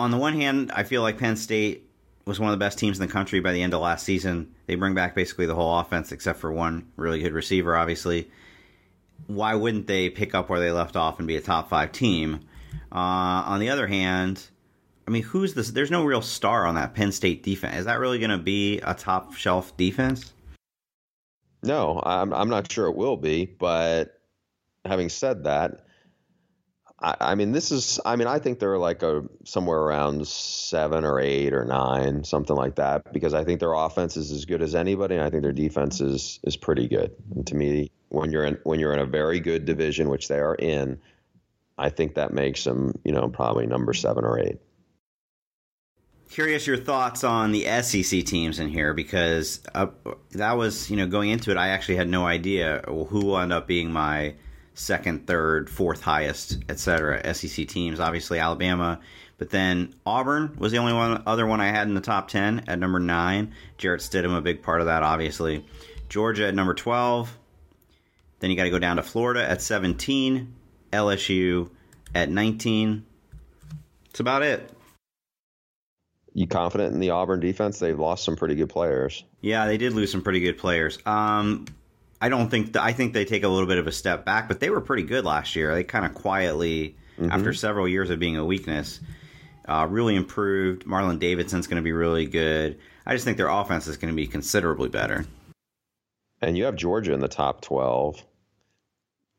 on 0.00 0.10
the 0.10 0.16
one 0.16 0.32
hand, 0.32 0.72
I 0.74 0.82
feel 0.82 1.02
like 1.02 1.18
Penn 1.18 1.36
State 1.36 1.86
was 2.24 2.40
one 2.40 2.48
of 2.48 2.58
the 2.58 2.64
best 2.64 2.78
teams 2.78 2.98
in 2.98 3.06
the 3.06 3.12
country 3.12 3.40
by 3.40 3.52
the 3.52 3.62
end 3.62 3.74
of 3.74 3.80
last 3.80 4.04
season. 4.04 4.54
They 4.66 4.74
bring 4.74 4.94
back 4.94 5.14
basically 5.14 5.44
the 5.44 5.54
whole 5.54 5.78
offense 5.78 6.10
except 6.10 6.38
for 6.38 6.50
one 6.50 6.90
really 6.96 7.20
good 7.20 7.34
receiver, 7.34 7.76
obviously. 7.76 8.30
Why 9.26 9.54
wouldn't 9.54 9.86
they 9.86 10.08
pick 10.08 10.34
up 10.34 10.48
where 10.48 10.58
they 10.58 10.70
left 10.70 10.96
off 10.96 11.18
and 11.18 11.28
be 11.28 11.36
a 11.36 11.42
top 11.42 11.68
five 11.68 11.92
team? 11.92 12.40
Uh, 12.90 13.44
on 13.44 13.60
the 13.60 13.68
other 13.68 13.86
hand, 13.86 14.42
I 15.10 15.12
mean, 15.12 15.24
who's 15.24 15.54
this? 15.54 15.72
There's 15.72 15.90
no 15.90 16.04
real 16.04 16.22
star 16.22 16.64
on 16.64 16.76
that 16.76 16.94
Penn 16.94 17.10
State 17.10 17.42
defense. 17.42 17.78
Is 17.78 17.86
that 17.86 17.98
really 17.98 18.20
going 18.20 18.30
to 18.30 18.38
be 18.38 18.78
a 18.78 18.94
top 18.94 19.34
shelf 19.34 19.76
defense? 19.76 20.32
No, 21.64 22.00
I'm, 22.06 22.32
I'm 22.32 22.48
not 22.48 22.70
sure 22.70 22.86
it 22.86 22.94
will 22.94 23.16
be. 23.16 23.44
But 23.44 24.20
having 24.84 25.08
said 25.08 25.42
that, 25.44 25.84
I, 27.00 27.16
I, 27.20 27.34
mean, 27.34 27.50
this 27.50 27.72
is. 27.72 27.98
I 28.04 28.14
mean, 28.14 28.28
I 28.28 28.38
think 28.38 28.60
they're 28.60 28.78
like 28.78 29.02
a 29.02 29.24
somewhere 29.44 29.80
around 29.80 30.28
seven 30.28 31.04
or 31.04 31.18
eight 31.18 31.54
or 31.54 31.64
nine, 31.64 32.22
something 32.22 32.54
like 32.54 32.76
that, 32.76 33.12
because 33.12 33.34
I 33.34 33.42
think 33.42 33.58
their 33.58 33.72
offense 33.72 34.16
is 34.16 34.30
as 34.30 34.44
good 34.44 34.62
as 34.62 34.76
anybody, 34.76 35.16
and 35.16 35.24
I 35.24 35.30
think 35.30 35.42
their 35.42 35.50
defense 35.50 36.00
is 36.00 36.38
is 36.44 36.56
pretty 36.56 36.86
good. 36.86 37.16
And 37.34 37.44
to 37.48 37.56
me, 37.56 37.90
when 38.10 38.30
you're 38.30 38.44
in 38.44 38.58
when 38.62 38.78
you're 38.78 38.92
in 38.92 39.00
a 39.00 39.06
very 39.06 39.40
good 39.40 39.64
division, 39.64 40.08
which 40.08 40.28
they 40.28 40.38
are 40.38 40.54
in, 40.54 41.00
I 41.76 41.88
think 41.88 42.14
that 42.14 42.32
makes 42.32 42.62
them, 42.62 42.96
you 43.04 43.10
know, 43.10 43.28
probably 43.28 43.66
number 43.66 43.92
seven 43.92 44.24
or 44.24 44.38
eight. 44.38 44.60
Curious 46.30 46.64
your 46.64 46.76
thoughts 46.76 47.24
on 47.24 47.50
the 47.50 47.64
SEC 47.82 48.24
teams 48.24 48.60
in 48.60 48.68
here 48.68 48.94
because 48.94 49.60
uh, 49.74 49.88
that 50.30 50.56
was, 50.56 50.88
you 50.88 50.96
know, 50.96 51.08
going 51.08 51.28
into 51.28 51.50
it, 51.50 51.56
I 51.56 51.68
actually 51.68 51.96
had 51.96 52.08
no 52.08 52.24
idea 52.24 52.84
who 52.86 53.26
will 53.26 53.38
end 53.38 53.52
up 53.52 53.66
being 53.66 53.90
my 53.90 54.34
second, 54.74 55.26
third, 55.26 55.68
fourth 55.68 56.02
highest, 56.02 56.58
etc. 56.68 57.34
SEC 57.34 57.66
teams. 57.66 57.98
Obviously 57.98 58.38
Alabama, 58.38 59.00
but 59.38 59.50
then 59.50 59.92
Auburn 60.06 60.54
was 60.56 60.70
the 60.70 60.78
only 60.78 60.92
one 60.92 61.20
other 61.26 61.48
one 61.48 61.60
I 61.60 61.68
had 61.68 61.88
in 61.88 61.94
the 61.94 62.00
top 62.00 62.28
ten 62.28 62.62
at 62.68 62.78
number 62.78 63.00
nine. 63.00 63.52
Jarrett 63.76 64.00
Stidham, 64.00 64.36
a 64.36 64.40
big 64.40 64.62
part 64.62 64.80
of 64.80 64.86
that, 64.86 65.02
obviously. 65.02 65.64
Georgia 66.08 66.46
at 66.46 66.54
number 66.54 66.74
twelve. 66.74 67.36
Then 68.38 68.50
you 68.50 68.56
got 68.56 68.64
to 68.64 68.70
go 68.70 68.78
down 68.78 68.96
to 68.96 69.02
Florida 69.02 69.48
at 69.48 69.62
seventeen. 69.62 70.54
LSU 70.92 71.70
at 72.14 72.30
nineteen. 72.30 73.04
That's 74.06 74.20
about 74.20 74.42
it. 74.42 74.70
You 76.32 76.46
confident 76.46 76.94
in 76.94 77.00
the 77.00 77.10
Auburn 77.10 77.40
defense? 77.40 77.78
They've 77.78 77.98
lost 77.98 78.24
some 78.24 78.36
pretty 78.36 78.54
good 78.54 78.68
players. 78.68 79.24
Yeah, 79.40 79.66
they 79.66 79.78
did 79.78 79.94
lose 79.94 80.12
some 80.12 80.22
pretty 80.22 80.40
good 80.40 80.58
players. 80.58 80.98
Um, 81.04 81.66
I 82.20 82.28
don't 82.28 82.48
think 82.50 82.76
I 82.76 82.92
think 82.92 83.14
they 83.14 83.24
take 83.24 83.42
a 83.42 83.48
little 83.48 83.66
bit 83.66 83.78
of 83.78 83.86
a 83.86 83.92
step 83.92 84.24
back, 84.24 84.46
but 84.46 84.60
they 84.60 84.70
were 84.70 84.80
pretty 84.80 85.02
good 85.02 85.24
last 85.24 85.56
year. 85.56 85.74
They 85.74 85.84
kind 85.84 86.04
of 86.04 86.14
quietly, 86.14 86.96
mm-hmm. 87.18 87.32
after 87.32 87.52
several 87.52 87.88
years 87.88 88.10
of 88.10 88.18
being 88.20 88.36
a 88.36 88.44
weakness, 88.44 89.00
uh, 89.66 89.86
really 89.90 90.14
improved. 90.14 90.84
Marlon 90.84 91.18
Davidson's 91.18 91.66
going 91.66 91.82
to 91.82 91.84
be 91.84 91.92
really 91.92 92.26
good. 92.26 92.78
I 93.04 93.14
just 93.14 93.24
think 93.24 93.36
their 93.36 93.48
offense 93.48 93.88
is 93.88 93.96
going 93.96 94.12
to 94.12 94.16
be 94.16 94.26
considerably 94.26 94.88
better. 94.88 95.26
And 96.40 96.56
you 96.56 96.64
have 96.64 96.76
Georgia 96.76 97.12
in 97.12 97.20
the 97.20 97.28
top 97.28 97.60
twelve. 97.62 98.22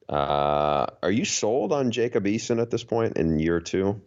Uh, 0.10 0.88
are 1.02 1.12
you 1.12 1.24
sold 1.24 1.72
on 1.72 1.92
Jacob 1.92 2.26
Eason 2.26 2.62
at 2.62 2.70
this 2.70 2.84
point 2.84 3.16
in 3.16 3.40
year 3.40 3.62
two? 3.62 4.02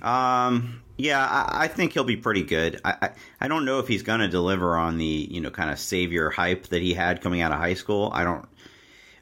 Um, 0.00 0.82
yeah, 0.96 1.24
I, 1.24 1.64
I, 1.64 1.68
think 1.68 1.92
he'll 1.92 2.04
be 2.04 2.16
pretty 2.16 2.42
good. 2.44 2.80
I, 2.84 2.96
I, 3.02 3.10
I 3.42 3.48
don't 3.48 3.64
know 3.64 3.78
if 3.78 3.88
he's 3.88 4.02
going 4.02 4.20
to 4.20 4.28
deliver 4.28 4.76
on 4.76 4.98
the 4.98 5.28
you 5.30 5.40
know 5.40 5.50
kind 5.50 5.70
of 5.70 5.78
savior 5.78 6.30
hype 6.30 6.68
that 6.68 6.80
he 6.80 6.94
had 6.94 7.20
coming 7.20 7.40
out 7.40 7.52
of 7.52 7.58
high 7.58 7.74
school. 7.74 8.10
I 8.12 8.24
don't, 8.24 8.46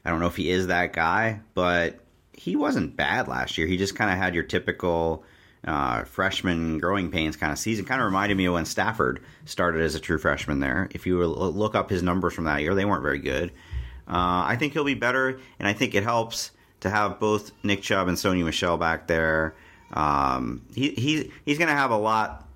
I 0.05 0.09
don't 0.09 0.19
know 0.19 0.27
if 0.27 0.35
he 0.35 0.49
is 0.49 0.67
that 0.67 0.93
guy, 0.93 1.41
but 1.53 1.99
he 2.33 2.55
wasn't 2.55 2.95
bad 2.95 3.27
last 3.27 3.57
year. 3.57 3.67
He 3.67 3.77
just 3.77 3.95
kind 3.95 4.11
of 4.11 4.17
had 4.17 4.33
your 4.33 4.43
typical 4.43 5.23
uh, 5.65 6.03
freshman 6.05 6.79
growing 6.79 7.11
pains 7.11 7.35
kind 7.35 7.51
of 7.51 7.59
season. 7.59 7.85
Kind 7.85 8.01
of 8.01 8.05
reminded 8.05 8.37
me 8.37 8.45
of 8.45 8.53
when 8.53 8.65
Stafford 8.65 9.23
started 9.45 9.81
as 9.81 9.95
a 9.95 9.99
true 9.99 10.17
freshman 10.17 10.59
there. 10.59 10.89
If 10.91 11.05
you 11.05 11.23
look 11.23 11.75
up 11.75 11.89
his 11.89 12.01
numbers 12.01 12.33
from 12.33 12.45
that 12.45 12.61
year, 12.61 12.73
they 12.75 12.85
weren't 12.85 13.03
very 13.03 13.19
good. 13.19 13.51
Uh, 14.07 14.43
I 14.45 14.55
think 14.57 14.73
he'll 14.73 14.83
be 14.83 14.95
better, 14.95 15.39
and 15.59 15.67
I 15.67 15.73
think 15.73 15.95
it 15.95 16.03
helps 16.03 16.51
to 16.81 16.89
have 16.89 17.19
both 17.19 17.51
Nick 17.63 17.81
Chubb 17.81 18.07
and 18.07 18.17
Sony 18.17 18.43
Michel 18.43 18.77
back 18.77 19.07
there. 19.07 19.55
Um, 19.93 20.61
he, 20.73 20.91
he 20.91 21.31
he's 21.45 21.57
going 21.57 21.67
to 21.67 21.75
have 21.75 21.91
a 21.91 21.97
lot. 21.97 22.47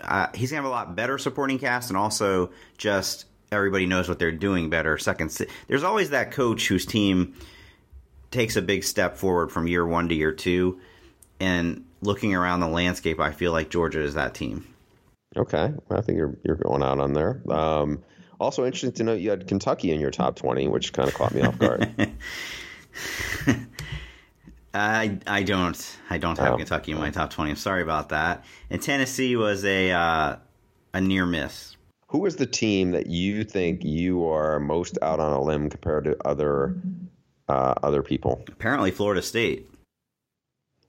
Uh, 0.00 0.28
he's 0.34 0.50
going 0.50 0.62
to 0.62 0.68
have 0.68 0.72
a 0.72 0.74
lot 0.74 0.96
better 0.96 1.18
supporting 1.18 1.58
cast, 1.58 1.90
and 1.90 1.96
also 1.96 2.50
just 2.76 3.26
everybody 3.52 3.86
knows 3.86 4.08
what 4.08 4.18
they're 4.18 4.32
doing 4.32 4.70
better. 4.70 4.98
Second, 4.98 5.36
there's 5.68 5.84
always 5.84 6.10
that 6.10 6.32
coach 6.32 6.68
whose 6.68 6.84
team 6.84 7.34
takes 8.30 8.56
a 8.56 8.62
big 8.62 8.84
step 8.84 9.16
forward 9.16 9.52
from 9.52 9.66
year 9.66 9.86
one 9.86 10.08
to 10.08 10.14
year 10.14 10.32
two, 10.32 10.80
and 11.40 11.84
looking 12.02 12.34
around 12.34 12.60
the 12.60 12.68
landscape, 12.68 13.20
I 13.20 13.32
feel 13.32 13.52
like 13.52 13.70
Georgia 13.70 14.00
is 14.00 14.14
that 14.14 14.34
team. 14.34 14.66
Okay, 15.36 15.72
I 15.90 16.00
think 16.00 16.18
you're 16.18 16.36
you're 16.44 16.56
going 16.56 16.82
out 16.82 17.00
on 17.00 17.12
there. 17.12 17.40
Um, 17.48 18.02
also 18.40 18.64
interesting 18.64 18.92
to 18.92 19.04
note 19.04 19.20
you 19.20 19.30
had 19.30 19.46
Kentucky 19.46 19.90
in 19.90 20.00
your 20.00 20.10
top 20.10 20.36
twenty, 20.36 20.68
which 20.68 20.92
kind 20.92 21.08
of 21.08 21.14
caught 21.14 21.34
me 21.34 21.42
off 21.42 21.58
guard. 21.58 21.88
I 24.74 25.18
I 25.26 25.44
don't 25.44 25.96
I 26.10 26.18
don't 26.18 26.36
have 26.38 26.54
oh. 26.54 26.56
Kentucky 26.56 26.92
in 26.92 26.98
my 26.98 27.10
top 27.10 27.30
twenty. 27.30 27.50
I'm 27.50 27.56
sorry 27.56 27.82
about 27.82 28.08
that. 28.08 28.44
And 28.70 28.82
Tennessee 28.82 29.36
was 29.36 29.64
a 29.64 29.92
uh, 29.92 30.36
a 30.92 31.00
near 31.00 31.26
miss. 31.26 31.76
Who 32.08 32.26
is 32.26 32.36
the 32.36 32.46
team 32.46 32.90
that 32.92 33.06
you 33.06 33.44
think 33.44 33.84
you 33.84 34.28
are 34.28 34.60
most 34.60 34.98
out 35.00 35.20
on 35.20 35.32
a 35.32 35.40
limb 35.40 35.70
compared 35.70 36.04
to 36.04 36.16
other 36.24 36.76
uh, 37.48 37.74
other 37.82 38.02
people? 38.02 38.44
Apparently, 38.48 38.90
Florida 38.90 39.22
State. 39.22 39.68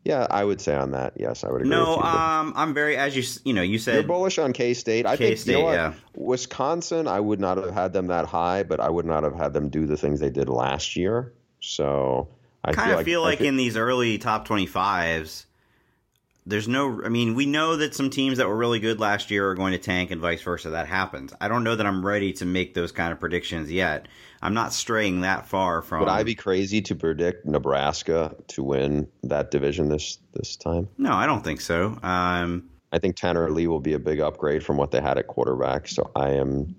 Yeah, 0.03 0.27
I 0.29 0.43
would 0.43 0.61
say 0.61 0.75
on 0.75 0.91
that. 0.91 1.13
Yes, 1.17 1.43
I 1.43 1.51
would 1.51 1.61
agree. 1.61 1.69
No, 1.71 1.97
with 1.97 2.05
you. 2.05 2.11
um, 2.11 2.53
I'm 2.55 2.75
very 2.75 2.95
as 2.95 3.15
you 3.15 3.23
you 3.43 3.53
know 3.53 3.63
you 3.63 3.79
said 3.79 3.95
You're 3.95 4.03
bullish 4.03 4.37
on 4.37 4.53
K 4.53 4.73
State. 4.73 5.05
I 5.05 5.15
think 5.15 5.31
K-State, 5.31 5.57
you 5.57 5.63
know 5.63 5.71
yeah. 5.71 5.93
Wisconsin. 6.15 7.07
I 7.07 7.19
would 7.19 7.39
not 7.39 7.57
have 7.57 7.71
had 7.71 7.93
them 7.93 8.07
that 8.07 8.25
high, 8.25 8.63
but 8.63 8.79
I 8.79 8.89
would 8.89 9.05
not 9.05 9.23
have 9.23 9.35
had 9.35 9.53
them 9.53 9.69
do 9.69 9.85
the 9.85 9.97
things 9.97 10.19
they 10.19 10.29
did 10.29 10.49
last 10.49 10.95
year. 10.95 11.33
So 11.59 12.29
I 12.65 12.73
kind 12.73 12.87
feel 12.87 12.91
of 12.91 12.97
like, 12.97 13.05
feel 13.05 13.21
I 13.21 13.25
like 13.25 13.41
in 13.41 13.57
these 13.57 13.77
early 13.77 14.17
top 14.17 14.47
25s 14.47 15.45
there's 16.47 16.67
no 16.67 17.01
i 17.03 17.09
mean 17.09 17.33
we 17.33 17.47
know 17.47 17.75
that 17.75 17.95
some 17.95 18.07
teams 18.07 18.37
that 18.37 18.47
were 18.47 18.55
really 18.55 18.79
good 18.79 18.99
last 18.99 19.31
year 19.31 19.49
are 19.49 19.55
going 19.55 19.71
to 19.71 19.79
tank 19.79 20.11
and 20.11 20.21
vice 20.21 20.43
versa 20.43 20.69
that 20.69 20.87
happens 20.87 21.33
i 21.41 21.47
don't 21.47 21.63
know 21.63 21.75
that 21.75 21.87
i'm 21.87 22.05
ready 22.05 22.31
to 22.31 22.45
make 22.45 22.75
those 22.75 22.91
kind 22.91 23.11
of 23.11 23.19
predictions 23.19 23.71
yet 23.71 24.07
i'm 24.43 24.53
not 24.53 24.71
straying 24.71 25.21
that 25.21 25.47
far 25.47 25.81
from 25.81 26.01
would 26.01 26.09
I 26.09 26.21
be 26.21 26.35
crazy 26.35 26.83
to 26.83 26.93
predict 26.93 27.47
Nebraska 27.47 28.35
to 28.49 28.63
win 28.63 29.07
that 29.23 29.49
division 29.49 29.89
this 29.89 30.19
this 30.33 30.55
time? 30.55 30.87
no 30.99 31.13
i 31.13 31.25
don't 31.25 31.43
think 31.43 31.61
so 31.61 31.97
um, 32.03 32.69
I 32.95 32.97
think 32.99 33.17
Tanner 33.17 33.51
Lee 33.51 33.67
will 33.67 33.81
be 33.81 33.91
a 33.91 33.99
big 33.99 34.21
upgrade 34.21 34.63
from 34.63 34.77
what 34.77 34.91
they 34.91 35.01
had 35.01 35.17
at 35.17 35.27
quarterback. 35.27 35.89
So 35.89 36.09
I 36.15 36.29
am, 36.29 36.73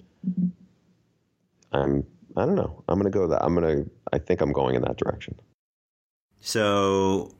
I'm, 1.73 2.07
I 2.39 2.47
don't 2.47 2.55
know. 2.55 2.83
I'm 2.89 2.99
going 2.99 3.13
to 3.13 3.17
go 3.17 3.27
that. 3.29 3.45
I'm 3.45 3.55
going 3.55 3.85
to. 3.85 3.91
I 4.15 4.19
think 4.19 4.41
I'm 4.41 4.53
going 4.53 4.77
in 4.77 4.83
that 4.83 4.97
direction. 4.97 5.39
So 6.41 7.33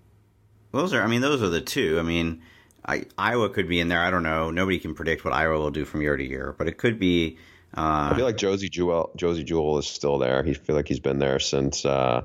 those 0.73 0.93
are 0.93 1.03
i 1.03 1.07
mean 1.07 1.23
those 1.23 1.43
are 1.43 1.49
the 1.49 1.61
two 1.61 1.99
i 1.99 2.03
mean 2.03 2.43
I, 2.85 3.05
iowa 3.17 3.49
could 3.49 3.67
be 3.67 3.81
in 3.81 3.89
there 3.89 4.01
i 4.01 4.11
don't 4.11 4.23
know 4.23 4.51
nobody 4.51 4.79
can 4.79 4.95
predict 4.95 5.25
what 5.25 5.33
iowa 5.33 5.59
will 5.59 5.71
do 5.71 5.85
from 5.87 6.03
year 6.03 6.17
to 6.17 6.25
year 6.25 6.55
but 6.59 6.69
it 6.69 6.77
could 6.77 6.99
be 6.99 7.39
uh, 7.77 8.11
I 8.13 8.17
feel 8.17 8.25
like 8.25 8.39
Josey 8.39 8.71
Jewell, 8.71 9.11
Josey 9.17 9.45
Jewell 9.45 9.77
is 9.77 9.87
still 9.87 10.19
there. 10.19 10.43
He 10.43 10.55
feel 10.55 10.75
like 10.75 10.89
he's 10.89 11.01
been 11.01 11.19
there 11.19 11.39
since 11.39 11.85
uh, 11.85 12.25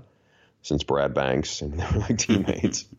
since 0.62 0.84
Brad 0.84 1.14
Banks, 1.14 1.62
and 1.62 1.74
they 1.80 1.86
were 1.92 2.00
like 2.00 2.18
teammates. 2.18 2.86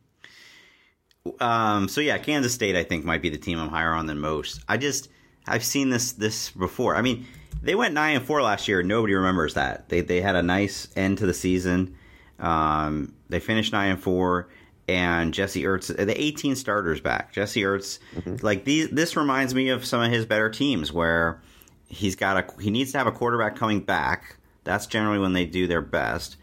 Um, 1.38 1.87
so 1.87 2.00
yeah, 2.00 2.18
Kansas 2.18 2.52
State 2.52 2.74
I 2.74 2.82
think 2.82 3.04
might 3.04 3.22
be 3.22 3.28
the 3.28 3.38
team 3.38 3.61
I'm 3.61 3.68
higher 3.68 3.92
on 3.92 4.06
than 4.06 4.18
most. 4.18 4.61
I 4.68 4.76
just 4.76 5.08
I've 5.46 5.62
seen 5.62 5.88
this 5.88 6.11
this 6.11 6.50
before. 6.50 6.96
I 6.96 7.00
mean, 7.02 7.28
they 7.62 7.76
went 7.76 7.94
nine 7.94 8.16
and 8.16 8.26
four 8.26 8.42
last 8.42 8.66
year. 8.66 8.82
Nobody 8.82 9.14
remembers 9.14 9.54
that. 9.54 9.88
They 9.88 10.00
they 10.00 10.20
had 10.20 10.35
a 10.35 10.42
nice 10.42 10.88
end 10.96 11.18
to 11.18 11.26
the 11.26 11.32
season. 11.32 11.96
Um, 12.42 13.14
they 13.28 13.40
finished 13.40 13.72
nine 13.72 13.92
and 13.92 14.02
four, 14.02 14.48
and 14.88 15.33
Jesse 15.33 15.62
Ertz, 15.62 15.94
the 15.94 16.20
18 16.20 16.57
starters 16.57 17.00
back. 17.00 17.33
Jesse 17.33 17.62
Ertz, 17.62 17.98
like 18.42 18.64
these, 18.64 18.90
this 18.90 19.16
reminds 19.16 19.55
me 19.55 19.68
of 19.68 19.85
some 19.85 20.02
of 20.02 20.11
his 20.11 20.26
better 20.26 20.50
teams 20.50 20.92
where 20.92 21.40
he's 21.87 22.16
got 22.16 22.37
a 22.37 22.62
he 22.62 22.70
needs 22.70 22.92
to 22.92 22.98
have 22.98 23.07
a 23.07 23.12
quarterback 23.12 23.57
coming 23.57 23.81
back. 23.81 24.37
That's 24.64 24.87
generally 24.87 25.18
when 25.18 25.33
they 25.33 25.46
do 25.46 25.66
their 25.66 25.83
best. 25.83 26.37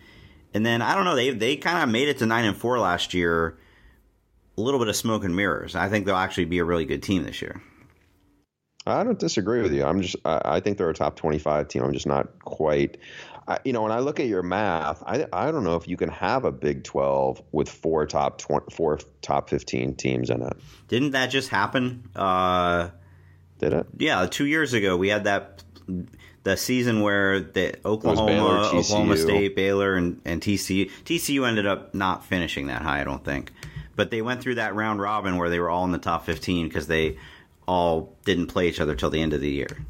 And 0.53 0.65
then 0.65 0.81
I 0.81 0.95
don't 0.95 1.05
know 1.05 1.15
they 1.15 1.31
they 1.31 1.57
kind 1.57 1.83
of 1.83 1.89
made 1.89 2.07
it 2.07 2.17
to 2.19 2.25
nine 2.25 2.45
and 2.45 2.57
four 2.57 2.79
last 2.79 3.13
year 3.13 3.57
a 4.57 4.61
little 4.61 4.79
bit 4.79 4.89
of 4.89 4.95
smoke 4.95 5.23
and 5.23 5.35
mirrors. 5.35 5.75
I 5.75 5.89
think 5.89 6.05
they'll 6.05 6.15
actually 6.15 6.45
be 6.45 6.59
a 6.59 6.65
really 6.65 6.85
good 6.85 7.03
team 7.03 7.23
this 7.23 7.41
year. 7.41 7.61
I 8.85 9.03
don't 9.03 9.19
disagree 9.19 9.61
with 9.61 9.73
you. 9.73 9.83
I'm 9.83 10.01
just. 10.01 10.15
I, 10.25 10.41
I 10.45 10.59
think 10.59 10.77
they're 10.77 10.89
a 10.89 10.93
top 10.93 11.15
25 11.15 11.67
team. 11.67 11.83
I'm 11.83 11.93
just 11.93 12.07
not 12.07 12.39
quite. 12.39 12.97
I, 13.49 13.57
you 13.65 13.73
know, 13.73 13.81
when 13.81 13.91
I 13.91 13.99
look 13.99 14.19
at 14.19 14.27
your 14.27 14.43
math, 14.43 15.01
I 15.05 15.25
I 15.33 15.51
don't 15.51 15.63
know 15.63 15.75
if 15.75 15.87
you 15.87 15.97
can 15.97 16.09
have 16.09 16.45
a 16.45 16.51
Big 16.51 16.83
12 16.83 17.41
with 17.51 17.67
four 17.67 18.05
top 18.05 18.37
20, 18.37 18.75
four 18.75 18.99
top 19.23 19.49
15 19.49 19.95
teams 19.95 20.29
in 20.29 20.43
it. 20.43 20.53
Didn't 20.87 21.11
that 21.11 21.31
just 21.31 21.49
happen? 21.49 22.07
Uh, 22.15 22.89
Did 23.57 23.73
it? 23.73 23.87
yeah, 23.97 24.27
two 24.27 24.45
years 24.45 24.73
ago 24.73 24.95
we 24.95 25.09
had 25.09 25.23
that 25.23 25.63
the 26.43 26.55
season 26.55 27.01
where 27.01 27.39
the 27.39 27.51
Baylor, 27.51 27.79
Oklahoma, 27.85 28.71
Oklahoma 28.71 29.17
State, 29.17 29.55
Baylor, 29.55 29.95
and, 29.95 30.21
and 30.23 30.41
TCU. 30.41 30.89
TCU 31.03 31.47
ended 31.47 31.65
up 31.65 31.95
not 31.95 32.23
finishing 32.25 32.67
that 32.67 32.83
high, 32.83 33.01
I 33.01 33.03
don't 33.03 33.25
think, 33.25 33.51
but 33.95 34.11
they 34.11 34.21
went 34.21 34.41
through 34.41 34.55
that 34.55 34.75
round 34.75 35.01
robin 35.01 35.37
where 35.37 35.49
they 35.49 35.59
were 35.59 35.71
all 35.71 35.85
in 35.85 35.91
the 35.91 35.97
top 35.97 36.25
15 36.25 36.67
because 36.67 36.85
they 36.85 37.17
all 37.67 38.15
didn't 38.25 38.47
play 38.47 38.67
each 38.69 38.79
other 38.79 38.95
till 38.95 39.09
the 39.09 39.21
end 39.21 39.33
of 39.33 39.41
the 39.41 39.49
year. 39.49 39.85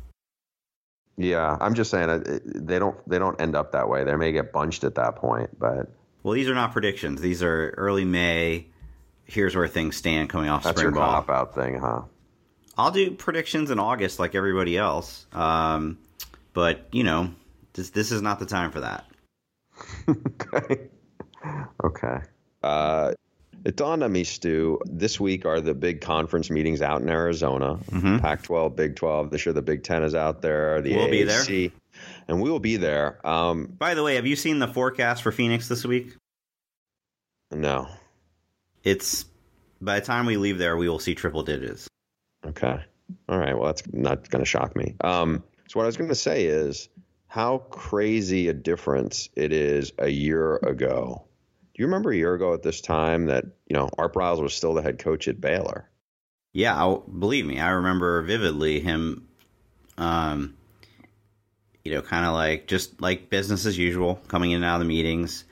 Yeah, 1.20 1.58
I'm 1.60 1.74
just 1.74 1.92
saying 1.92 2.10
uh, 2.10 2.40
they 2.46 2.80
don't 2.80 2.98
they 3.08 3.20
don't 3.20 3.40
end 3.42 3.54
up 3.54 3.74
that 3.74 3.90
way. 3.90 4.06
They 4.06 4.16
may 4.16 4.32
get 4.32 4.54
bunched 4.54 4.86
at 4.86 4.96
that 4.96 5.18
point, 5.18 5.60
but 5.60 5.92
Well, 6.24 6.34
these 6.34 6.48
are 6.48 6.56
not 6.56 6.72
predictions. 6.72 7.20
These 7.20 7.44
are 7.44 7.72
early 7.72 8.06
May. 8.06 8.68
Here's 9.26 9.54
where 9.54 9.68
things 9.68 9.98
stand 9.98 10.30
coming 10.30 10.50
off 10.50 10.64
that's 10.64 10.80
spring 10.80 10.94
your 10.96 11.02
ball. 11.02 11.12
cop 11.12 11.30
out 11.30 11.56
thing, 11.56 11.78
huh? 11.78 12.04
I'll 12.78 12.92
do 12.92 13.12
predictions 13.12 13.70
in 13.70 13.80
August 13.80 14.18
like 14.18 14.34
everybody 14.34 14.78
else. 14.78 15.26
Um, 15.34 15.98
but 16.54 16.88
you 16.94 17.04
know, 17.04 17.32
this 17.74 17.90
this 17.90 18.14
is 18.14 18.22
not 18.22 18.40
the 18.40 18.46
time 18.46 18.72
for 18.72 18.80
that. 18.80 19.06
okay. 20.10 20.88
Okay. 21.84 22.20
Uh, 22.64 23.12
it 23.66 23.76
dawned 23.76 24.04
on 24.04 24.12
me, 24.12 24.24
Stu. 24.24 24.80
This 24.86 25.20
week 25.20 25.46
are 25.46 25.62
the 25.62 25.74
big 25.74 26.02
conference 26.02 26.50
meetings 26.50 26.82
out 26.82 27.02
in 27.02 27.10
Arizona. 27.10 27.80
Pac-12, 28.20 28.76
Big 28.76 28.96
12. 28.96 29.30
This 29.32 29.46
year 29.46 29.54
the 29.54 29.62
Big 29.62 29.84
10 29.84 30.04
is 30.04 30.16
out 30.16 30.42
there. 30.42 30.82
The 30.82 30.96
We'll 30.96 31.10
be 31.10 31.24
there. 31.24 31.72
And 32.28 32.42
we 32.42 32.50
will 32.50 32.60
be 32.60 32.78
there. 32.78 33.26
Um, 33.28 33.66
By 33.78 33.96
the 33.96 34.04
way, 34.04 34.16
have 34.16 34.26
you 34.26 34.36
seen 34.36 34.60
the 34.60 34.68
forecast 34.68 35.24
for 35.24 35.32
Phoenix 35.32 35.68
this 35.68 35.86
week? 35.86 36.16
no. 37.52 37.88
It's 38.84 39.26
by 39.82 40.00
the 40.00 40.06
time 40.06 40.26
we 40.26 40.38
leave 40.38 40.58
there, 40.58 40.78
we 40.78 40.88
will 40.88 41.00
see 41.00 41.16
triple 41.16 41.44
digits. 41.44 41.88
Okay. 42.46 42.80
All 43.28 43.38
right. 43.38 43.58
Well, 43.58 43.66
that's 43.66 43.84
not 43.92 44.30
going 44.30 44.44
to 44.44 44.50
shock 44.50 44.76
me. 44.76 44.96
Um, 45.02 45.44
so 45.68 45.80
what 45.80 45.84
I 45.84 45.88
was 45.88 45.98
going 45.98 46.10
to 46.10 46.16
say 46.16 46.46
is 46.46 46.88
how 47.28 47.60
crazy 47.70 48.48
a 48.48 48.54
difference 48.54 49.30
it 49.36 49.52
is 49.52 49.92
a 49.98 50.10
year 50.10 50.56
ago. 50.58 51.26
You 51.80 51.86
remember 51.86 52.12
a 52.12 52.16
year 52.16 52.34
ago 52.34 52.54
at 52.54 52.62
this 52.62 52.82
time 52.82 53.28
that 53.28 53.46
you 53.68 53.74
know 53.74 53.90
Art 53.98 54.14
Briles 54.14 54.42
was 54.42 54.54
still 54.54 54.74
the 54.74 54.82
head 54.82 55.00
coach 55.00 55.30
at 55.30 55.40
Baylor? 55.40 55.90
Yeah, 56.52 56.76
I'll, 56.78 56.98
believe 56.98 57.46
me, 57.46 57.58
I 57.58 57.70
remember 57.70 58.22
vividly 58.22 58.82
him, 58.82 59.30
um, 59.98 60.58
you 61.86 61.94
know, 61.94 62.02
kind 62.02 62.26
of 62.26 62.34
like 62.34 62.68
just 62.68 63.00
like 63.00 63.30
business 63.30 63.66
as 63.66 63.78
usual, 63.78 64.16
coming 64.28 64.52
in 64.52 64.58
and 64.58 64.66
out 64.66 64.76
of 64.76 64.80
the 64.82 64.88
meetings. 64.94 65.46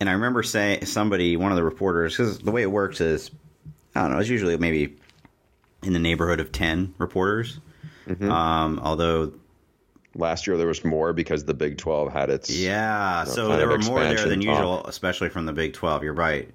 And 0.00 0.08
I 0.08 0.12
remember 0.12 0.42
saying 0.42 0.86
somebody, 0.86 1.36
one 1.36 1.52
of 1.52 1.56
the 1.56 1.64
reporters, 1.64 2.16
because 2.16 2.38
the 2.38 2.52
way 2.52 2.62
it 2.62 2.70
works 2.70 3.02
is, 3.02 3.30
I 3.94 4.00
don't 4.00 4.12
know, 4.12 4.18
it's 4.18 4.30
usually 4.30 4.56
maybe 4.56 4.96
in 5.82 5.92
the 5.92 5.98
neighborhood 5.98 6.40
of 6.40 6.52
ten 6.52 6.94
reporters. 6.96 7.60
Um, 8.30 8.80
although, 8.82 9.34
Last 10.16 10.46
year 10.46 10.56
there 10.56 10.66
was 10.66 10.84
more 10.84 11.12
because 11.12 11.44
the 11.44 11.54
Big 11.54 11.78
12 11.78 12.12
had 12.12 12.30
its 12.30 12.50
yeah, 12.50 13.24
know, 13.26 13.32
so 13.32 13.56
there 13.56 13.68
were 13.68 13.78
more 13.78 14.00
there 14.00 14.28
than 14.28 14.40
talk. 14.40 14.56
usual, 14.56 14.86
especially 14.86 15.28
from 15.28 15.46
the 15.46 15.52
Big 15.52 15.74
Twelve. 15.74 16.02
You're 16.02 16.14
right. 16.14 16.50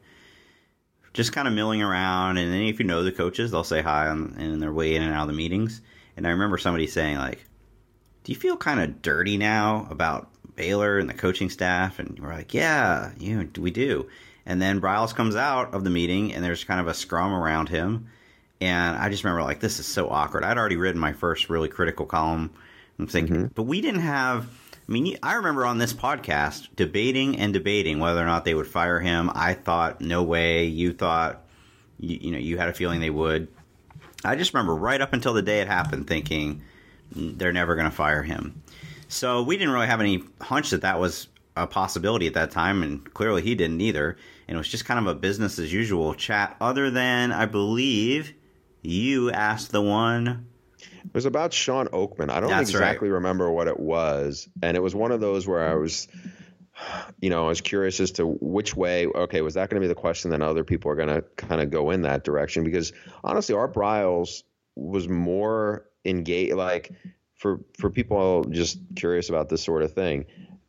Just 1.14 1.34
kind 1.34 1.48
of 1.48 1.54
milling 1.54 1.82
around, 1.82 2.38
and 2.38 2.52
then 2.52 2.62
if 2.62 2.80
you 2.80 2.86
know 2.86 3.04
the 3.04 3.12
coaches, 3.12 3.52
they'll 3.52 3.64
say 3.64 3.82
hi 3.82 4.08
on, 4.08 4.36
and 4.38 4.62
they're 4.62 4.72
way 4.72 4.96
in 4.96 5.02
and 5.02 5.14
out 5.14 5.24
of 5.24 5.28
the 5.28 5.34
meetings. 5.34 5.82
And 6.16 6.26
I 6.26 6.32
remember 6.32 6.58
somebody 6.58 6.88
saying 6.88 7.18
like, 7.18 7.40
"Do 8.24 8.32
you 8.32 8.38
feel 8.38 8.58
kind 8.58 8.80
of 8.80 9.02
dirty 9.02 9.38
now 9.38 9.88
about 9.90 10.30
Baylor 10.56 10.98
and 10.98 11.10
the 11.10 11.14
coaching 11.14 11.50
staff?" 11.50 12.00
And 12.00 12.18
we're 12.20 12.34
like, 12.34 12.54
"Yeah, 12.54 13.12
you 13.20 13.38
know, 13.38 13.48
we 13.60 13.72
do." 13.72 14.08
And 14.46 14.62
then 14.62 14.82
Briles 14.82 15.14
comes 15.14 15.36
out 15.36 15.74
of 15.74 15.84
the 15.84 15.90
meeting, 15.90 16.34
and 16.34 16.44
there's 16.44 16.64
kind 16.64 16.80
of 16.80 16.88
a 16.88 16.94
scrum 16.94 17.34
around 17.34 17.70
him. 17.70 18.08
And 18.62 18.96
I 18.96 19.10
just 19.10 19.24
remember 19.24 19.44
like, 19.44 19.60
this 19.60 19.80
is 19.80 19.88
so 19.88 20.08
awkward. 20.10 20.44
I'd 20.44 20.58
already 20.58 20.78
written 20.78 21.02
my 21.02 21.14
first 21.14 21.50
really 21.50 21.68
critical 21.68 22.06
column. 22.06 22.52
I'm 23.00 23.08
thinking, 23.08 23.36
mm-hmm. 23.36 23.54
but 23.54 23.64
we 23.64 23.82
didn't 23.82 24.02
have. 24.02 24.48
I 24.88 24.92
mean, 24.92 25.18
I 25.24 25.36
remember 25.36 25.66
on 25.66 25.78
this 25.78 25.94
podcast 25.94 26.68
debating 26.76 27.38
and 27.38 27.54
debating 27.54 28.00
whether 28.00 28.22
or 28.22 28.26
not 28.26 28.44
they 28.46 28.54
would 28.54 28.68
fire 28.68 29.00
him. 29.00 29.32
I 29.34 29.54
thought, 29.54 30.02
no 30.02 30.24
way. 30.24 30.66
You 30.66 30.92
thought, 30.92 31.46
you, 32.00 32.18
you 32.22 32.32
know, 32.32 32.38
you 32.38 32.58
had 32.58 32.70
a 32.70 32.74
feeling 32.74 33.00
they 33.00 33.10
would. 33.10 33.48
I 34.26 34.36
just 34.36 34.54
remember 34.54 34.76
right 34.76 35.00
up 35.00 35.14
until 35.14 35.34
the 35.34 35.42
day 35.42 35.62
it 35.62 35.68
happened 35.68 36.08
thinking 36.08 36.64
they're 37.16 37.54
never 37.54 37.76
going 37.76 37.90
to 37.90 37.96
fire 37.96 38.24
him. 38.24 38.62
So 39.08 39.44
we 39.44 39.58
didn't 39.58 39.74
really 39.74 39.88
have 39.88 40.02
any 40.02 40.24
hunch 40.40 40.70
that 40.72 40.82
that 40.82 41.00
was 41.00 41.28
a 41.56 41.68
possibility 41.68 42.28
at 42.28 42.34
that 42.36 42.52
time, 42.52 42.84
and 42.84 43.14
clearly 43.14 43.42
he 43.42 43.56
didn't 43.56 43.82
either. 43.82 44.18
And 44.48 44.56
it 44.56 44.58
was 44.58 44.70
just 44.70 44.86
kind 44.86 45.00
of 45.00 45.08
a 45.08 45.20
business 45.20 45.60
as 45.60 45.72
usual 45.72 46.14
chat, 46.14 46.56
other 46.62 46.90
than, 46.90 47.32
I 47.32 47.46
believe, 47.46 48.34
you 48.82 49.32
asked 49.32 49.72
the 49.72 49.82
one. 49.82 50.48
It 51.06 51.14
was 51.14 51.26
about 51.26 51.54
Shawn 51.54 51.88
Oakman. 51.88 52.30
I 52.30 52.40
don't 52.40 52.50
That's 52.50 52.74
right. 52.74 52.82
exactly 52.82 53.10
remember 53.10 53.52
what 53.52 53.68
it 53.68 53.80
was, 53.80 54.48
and 54.62 54.78
it 54.78 54.82
was 54.82 54.96
one 54.96 55.12
of 55.12 55.20
those 55.20 55.48
where 55.48 55.68
I 55.68 55.76
was, 55.76 56.08
you 57.20 57.30
know, 57.30 57.46
I 57.46 57.48
was 57.50 57.62
curious 57.62 58.00
as 58.00 58.12
to 58.14 58.26
which 58.26 58.76
way. 58.76 59.08
Okay, 59.08 59.42
was 59.42 59.56
that 59.56 59.70
going 59.70 59.82
to 59.82 59.86
be 59.86 59.90
the 59.90 60.00
question? 60.00 60.32
Then 60.32 60.42
other 60.42 60.64
people 60.64 60.92
are 60.92 60.96
going 60.96 61.10
to 61.10 61.24
kind 61.36 61.62
of 61.62 61.72
go 61.72 61.92
in 61.92 62.04
that 62.04 62.24
direction 62.24 62.64
because 62.64 62.94
honestly, 63.24 63.56
Art 63.56 63.74
Briles 63.74 64.44
was 64.76 65.08
more 65.08 65.86
engaged. 66.06 66.56
Like 66.56 66.92
for 67.36 67.62
for 67.78 67.90
people 67.90 68.46
just 68.46 68.80
curious 68.96 69.30
about 69.30 69.50
this 69.50 69.64
sort 69.64 69.82
of 69.82 69.94
thing, 69.94 70.26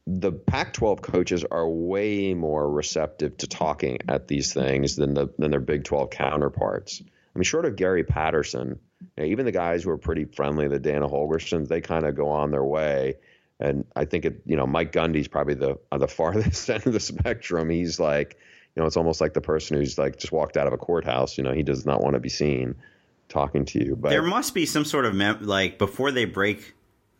the 0.07 0.33
Pac-12 0.33 1.01
coaches 1.01 1.45
are 1.45 1.68
way 1.68 2.35
more 2.35 2.68
receptive 2.68 3.37
to 3.38 3.47
talking 3.47 3.99
at 4.09 4.27
these 4.27 4.53
things 4.53 4.97
than 4.97 5.14
the 5.14 5.29
than 5.38 5.51
their 5.51 5.61
Big 5.61 5.85
12 5.85 6.11
counterparts. 6.11 7.03
I 7.35 7.38
mean, 7.38 7.45
short 7.45 7.64
of 7.64 7.77
Gary 7.77 8.05
Patterson, 8.05 8.79
you 9.01 9.07
know, 9.16 9.25
even 9.25 9.47
the 9.47 9.53
guys 9.53 9.85
who 9.85 9.90
are 9.90 9.99
pretty 9.99 10.25
friendly, 10.25 10.68
the 10.68 10.79
Dana 10.79 11.09
Holgorsens, 11.09 11.68
they 11.68 11.81
kind 11.81 12.05
of 12.05 12.14
go 12.14 12.29
on 12.29 12.51
their 12.51 12.64
way. 12.64 13.14
And 13.59 13.85
I 13.97 14.05
think 14.05 14.25
it, 14.25 14.42
you 14.45 14.57
know, 14.57 14.66
Mike 14.66 14.92
Gundy's 14.92 15.29
probably 15.29 15.55
the 15.55 15.79
on 15.90 16.01
the 16.01 16.09
farthest 16.09 16.68
end 16.68 16.87
of 16.87 16.92
the 16.92 17.01
spectrum. 17.01 17.71
He's 17.71 17.99
like, 17.99 18.37
you 18.75 18.83
know, 18.83 18.87
it's 18.87 18.97
almost 18.97 19.21
like 19.21 19.35
the 19.35 19.40
person 19.40 19.77
who's 19.77 19.99
like 19.99 20.18
just 20.18 20.33
walked 20.33 20.57
out 20.57 20.66
of 20.66 20.73
a 20.73 20.79
courthouse. 20.79 21.38
You 21.38 21.45
know, 21.45 21.53
he 21.53 21.62
does 21.62 21.87
not 21.87 22.03
want 22.03 22.14
to 22.14 22.21
be 22.21 22.29
seen 22.29 22.75
talking 23.29 23.64
to 23.66 23.85
you. 23.85 23.97
But 23.97 24.11
there 24.11 24.23
must 24.23 24.55
be 24.55 24.66
some 24.66 24.85
sort 24.85 25.07
of 25.07 25.14
mem- 25.14 25.47
like 25.47 25.79
before 25.79 26.11
they 26.11 26.25
break 26.25 26.75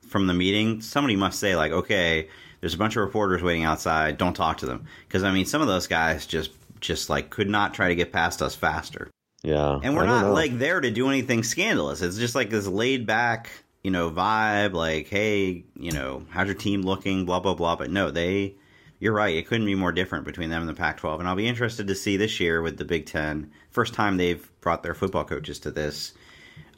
from 0.07 0.27
the 0.27 0.35
meeting, 0.35 0.81
somebody 0.83 1.16
must 1.16 1.38
say 1.38 1.57
like, 1.57 1.72
okay, 1.72 2.29
there's 2.61 2.75
a 2.75 2.79
bunch 2.79 2.96
of 2.96 3.01
reporters 3.01 3.42
waiting 3.42 3.64
outside. 3.64 4.18
Don't 4.18 4.35
talk 4.35 4.59
to 4.59 4.66
them 4.66 4.87
because 5.09 5.25
I 5.25 5.33
mean, 5.33 5.46
some 5.46 5.62
of 5.62 5.68
those 5.68 5.87
guys 5.87 6.27
just 6.27 6.51
just 6.81 7.09
like 7.09 7.31
could 7.31 7.48
not 7.48 7.75
try 7.75 7.88
to 7.88 7.94
get 7.94 8.12
past 8.12 8.42
us 8.42 8.55
faster. 8.55 9.11
Yeah, 9.42 9.81
and 9.83 9.96
we're 9.96 10.07
not 10.07 10.26
know. 10.26 10.33
like 10.33 10.59
there 10.59 10.81
to 10.81 10.90
do 10.90 11.09
anything 11.09 11.42
scandalous. 11.42 12.00
It's 12.00 12.16
just 12.16 12.35
like 12.35 12.50
this 12.50 12.66
laid 12.66 13.07
back, 13.07 13.50
you 13.83 13.90
know, 13.90 14.11
vibe. 14.11 14.72
Like, 14.72 15.09
hey, 15.09 15.64
you 15.76 15.92
know, 15.92 16.24
how's 16.31 16.46
your 16.46 16.55
team 16.55 16.83
looking? 16.83 17.24
Blah 17.24 17.40
blah 17.40 17.55
blah. 17.55 17.76
But 17.76 17.90
no, 17.90 18.11
they. 18.11 18.57
You're 19.00 19.12
right. 19.12 19.35
It 19.35 19.48
couldn't 19.48 19.66
be 19.66 19.74
more 19.74 19.90
different 19.90 20.24
between 20.24 20.48
them 20.48 20.61
and 20.61 20.68
the 20.68 20.74
Pac-12. 20.74 21.18
And 21.18 21.28
I'll 21.28 21.35
be 21.35 21.48
interested 21.48 21.88
to 21.88 21.94
see 21.96 22.16
this 22.16 22.38
year 22.38 22.62
with 22.62 22.76
the 22.76 22.85
Big 22.85 23.05
Ten, 23.05 23.50
first 23.70 23.94
time 23.94 24.16
they've 24.16 24.48
brought 24.61 24.85
their 24.85 24.94
football 24.94 25.24
coaches 25.24 25.59
to 25.59 25.72
this, 25.72 26.12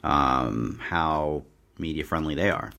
um, 0.03 0.79
how 0.81 1.43
media 1.77 2.03
friendly 2.03 2.33
they 2.33 2.49
are. 2.49 2.71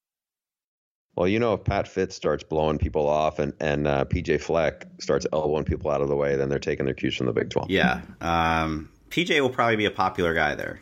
Well, 1.15 1.29
you 1.29 1.39
know, 1.39 1.55
if 1.55 1.63
Pat 1.63 1.89
Fitz 1.89 2.15
starts 2.17 2.43
blowing 2.43 2.79
people 2.79 3.07
off 3.07 3.39
and 3.39 3.53
and 3.61 3.87
uh, 3.87 4.05
PJ 4.05 4.43
Fleck 4.43 4.87
starts 5.01 5.27
elbowing 5.33 5.65
people 5.65 5.91
out 5.91 6.03
of 6.03 6.09
the 6.09 6.17
way, 6.17 6.37
then 6.37 6.49
they're 6.49 6.59
taking 6.59 6.85
their 6.85 6.95
cues 6.95 7.17
from 7.17 7.27
the 7.27 7.33
Big 7.33 7.49
Twelve. 7.49 7.71
Yeah. 7.71 8.03
Um, 8.21 8.91
PJ 9.11 9.41
will 9.41 9.51
probably 9.51 9.77
be 9.77 9.87
a 9.87 9.91
popular 9.91 10.35
guy 10.35 10.55
there. 10.55 10.81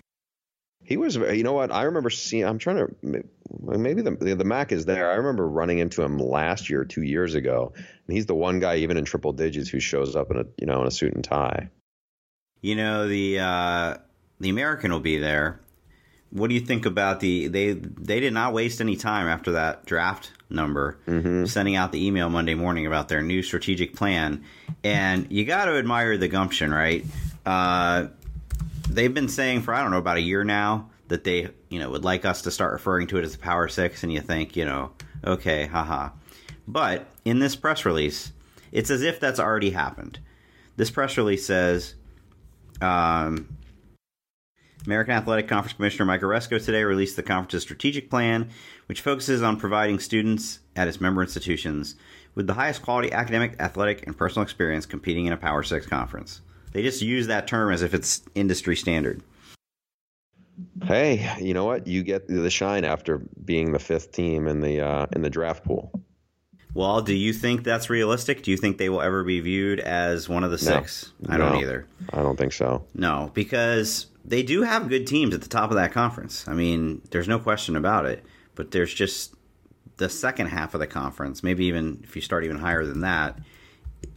He 0.83 0.99
was, 0.99 1.17
you 1.17 1.43
know 1.43 1.55
what? 1.55 1.73
I 1.73 1.85
remember 1.85 2.11
seeing. 2.11 2.45
I'm 2.45 2.59
trying 2.59 2.77
to 2.77 3.25
maybe 3.59 4.03
the 4.03 4.11
the 4.11 4.45
Mac 4.45 4.71
is 4.71 4.85
there. 4.85 5.11
I 5.11 5.15
remember 5.15 5.49
running 5.49 5.79
into 5.79 6.03
him 6.03 6.19
last 6.19 6.69
year, 6.69 6.85
two 6.85 7.03
years 7.03 7.35
ago, 7.35 7.73
and 7.75 8.15
he's 8.15 8.27
the 8.27 8.35
one 8.35 8.61
guy, 8.61 8.77
even 8.77 8.99
in 8.99 9.07
triple 9.07 9.33
digits, 9.33 9.71
who 9.71 9.81
shows 9.81 10.15
up 10.15 10.31
in 10.31 10.37
a 10.37 10.45
you 10.59 10.67
know 10.67 10.83
in 10.83 10.87
a 10.87 10.91
suit 10.91 11.15
and 11.15 11.25
tie. 11.25 11.71
You 12.61 12.77
know 12.77 13.09
the 13.09 13.39
uh, 13.39 13.97
the 14.41 14.51
American 14.51 14.93
will 14.93 15.01
be 15.01 15.17
there. 15.17 15.61
What 16.31 16.49
do 16.49 16.55
you 16.55 16.61
think 16.61 16.85
about 16.85 17.21
the 17.21 17.49
they 17.49 17.73
they 17.73 18.21
did 18.21 18.35
not 18.35 18.53
waste 18.53 18.83
any 18.83 18.97
time 18.97 19.27
after 19.27 19.53
that 19.53 19.87
draft 19.87 20.33
number 20.51 20.99
mm-hmm. 21.07 21.47
sending 21.47 21.77
out 21.77 21.93
the 21.93 22.07
email 22.07 22.29
Monday 22.29 22.55
morning 22.55 22.87
about 22.87 23.09
their 23.09 23.23
new 23.23 23.43
strategic 23.43 23.95
plan, 23.97 24.45
and 24.83 25.31
you 25.31 25.47
got 25.47 25.65
to 25.67 25.79
admire 25.79 26.19
the 26.19 26.29
gumption, 26.29 26.75
right? 26.75 27.07
Uh, 27.45 28.09
they've 28.89 29.15
been 29.15 29.29
saying 29.29 29.63
for 29.63 29.75
I 29.75 29.83
don't 29.83 29.91
know 29.91 29.99
about 29.99 30.17
a 30.17 30.23
year 30.23 30.45
now 30.45 30.91
that 31.09 31.25
they 31.25 31.49
you 31.69 31.79
know 31.79 31.91
would 31.91 32.05
like 32.05 32.25
us 32.25 32.43
to 32.43 32.51
start 32.51 32.73
referring 32.73 33.07
to 33.09 33.19
it 33.19 33.25
as 33.25 33.33
the 33.33 33.39
Power 33.39 33.69
Six, 33.69 34.03
and 34.03 34.13
you 34.13 34.21
think 34.21 34.57
you 34.57 34.65
know 34.65 34.93
okay, 35.25 35.67
haha. 35.67 36.11
But 36.67 37.07
in 37.25 37.39
this 37.39 37.57
press 37.57 37.85
release, 37.85 38.33
it's 38.73 38.91
as 38.91 39.03
if 39.03 39.21
that's 39.21 39.41
already 39.41 39.71
happened. 39.71 40.19
This 40.77 40.91
press 40.91 41.17
release 41.17 41.47
says. 41.47 41.95
Um, 42.81 43.57
American 44.87 45.15
Athletic 45.15 45.49
Conference 45.49 45.73
Commissioner 45.73 46.05
Mike 46.05 46.21
Aresco 46.21 46.63
today 46.63 46.83
released 46.83 47.17
the 47.17 47.23
conference's 47.23 47.63
strategic 47.63 48.11
plan, 48.11 48.51
which 48.87 49.01
focuses 49.01 49.43
on 49.43 49.57
providing 49.59 49.99
students 49.99 50.59
at 50.77 50.89
its 50.89 51.01
member 51.01 51.23
institutions 51.23 51.95
with 52.35 52.47
the 52.47 52.55
highest 52.55 52.83
quality 52.83 53.11
academic, 53.13 53.57
athletic, 53.61 54.07
and 54.07 54.17
personal 54.17 54.43
experience 54.43 54.85
competing 54.85 55.25
in 55.25 55.33
a 55.33 55.39
Power 55.39 55.63
Six 55.63 55.87
conference. 55.87 56.43
They 56.75 56.83
just 56.83 57.01
use 57.01 57.29
that 57.29 57.47
term 57.47 57.73
as 57.73 57.81
if 57.81 57.95
it's 57.95 58.21
industry 58.35 58.77
standard. 58.77 59.23
Hey, 60.85 61.35
you 61.41 61.55
know 61.55 61.65
what? 61.65 61.87
You 61.87 62.03
get 62.03 62.29
the 62.29 62.51
shine 62.51 62.85
after 62.85 63.19
being 63.45 63.73
the 63.73 63.79
fifth 63.79 64.13
team 64.13 64.47
in 64.47 64.61
the 64.61 64.81
uh, 64.81 65.07
in 65.13 65.23
the 65.23 65.31
draft 65.31 65.65
pool. 65.65 65.91
Well, 66.75 67.01
do 67.01 67.15
you 67.15 67.33
think 67.33 67.63
that's 67.63 67.89
realistic? 67.89 68.43
Do 68.43 68.51
you 68.51 68.57
think 68.57 68.79
they 68.79 68.89
will 68.89 69.01
ever 69.01 69.23
be 69.23 69.39
viewed 69.41 69.79
as 69.81 70.29
one 70.29 70.43
of 70.43 70.51
the 70.51 70.59
six? 70.59 71.13
No. 71.21 71.35
I 71.35 71.39
don't 71.39 71.53
No. 71.53 71.61
either. 71.61 71.87
I 72.13 72.17
don't 72.23 72.37
think 72.37 72.53
so. 72.53 72.85
No, 72.95 73.31
because 73.35 74.07
they 74.25 74.43
do 74.43 74.63
have 74.63 74.89
good 74.89 75.07
teams 75.07 75.33
at 75.35 75.43
the 75.43 75.49
top 75.49 75.71
of 75.71 75.77
that 75.77 75.93
conference. 75.93 76.47
I 76.49 76.55
mean, 76.55 77.01
there's 77.13 77.29
no 77.29 77.39
question 77.39 77.77
about 77.77 78.07
it. 78.07 78.25
But 78.57 78.73
there's 78.73 78.93
just 78.93 79.35
the 79.97 80.09
second 80.09 80.49
half 80.49 80.75
of 80.75 80.81
the 80.81 80.87
conference, 80.89 81.43
maybe 81.45 81.65
even 81.67 82.01
if 82.03 82.17
you 82.17 82.23
start 82.23 82.45
even 82.45 82.59
higher 82.59 82.85
than 82.85 83.01
that, 83.03 83.39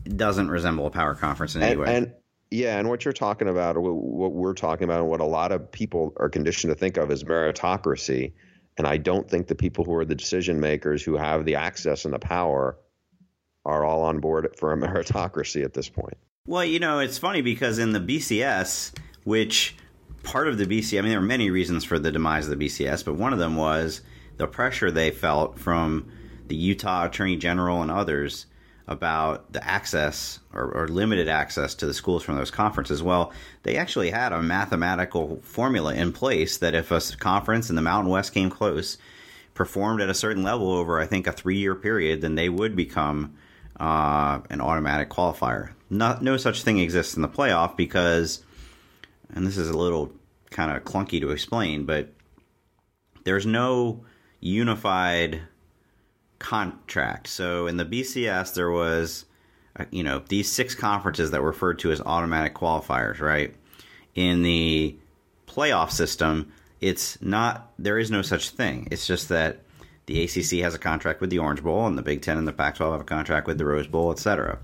doesn't 0.05 0.49
resemble 0.49 0.87
a 0.87 0.91
power 0.91 1.13
conference 1.15 1.55
in 1.55 1.61
any 1.61 1.75
way. 1.75 1.95
and 1.95 2.13
yeah, 2.49 2.79
and 2.79 2.89
what 2.89 3.03
you're 3.03 3.13
talking 3.13 3.49
about, 3.49 3.75
or 3.75 3.81
what 3.81 4.31
we're 4.31 4.53
talking 4.53 4.85
about, 4.85 5.01
and 5.01 5.09
what 5.09 5.19
a 5.19 5.25
lot 5.25 5.51
of 5.51 5.71
people 5.71 6.13
are 6.17 6.29
conditioned 6.29 6.71
to 6.71 6.75
think 6.75 6.97
of 6.97 7.11
is 7.11 7.23
meritocracy. 7.23 8.33
And 8.77 8.87
I 8.87 8.97
don't 8.97 9.29
think 9.29 9.47
the 9.47 9.55
people 9.55 9.83
who 9.83 9.93
are 9.95 10.05
the 10.05 10.15
decision 10.15 10.59
makers, 10.59 11.03
who 11.03 11.17
have 11.17 11.45
the 11.45 11.55
access 11.55 12.05
and 12.05 12.13
the 12.13 12.19
power, 12.19 12.77
are 13.65 13.83
all 13.83 14.03
on 14.03 14.19
board 14.19 14.55
for 14.57 14.71
a 14.71 14.77
meritocracy 14.77 15.63
at 15.63 15.73
this 15.73 15.89
point. 15.89 16.17
Well, 16.45 16.63
you 16.63 16.79
know, 16.79 16.99
it's 16.99 17.17
funny 17.17 17.41
because 17.41 17.79
in 17.79 17.91
the 17.91 17.99
BCS, 17.99 18.97
which 19.25 19.75
part 20.23 20.47
of 20.47 20.57
the 20.57 20.65
BCS, 20.65 20.99
I 20.99 21.01
mean, 21.01 21.09
there 21.09 21.19
are 21.19 21.21
many 21.21 21.49
reasons 21.49 21.83
for 21.83 21.99
the 21.99 22.11
demise 22.11 22.47
of 22.47 22.57
the 22.57 22.65
BCS, 22.65 23.03
but 23.03 23.15
one 23.15 23.33
of 23.33 23.39
them 23.39 23.57
was 23.57 24.01
the 24.37 24.47
pressure 24.47 24.89
they 24.89 25.11
felt 25.11 25.59
from 25.59 26.09
the 26.47 26.55
Utah 26.55 27.05
Attorney 27.05 27.35
General 27.35 27.81
and 27.81 27.91
others 27.91 28.45
about 28.87 29.51
the 29.51 29.65
access 29.65 30.39
or, 30.53 30.71
or 30.71 30.87
limited 30.87 31.27
access 31.27 31.75
to 31.75 31.85
the 31.85 31.93
schools 31.93 32.23
from 32.23 32.37
those 32.37 32.51
conferences. 32.51 33.03
Well, 33.03 33.33
they 33.63 33.75
actually 33.75 34.11
had 34.11 34.31
a 34.31 34.41
mathematical 34.41 35.41
formula 35.43 35.93
in 35.93 36.13
place 36.13 36.57
that 36.57 36.73
if 36.73 36.91
a 36.91 37.01
conference 37.17 37.69
in 37.69 37.75
the 37.75 37.81
Mountain 37.81 38.09
West 38.09 38.33
came 38.33 38.49
close, 38.49 38.97
performed 39.53 40.01
at 40.01 40.09
a 40.09 40.13
certain 40.13 40.43
level 40.43 40.71
over, 40.71 40.99
I 40.99 41.05
think, 41.05 41.27
a 41.27 41.31
three 41.33 41.57
year 41.57 41.75
period, 41.75 42.21
then 42.21 42.35
they 42.35 42.47
would 42.47 42.75
become 42.75 43.35
uh, 43.79 44.39
an 44.49 44.61
automatic 44.61 45.09
qualifier. 45.09 45.71
Not, 45.89 46.21
no 46.21 46.37
such 46.37 46.63
thing 46.63 46.79
exists 46.79 47.15
in 47.15 47.21
the 47.21 47.27
playoff 47.27 47.75
because, 47.75 48.43
and 49.33 49.45
this 49.45 49.57
is 49.57 49.69
a 49.69 49.77
little 49.77 50.13
kind 50.49 50.71
of 50.71 50.83
clunky 50.83 51.19
to 51.21 51.31
explain, 51.31 51.85
but 51.85 52.13
there's 53.25 53.45
no 53.45 54.05
unified 54.39 55.41
contract. 56.39 57.27
So 57.27 57.67
in 57.67 57.77
the 57.77 57.85
BCS, 57.85 58.53
there 58.53 58.71
was, 58.71 59.25
uh, 59.77 59.85
you 59.91 60.03
know, 60.03 60.23
these 60.27 60.51
six 60.51 60.75
conferences 60.75 61.31
that 61.31 61.41
were 61.41 61.47
referred 61.47 61.79
to 61.79 61.91
as 61.91 62.01
automatic 62.01 62.55
qualifiers, 62.55 63.19
right? 63.19 63.55
In 64.15 64.43
the 64.43 64.95
playoff 65.47 65.91
system, 65.91 66.51
it's 66.81 67.21
not, 67.21 67.71
there 67.79 67.97
is 67.97 68.11
no 68.11 68.21
such 68.21 68.49
thing. 68.49 68.87
It's 68.91 69.07
just 69.07 69.29
that 69.29 69.59
the 70.05 70.23
ACC 70.23 70.63
has 70.63 70.73
a 70.73 70.79
contract 70.79 71.21
with 71.21 71.29
the 71.29 71.39
Orange 71.39 71.63
Bowl, 71.63 71.85
and 71.85 71.97
the 71.97 72.01
Big 72.01 72.21
Ten 72.21 72.37
and 72.37 72.47
the 72.47 72.53
Pac 72.53 72.75
12 72.75 72.93
have 72.93 73.01
a 73.01 73.05
contract 73.05 73.45
with 73.45 73.57
the 73.57 73.65
Rose 73.65 73.87
Bowl, 73.87 74.11
etc. 74.11 74.59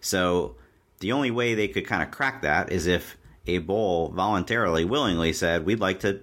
So 0.00 0.56
the 1.00 1.12
only 1.12 1.30
way 1.30 1.54
they 1.54 1.68
could 1.68 1.86
kind 1.86 2.02
of 2.02 2.10
crack 2.10 2.42
that 2.42 2.70
is 2.70 2.86
if 2.86 3.16
a 3.46 3.58
bowl 3.58 4.10
voluntarily, 4.10 4.84
willingly 4.84 5.32
said, 5.32 5.66
we'd 5.66 5.80
like 5.80 6.00
to 6.00 6.20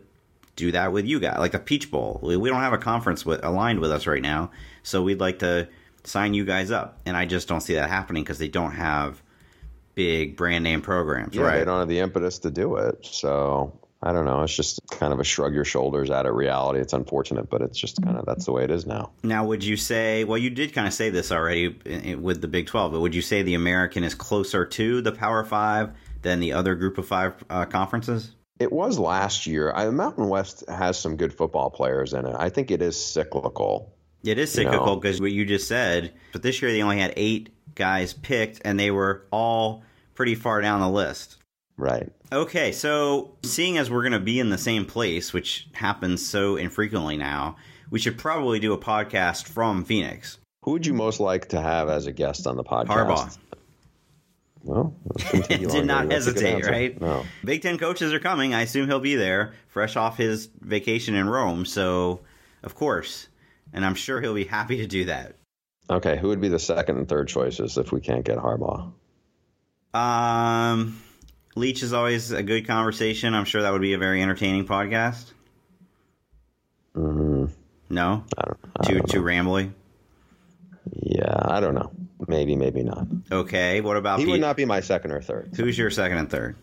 do 0.62 0.72
that 0.74 0.92
with 0.94 1.06
you 1.06 1.20
guys, 1.20 1.38
like 1.40 1.52
the 1.54 1.60
Peach 1.60 1.90
Bowl. 1.92 2.20
We 2.24 2.38
we 2.38 2.50
don't 2.50 2.62
have 2.62 2.74
a 2.74 2.78
conference 2.78 3.26
with, 3.26 3.44
aligned 3.44 3.80
with 3.80 3.92
us 3.92 4.06
right 4.08 4.22
now, 4.22 4.52
so 4.84 5.02
we'd 5.02 5.20
like 5.20 5.40
to 5.40 5.68
sign 6.04 6.34
you 6.34 6.46
guys 6.46 6.72
up. 6.72 7.00
And 7.06 7.16
I 7.18 7.26
just 7.26 7.48
don't 7.48 7.62
see 7.62 7.74
that 7.76 7.90
happening 7.90 8.24
because 8.24 8.38
they 8.40 8.48
don't 8.48 8.72
have 8.74 9.22
big 9.96 10.38
brand 10.38 10.64
name 10.64 10.82
programs, 10.82 11.36
Yeah, 11.36 11.44
right? 11.44 11.60
they 11.60 11.66
don't 11.66 11.80
have 11.80 11.88
the 11.90 12.00
impetus 12.00 12.40
to 12.40 12.52
do 12.52 12.76
it. 12.78 13.06
So 13.06 13.78
I 14.04 14.12
don't 14.14 14.26
know. 14.26 14.42
It's 14.42 14.56
just 14.56 14.80
kind 14.90 15.14
of 15.14 15.20
a 15.20 15.24
shrug 15.24 15.54
your 15.54 15.66
shoulders 15.66 16.10
at 16.10 16.26
it 16.26 16.32
reality. 16.32 16.80
It's 16.80 16.94
unfortunate, 16.94 17.50
but 17.50 17.62
it's 17.62 17.78
just 17.78 18.02
kind 18.02 18.18
of 18.18 18.26
that's 18.26 18.46
the 18.46 18.52
way 18.52 18.64
it 18.64 18.72
is 18.72 18.86
now. 18.88 19.12
Now, 19.24 19.46
would 19.46 19.64
you 19.64 19.78
say? 19.78 20.24
Well, 20.24 20.38
you 20.40 20.50
did 20.50 20.74
kind 20.74 20.88
of 20.88 20.94
say 20.94 21.10
this 21.12 21.32
already 21.32 21.78
i- 21.86 22.12
i- 22.12 22.16
with 22.16 22.42
the 22.42 22.48
Big 22.48 22.66
Twelve, 22.68 22.94
but 22.94 23.02
would 23.02 23.14
you 23.14 23.22
say 23.22 23.44
the 23.44 23.54
American 23.56 24.04
is 24.04 24.16
closer 24.16 24.66
to 24.66 25.02
the 25.02 25.12
Power 25.12 25.44
Five 25.44 25.92
than 26.24 26.40
the 26.40 26.54
other 26.54 26.74
Group 26.76 26.98
of 26.98 27.06
Five 27.08 27.34
uh, 27.50 27.66
conferences? 27.66 28.32
It 28.62 28.72
was 28.72 29.00
last 29.00 29.48
year. 29.48 29.72
I, 29.74 29.90
Mountain 29.90 30.30
West 30.30 30.64
has 30.70 30.98
some 31.00 31.18
good 31.18 31.34
football 31.34 31.70
players 31.72 32.14
in 32.14 32.26
it. 32.26 32.36
I 32.38 32.50
think 32.50 32.70
it 32.70 32.82
is 32.82 32.96
cyclical. 33.04 33.94
It 34.24 34.38
is 34.38 34.56
You 34.56 34.66
know. 34.66 34.72
cyclical 34.72 34.96
because 34.98 35.20
what 35.20 35.32
you 35.32 35.46
just 35.46 35.68
said. 35.68 36.14
But 36.32 36.44
this 36.44 36.62
year 36.62 36.72
they 36.72 36.84
only 36.84 37.00
had 37.00 37.14
eight 37.18 37.50
guys 37.74 38.14
picked, 38.14 38.62
and 38.64 38.80
they 38.80 38.92
were 38.92 39.26
all 39.32 39.84
pretty 40.14 40.36
far 40.36 40.62
down 40.62 40.80
the 40.82 40.90
list. 40.90 41.38
Right. 41.78 42.12
Okay, 42.32 42.72
so 42.72 43.36
seeing 43.44 43.78
as 43.80 43.90
we're 43.90 44.04
going 44.04 44.12
to 44.14 44.20
be 44.20 44.40
in 44.40 44.50
the 44.52 44.58
same 44.58 44.86
place, 44.86 45.34
which 45.34 45.68
happens 45.74 46.24
so 46.24 46.56
infrequently 46.56 47.18
now, 47.18 47.56
we 47.90 47.98
should 48.00 48.18
probably 48.18 48.60
do 48.60 48.74
a 48.74 48.78
podcast 48.78 49.48
from 49.48 49.84
Phoenix. 49.84 50.38
Who 50.64 50.72
would 50.74 50.86
you 50.86 50.94
most 50.94 51.20
like 51.20 51.50
to 51.50 51.60
have 51.62 51.90
as 51.90 52.06
a 52.06 52.12
guest 52.12 52.46
on 52.46 52.56
the 52.58 52.64
podcast? 52.64 52.88
Harbaugh. 52.88 53.38
Well, 54.64 54.96
Did 55.50 55.86
not 55.86 56.08
there. 56.08 56.20
That's 56.20 56.28
a 56.28 56.34
good 56.34 56.44
hesitate, 56.44 56.66
right? 56.68 57.02
No. 57.02 57.26
Big 57.44 57.62
Ten 57.64 57.78
coaches 57.78 58.14
are 58.14 58.20
coming. 58.20 58.54
I 58.54 58.62
assume 58.62 58.88
he'll 58.88 59.00
be 59.00 59.16
there, 59.16 59.54
fresh 59.68 59.96
off 59.96 60.18
his 60.18 60.50
vacation 60.62 61.16
in 61.16 61.28
Rome. 61.28 61.66
So, 61.66 62.20
of 62.64 62.76
course, 62.76 63.28
and 63.74 63.84
I'm 63.86 63.96
sure 63.96 64.22
he'll 64.22 64.36
be 64.36 64.44
happy 64.46 64.78
to 64.78 64.88
do 64.88 65.06
that. 65.06 65.36
Okay, 65.90 66.18
who 66.18 66.28
would 66.28 66.40
be 66.42 66.48
the 66.48 66.60
second 66.60 66.98
and 66.98 67.10
third 67.10 67.28
choices 67.28 67.78
if 67.78 67.92
we 67.92 68.00
can't 68.02 68.24
get 68.24 68.38
Harbaugh? 68.38 68.92
Um, 69.94 71.02
Leach 71.56 71.84
is 71.84 71.92
always 71.92 72.32
a 72.32 72.44
good 72.44 72.66
conversation. 72.68 73.34
I'm 73.34 73.46
sure 73.46 73.64
that 73.64 73.74
would 73.74 73.82
be 73.82 73.94
a 73.94 73.98
very 73.98 74.22
entertaining 74.22 74.66
podcast. 74.68 75.32
Mm, 76.96 77.50
No, 77.90 78.24
I 78.38 78.42
don't, 78.46 78.60
I 78.80 78.84
too 78.88 78.94
don't 79.00 79.10
too 79.10 79.20
know. 79.20 79.26
rambly. 79.26 79.72
Yeah, 81.02 81.36
I 81.46 81.60
don't 81.60 81.74
know. 81.76 81.92
Maybe, 82.28 82.56
maybe 82.56 82.84
not. 82.84 83.08
Okay, 83.32 83.82
what 83.82 83.98
about 83.98 84.20
He 84.20 84.26
P- 84.26 84.32
would 84.32 84.42
not 84.42 84.56
be 84.56 84.66
my 84.66 84.80
second 84.82 85.12
or 85.12 85.22
third. 85.22 85.52
who's 85.56 85.78
your 85.78 85.90
second 85.90 86.18
and 86.18 86.30
third? 86.30 86.56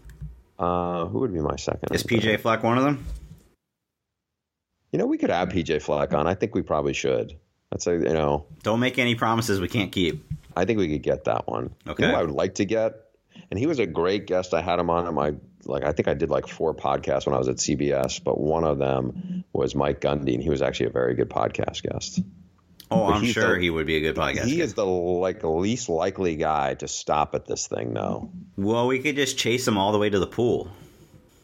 Uh, 0.58 1.06
who 1.06 1.20
would 1.20 1.32
be 1.32 1.40
my 1.40 1.56
second? 1.56 1.92
Is 1.94 2.02
and 2.02 2.10
third? 2.10 2.20
PJ 2.20 2.40
Fleck 2.40 2.62
one 2.62 2.78
of 2.78 2.84
them? 2.84 3.04
You 4.92 4.98
know, 4.98 5.06
we 5.06 5.18
could 5.18 5.30
add 5.30 5.50
PJ 5.50 5.82
Fleck 5.82 6.14
on. 6.14 6.26
I 6.26 6.34
think 6.34 6.54
we 6.54 6.62
probably 6.62 6.94
should. 6.94 7.36
That's 7.70 7.86
a 7.86 7.92
you 7.92 7.98
know, 8.14 8.46
Don't 8.62 8.80
make 8.80 8.98
any 8.98 9.14
promises 9.14 9.60
we 9.60 9.68
can't 9.68 9.92
keep. 9.92 10.24
I 10.56 10.64
think 10.64 10.78
we 10.78 10.88
could 10.88 11.02
get 11.02 11.24
that 11.24 11.46
one. 11.46 11.74
Okay. 11.86 12.04
You 12.04 12.08
know, 12.08 12.14
who 12.14 12.20
I 12.20 12.24
would 12.24 12.34
like 12.34 12.54
to 12.56 12.64
get, 12.64 12.94
and 13.50 13.58
he 13.58 13.66
was 13.66 13.78
a 13.78 13.86
great 13.86 14.26
guest. 14.26 14.54
I 14.54 14.62
had 14.62 14.78
him 14.78 14.88
on 14.90 15.06
at 15.06 15.12
my 15.12 15.34
like 15.66 15.84
I 15.84 15.92
think 15.92 16.08
I 16.08 16.14
did 16.14 16.30
like 16.30 16.46
four 16.48 16.74
podcasts 16.74 17.26
when 17.26 17.34
I 17.34 17.38
was 17.38 17.48
at 17.48 17.56
CBS, 17.56 18.22
but 18.24 18.40
one 18.40 18.64
of 18.64 18.78
them 18.78 19.44
was 19.52 19.74
Mike 19.74 20.00
Gundy, 20.00 20.34
and 20.34 20.42
he 20.42 20.48
was 20.48 20.62
actually 20.62 20.86
a 20.86 20.90
very 20.90 21.14
good 21.14 21.28
podcast 21.28 21.82
guest. 21.82 22.20
Oh, 22.90 23.06
But 23.08 23.16
I'm 23.16 23.24
sure 23.24 23.54
the- 23.56 23.60
he 23.62 23.70
would 23.70 23.86
be 23.86 23.96
a 23.96 24.00
good 24.00 24.16
podcast. 24.16 24.44
he 24.44 24.56
guest. 24.56 24.68
is 24.68 24.74
the 24.74 24.86
like 24.86 25.42
least 25.44 25.88
likely 25.88 26.36
guy 26.36 26.74
to 26.74 26.88
stop 26.88 27.34
at 27.34 27.46
this 27.46 27.66
thing. 27.66 27.92
though. 27.94 28.30
Well, 28.56 28.86
we 28.86 28.98
could 29.00 29.16
just 29.16 29.36
chase 29.38 29.66
him 29.68 29.76
all 29.76 29.92
the 29.92 29.98
way 29.98 30.08
to 30.10 30.18
the 30.18 30.26
pool. 30.26 30.70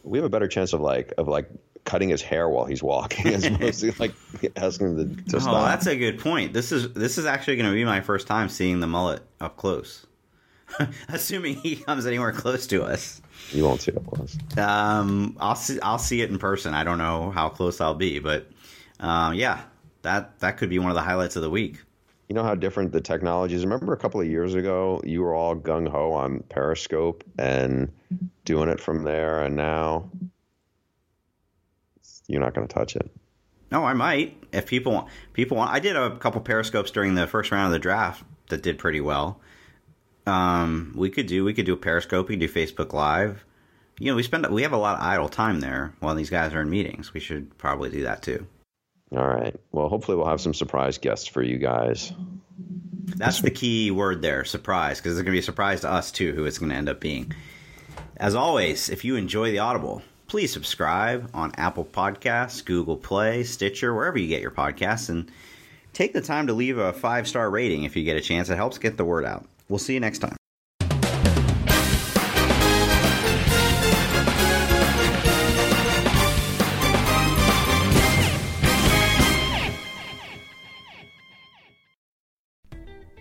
we 0.02 0.18
have 0.18 0.24
a 0.24 0.28
better 0.30 0.48
chance 0.48 0.72
of 0.72 0.80
like 0.80 1.12
of 1.18 1.28
like 1.28 1.48
cutting 1.84 2.08
his 2.08 2.22
hair 2.22 2.48
while 2.48 2.64
he's 2.64 2.82
walking 2.82 3.26
as 3.34 3.44
opposed 3.44 3.80
to 3.80 3.92
like 3.98 4.12
asking 4.56 4.96
him 4.98 5.16
to, 5.16 5.22
to 5.32 5.36
Oh, 5.36 5.40
stop. 5.40 5.68
that's 5.68 5.86
a 5.86 5.96
good 5.96 6.18
point. 6.18 6.52
This 6.54 6.72
is 6.72 6.92
this 6.94 7.18
is 7.18 7.26
actually 7.26 7.56
going 7.56 7.68
to 7.68 7.74
be 7.74 7.84
my 7.84 8.00
first 8.00 8.26
time 8.26 8.48
seeing 8.48 8.80
the 8.80 8.86
mullet 8.86 9.20
up 9.40 9.56
close. 9.58 10.06
Assuming 11.08 11.56
he 11.56 11.76
comes 11.76 12.06
anywhere 12.06 12.32
close 12.32 12.66
to 12.68 12.82
us, 12.82 13.20
you 13.52 13.64
won't 13.64 13.82
see 13.82 13.90
it 13.92 13.98
up 13.98 14.06
close. 14.06 14.38
um, 14.56 15.36
I'll 15.38 15.54
see. 15.54 15.78
I'll 15.80 15.98
see 15.98 16.22
it 16.22 16.30
in 16.30 16.38
person. 16.38 16.72
I 16.72 16.84
don't 16.84 16.96
know 16.98 17.30
how 17.30 17.50
close 17.50 17.80
I'll 17.82 17.94
be, 17.94 18.18
but 18.18 18.48
um, 18.98 19.34
yeah, 19.34 19.60
that 20.04 20.38
that 20.40 20.56
could 20.56 20.70
be 20.70 20.78
one 20.78 20.90
of 20.90 20.94
the 20.94 21.02
highlights 21.02 21.36
of 21.36 21.42
the 21.42 21.50
week. 21.50 21.82
You 22.28 22.34
know 22.34 22.42
how 22.42 22.54
different 22.54 22.92
the 22.92 23.00
technology 23.00 23.54
is. 23.54 23.64
Remember 23.64 23.92
a 23.92 23.98
couple 23.98 24.20
of 24.20 24.26
years 24.26 24.54
ago, 24.54 25.02
you 25.04 25.22
were 25.22 25.34
all 25.34 25.54
gung 25.54 25.88
ho 25.88 26.12
on 26.12 26.40
Periscope 26.48 27.22
and 27.38 27.92
doing 28.46 28.70
it 28.70 28.80
from 28.80 29.04
there, 29.04 29.42
and 29.42 29.56
now 29.56 30.10
you're 32.26 32.40
not 32.40 32.54
going 32.54 32.66
to 32.66 32.72
touch 32.72 32.96
it. 32.96 33.10
No, 33.70 33.84
I 33.84 33.92
might 33.92 34.42
if 34.52 34.66
people 34.66 34.92
want. 34.92 35.08
People 35.32 35.56
want. 35.56 35.72
I 35.72 35.80
did 35.80 35.96
a 35.96 36.16
couple 36.16 36.40
periscopes 36.40 36.90
during 36.90 37.14
the 37.14 37.26
first 37.26 37.50
round 37.50 37.66
of 37.66 37.72
the 37.72 37.78
draft 37.78 38.24
that 38.48 38.62
did 38.62 38.78
pretty 38.78 39.00
well. 39.00 39.40
Um, 40.26 40.94
we 40.96 41.10
could 41.10 41.26
do 41.26 41.44
we 41.44 41.52
could 41.52 41.66
do 41.66 41.74
a 41.74 41.78
periscope. 41.78 42.28
We 42.28 42.36
could 42.36 42.52
do 42.52 42.66
Facebook 42.66 42.92
Live. 42.92 43.44
You 43.98 44.10
know, 44.10 44.16
we 44.16 44.22
spend 44.22 44.46
we 44.46 44.62
have 44.62 44.72
a 44.72 44.78
lot 44.78 44.96
of 44.96 45.02
idle 45.02 45.28
time 45.28 45.60
there 45.60 45.94
while 46.00 46.14
these 46.14 46.30
guys 46.30 46.54
are 46.54 46.62
in 46.62 46.70
meetings. 46.70 47.12
We 47.12 47.20
should 47.20 47.56
probably 47.58 47.90
do 47.90 48.02
that 48.02 48.22
too. 48.22 48.46
All 49.12 49.26
right. 49.26 49.54
Well, 49.72 49.88
hopefully 49.88 50.16
we'll 50.16 50.26
have 50.26 50.40
some 50.40 50.54
surprise 50.54 50.98
guests 50.98 51.26
for 51.26 51.42
you 51.42 51.58
guys. 51.58 52.12
That's 53.16 53.40
the 53.40 53.50
key 53.50 53.90
word 53.90 54.22
there, 54.22 54.44
surprise, 54.44 54.98
because 54.98 55.12
it's 55.12 55.18
going 55.18 55.26
to 55.26 55.32
be 55.32 55.38
a 55.38 55.42
surprise 55.42 55.82
to 55.82 55.90
us 55.90 56.10
too 56.10 56.32
who 56.32 56.46
it's 56.46 56.58
going 56.58 56.70
to 56.70 56.76
end 56.76 56.88
up 56.88 57.00
being. 57.00 57.32
As 58.16 58.34
always, 58.34 58.88
if 58.88 59.04
you 59.04 59.16
enjoy 59.16 59.50
the 59.50 59.58
Audible, 59.58 60.02
please 60.26 60.52
subscribe 60.52 61.30
on 61.34 61.52
Apple 61.56 61.84
Podcasts, 61.84 62.64
Google 62.64 62.96
Play, 62.96 63.44
Stitcher, 63.44 63.94
wherever 63.94 64.18
you 64.18 64.28
get 64.28 64.42
your 64.42 64.50
podcasts, 64.50 65.10
and 65.10 65.30
take 65.92 66.12
the 66.12 66.20
time 66.20 66.46
to 66.46 66.52
leave 66.52 66.78
a 66.78 66.92
five 66.92 67.28
star 67.28 67.50
rating 67.50 67.84
if 67.84 67.96
you 67.96 68.04
get 68.04 68.16
a 68.16 68.20
chance. 68.20 68.48
It 68.48 68.56
helps 68.56 68.78
get 68.78 68.96
the 68.96 69.04
word 69.04 69.24
out. 69.24 69.46
We'll 69.68 69.78
see 69.78 69.94
you 69.94 70.00
next 70.00 70.20
time. 70.20 70.36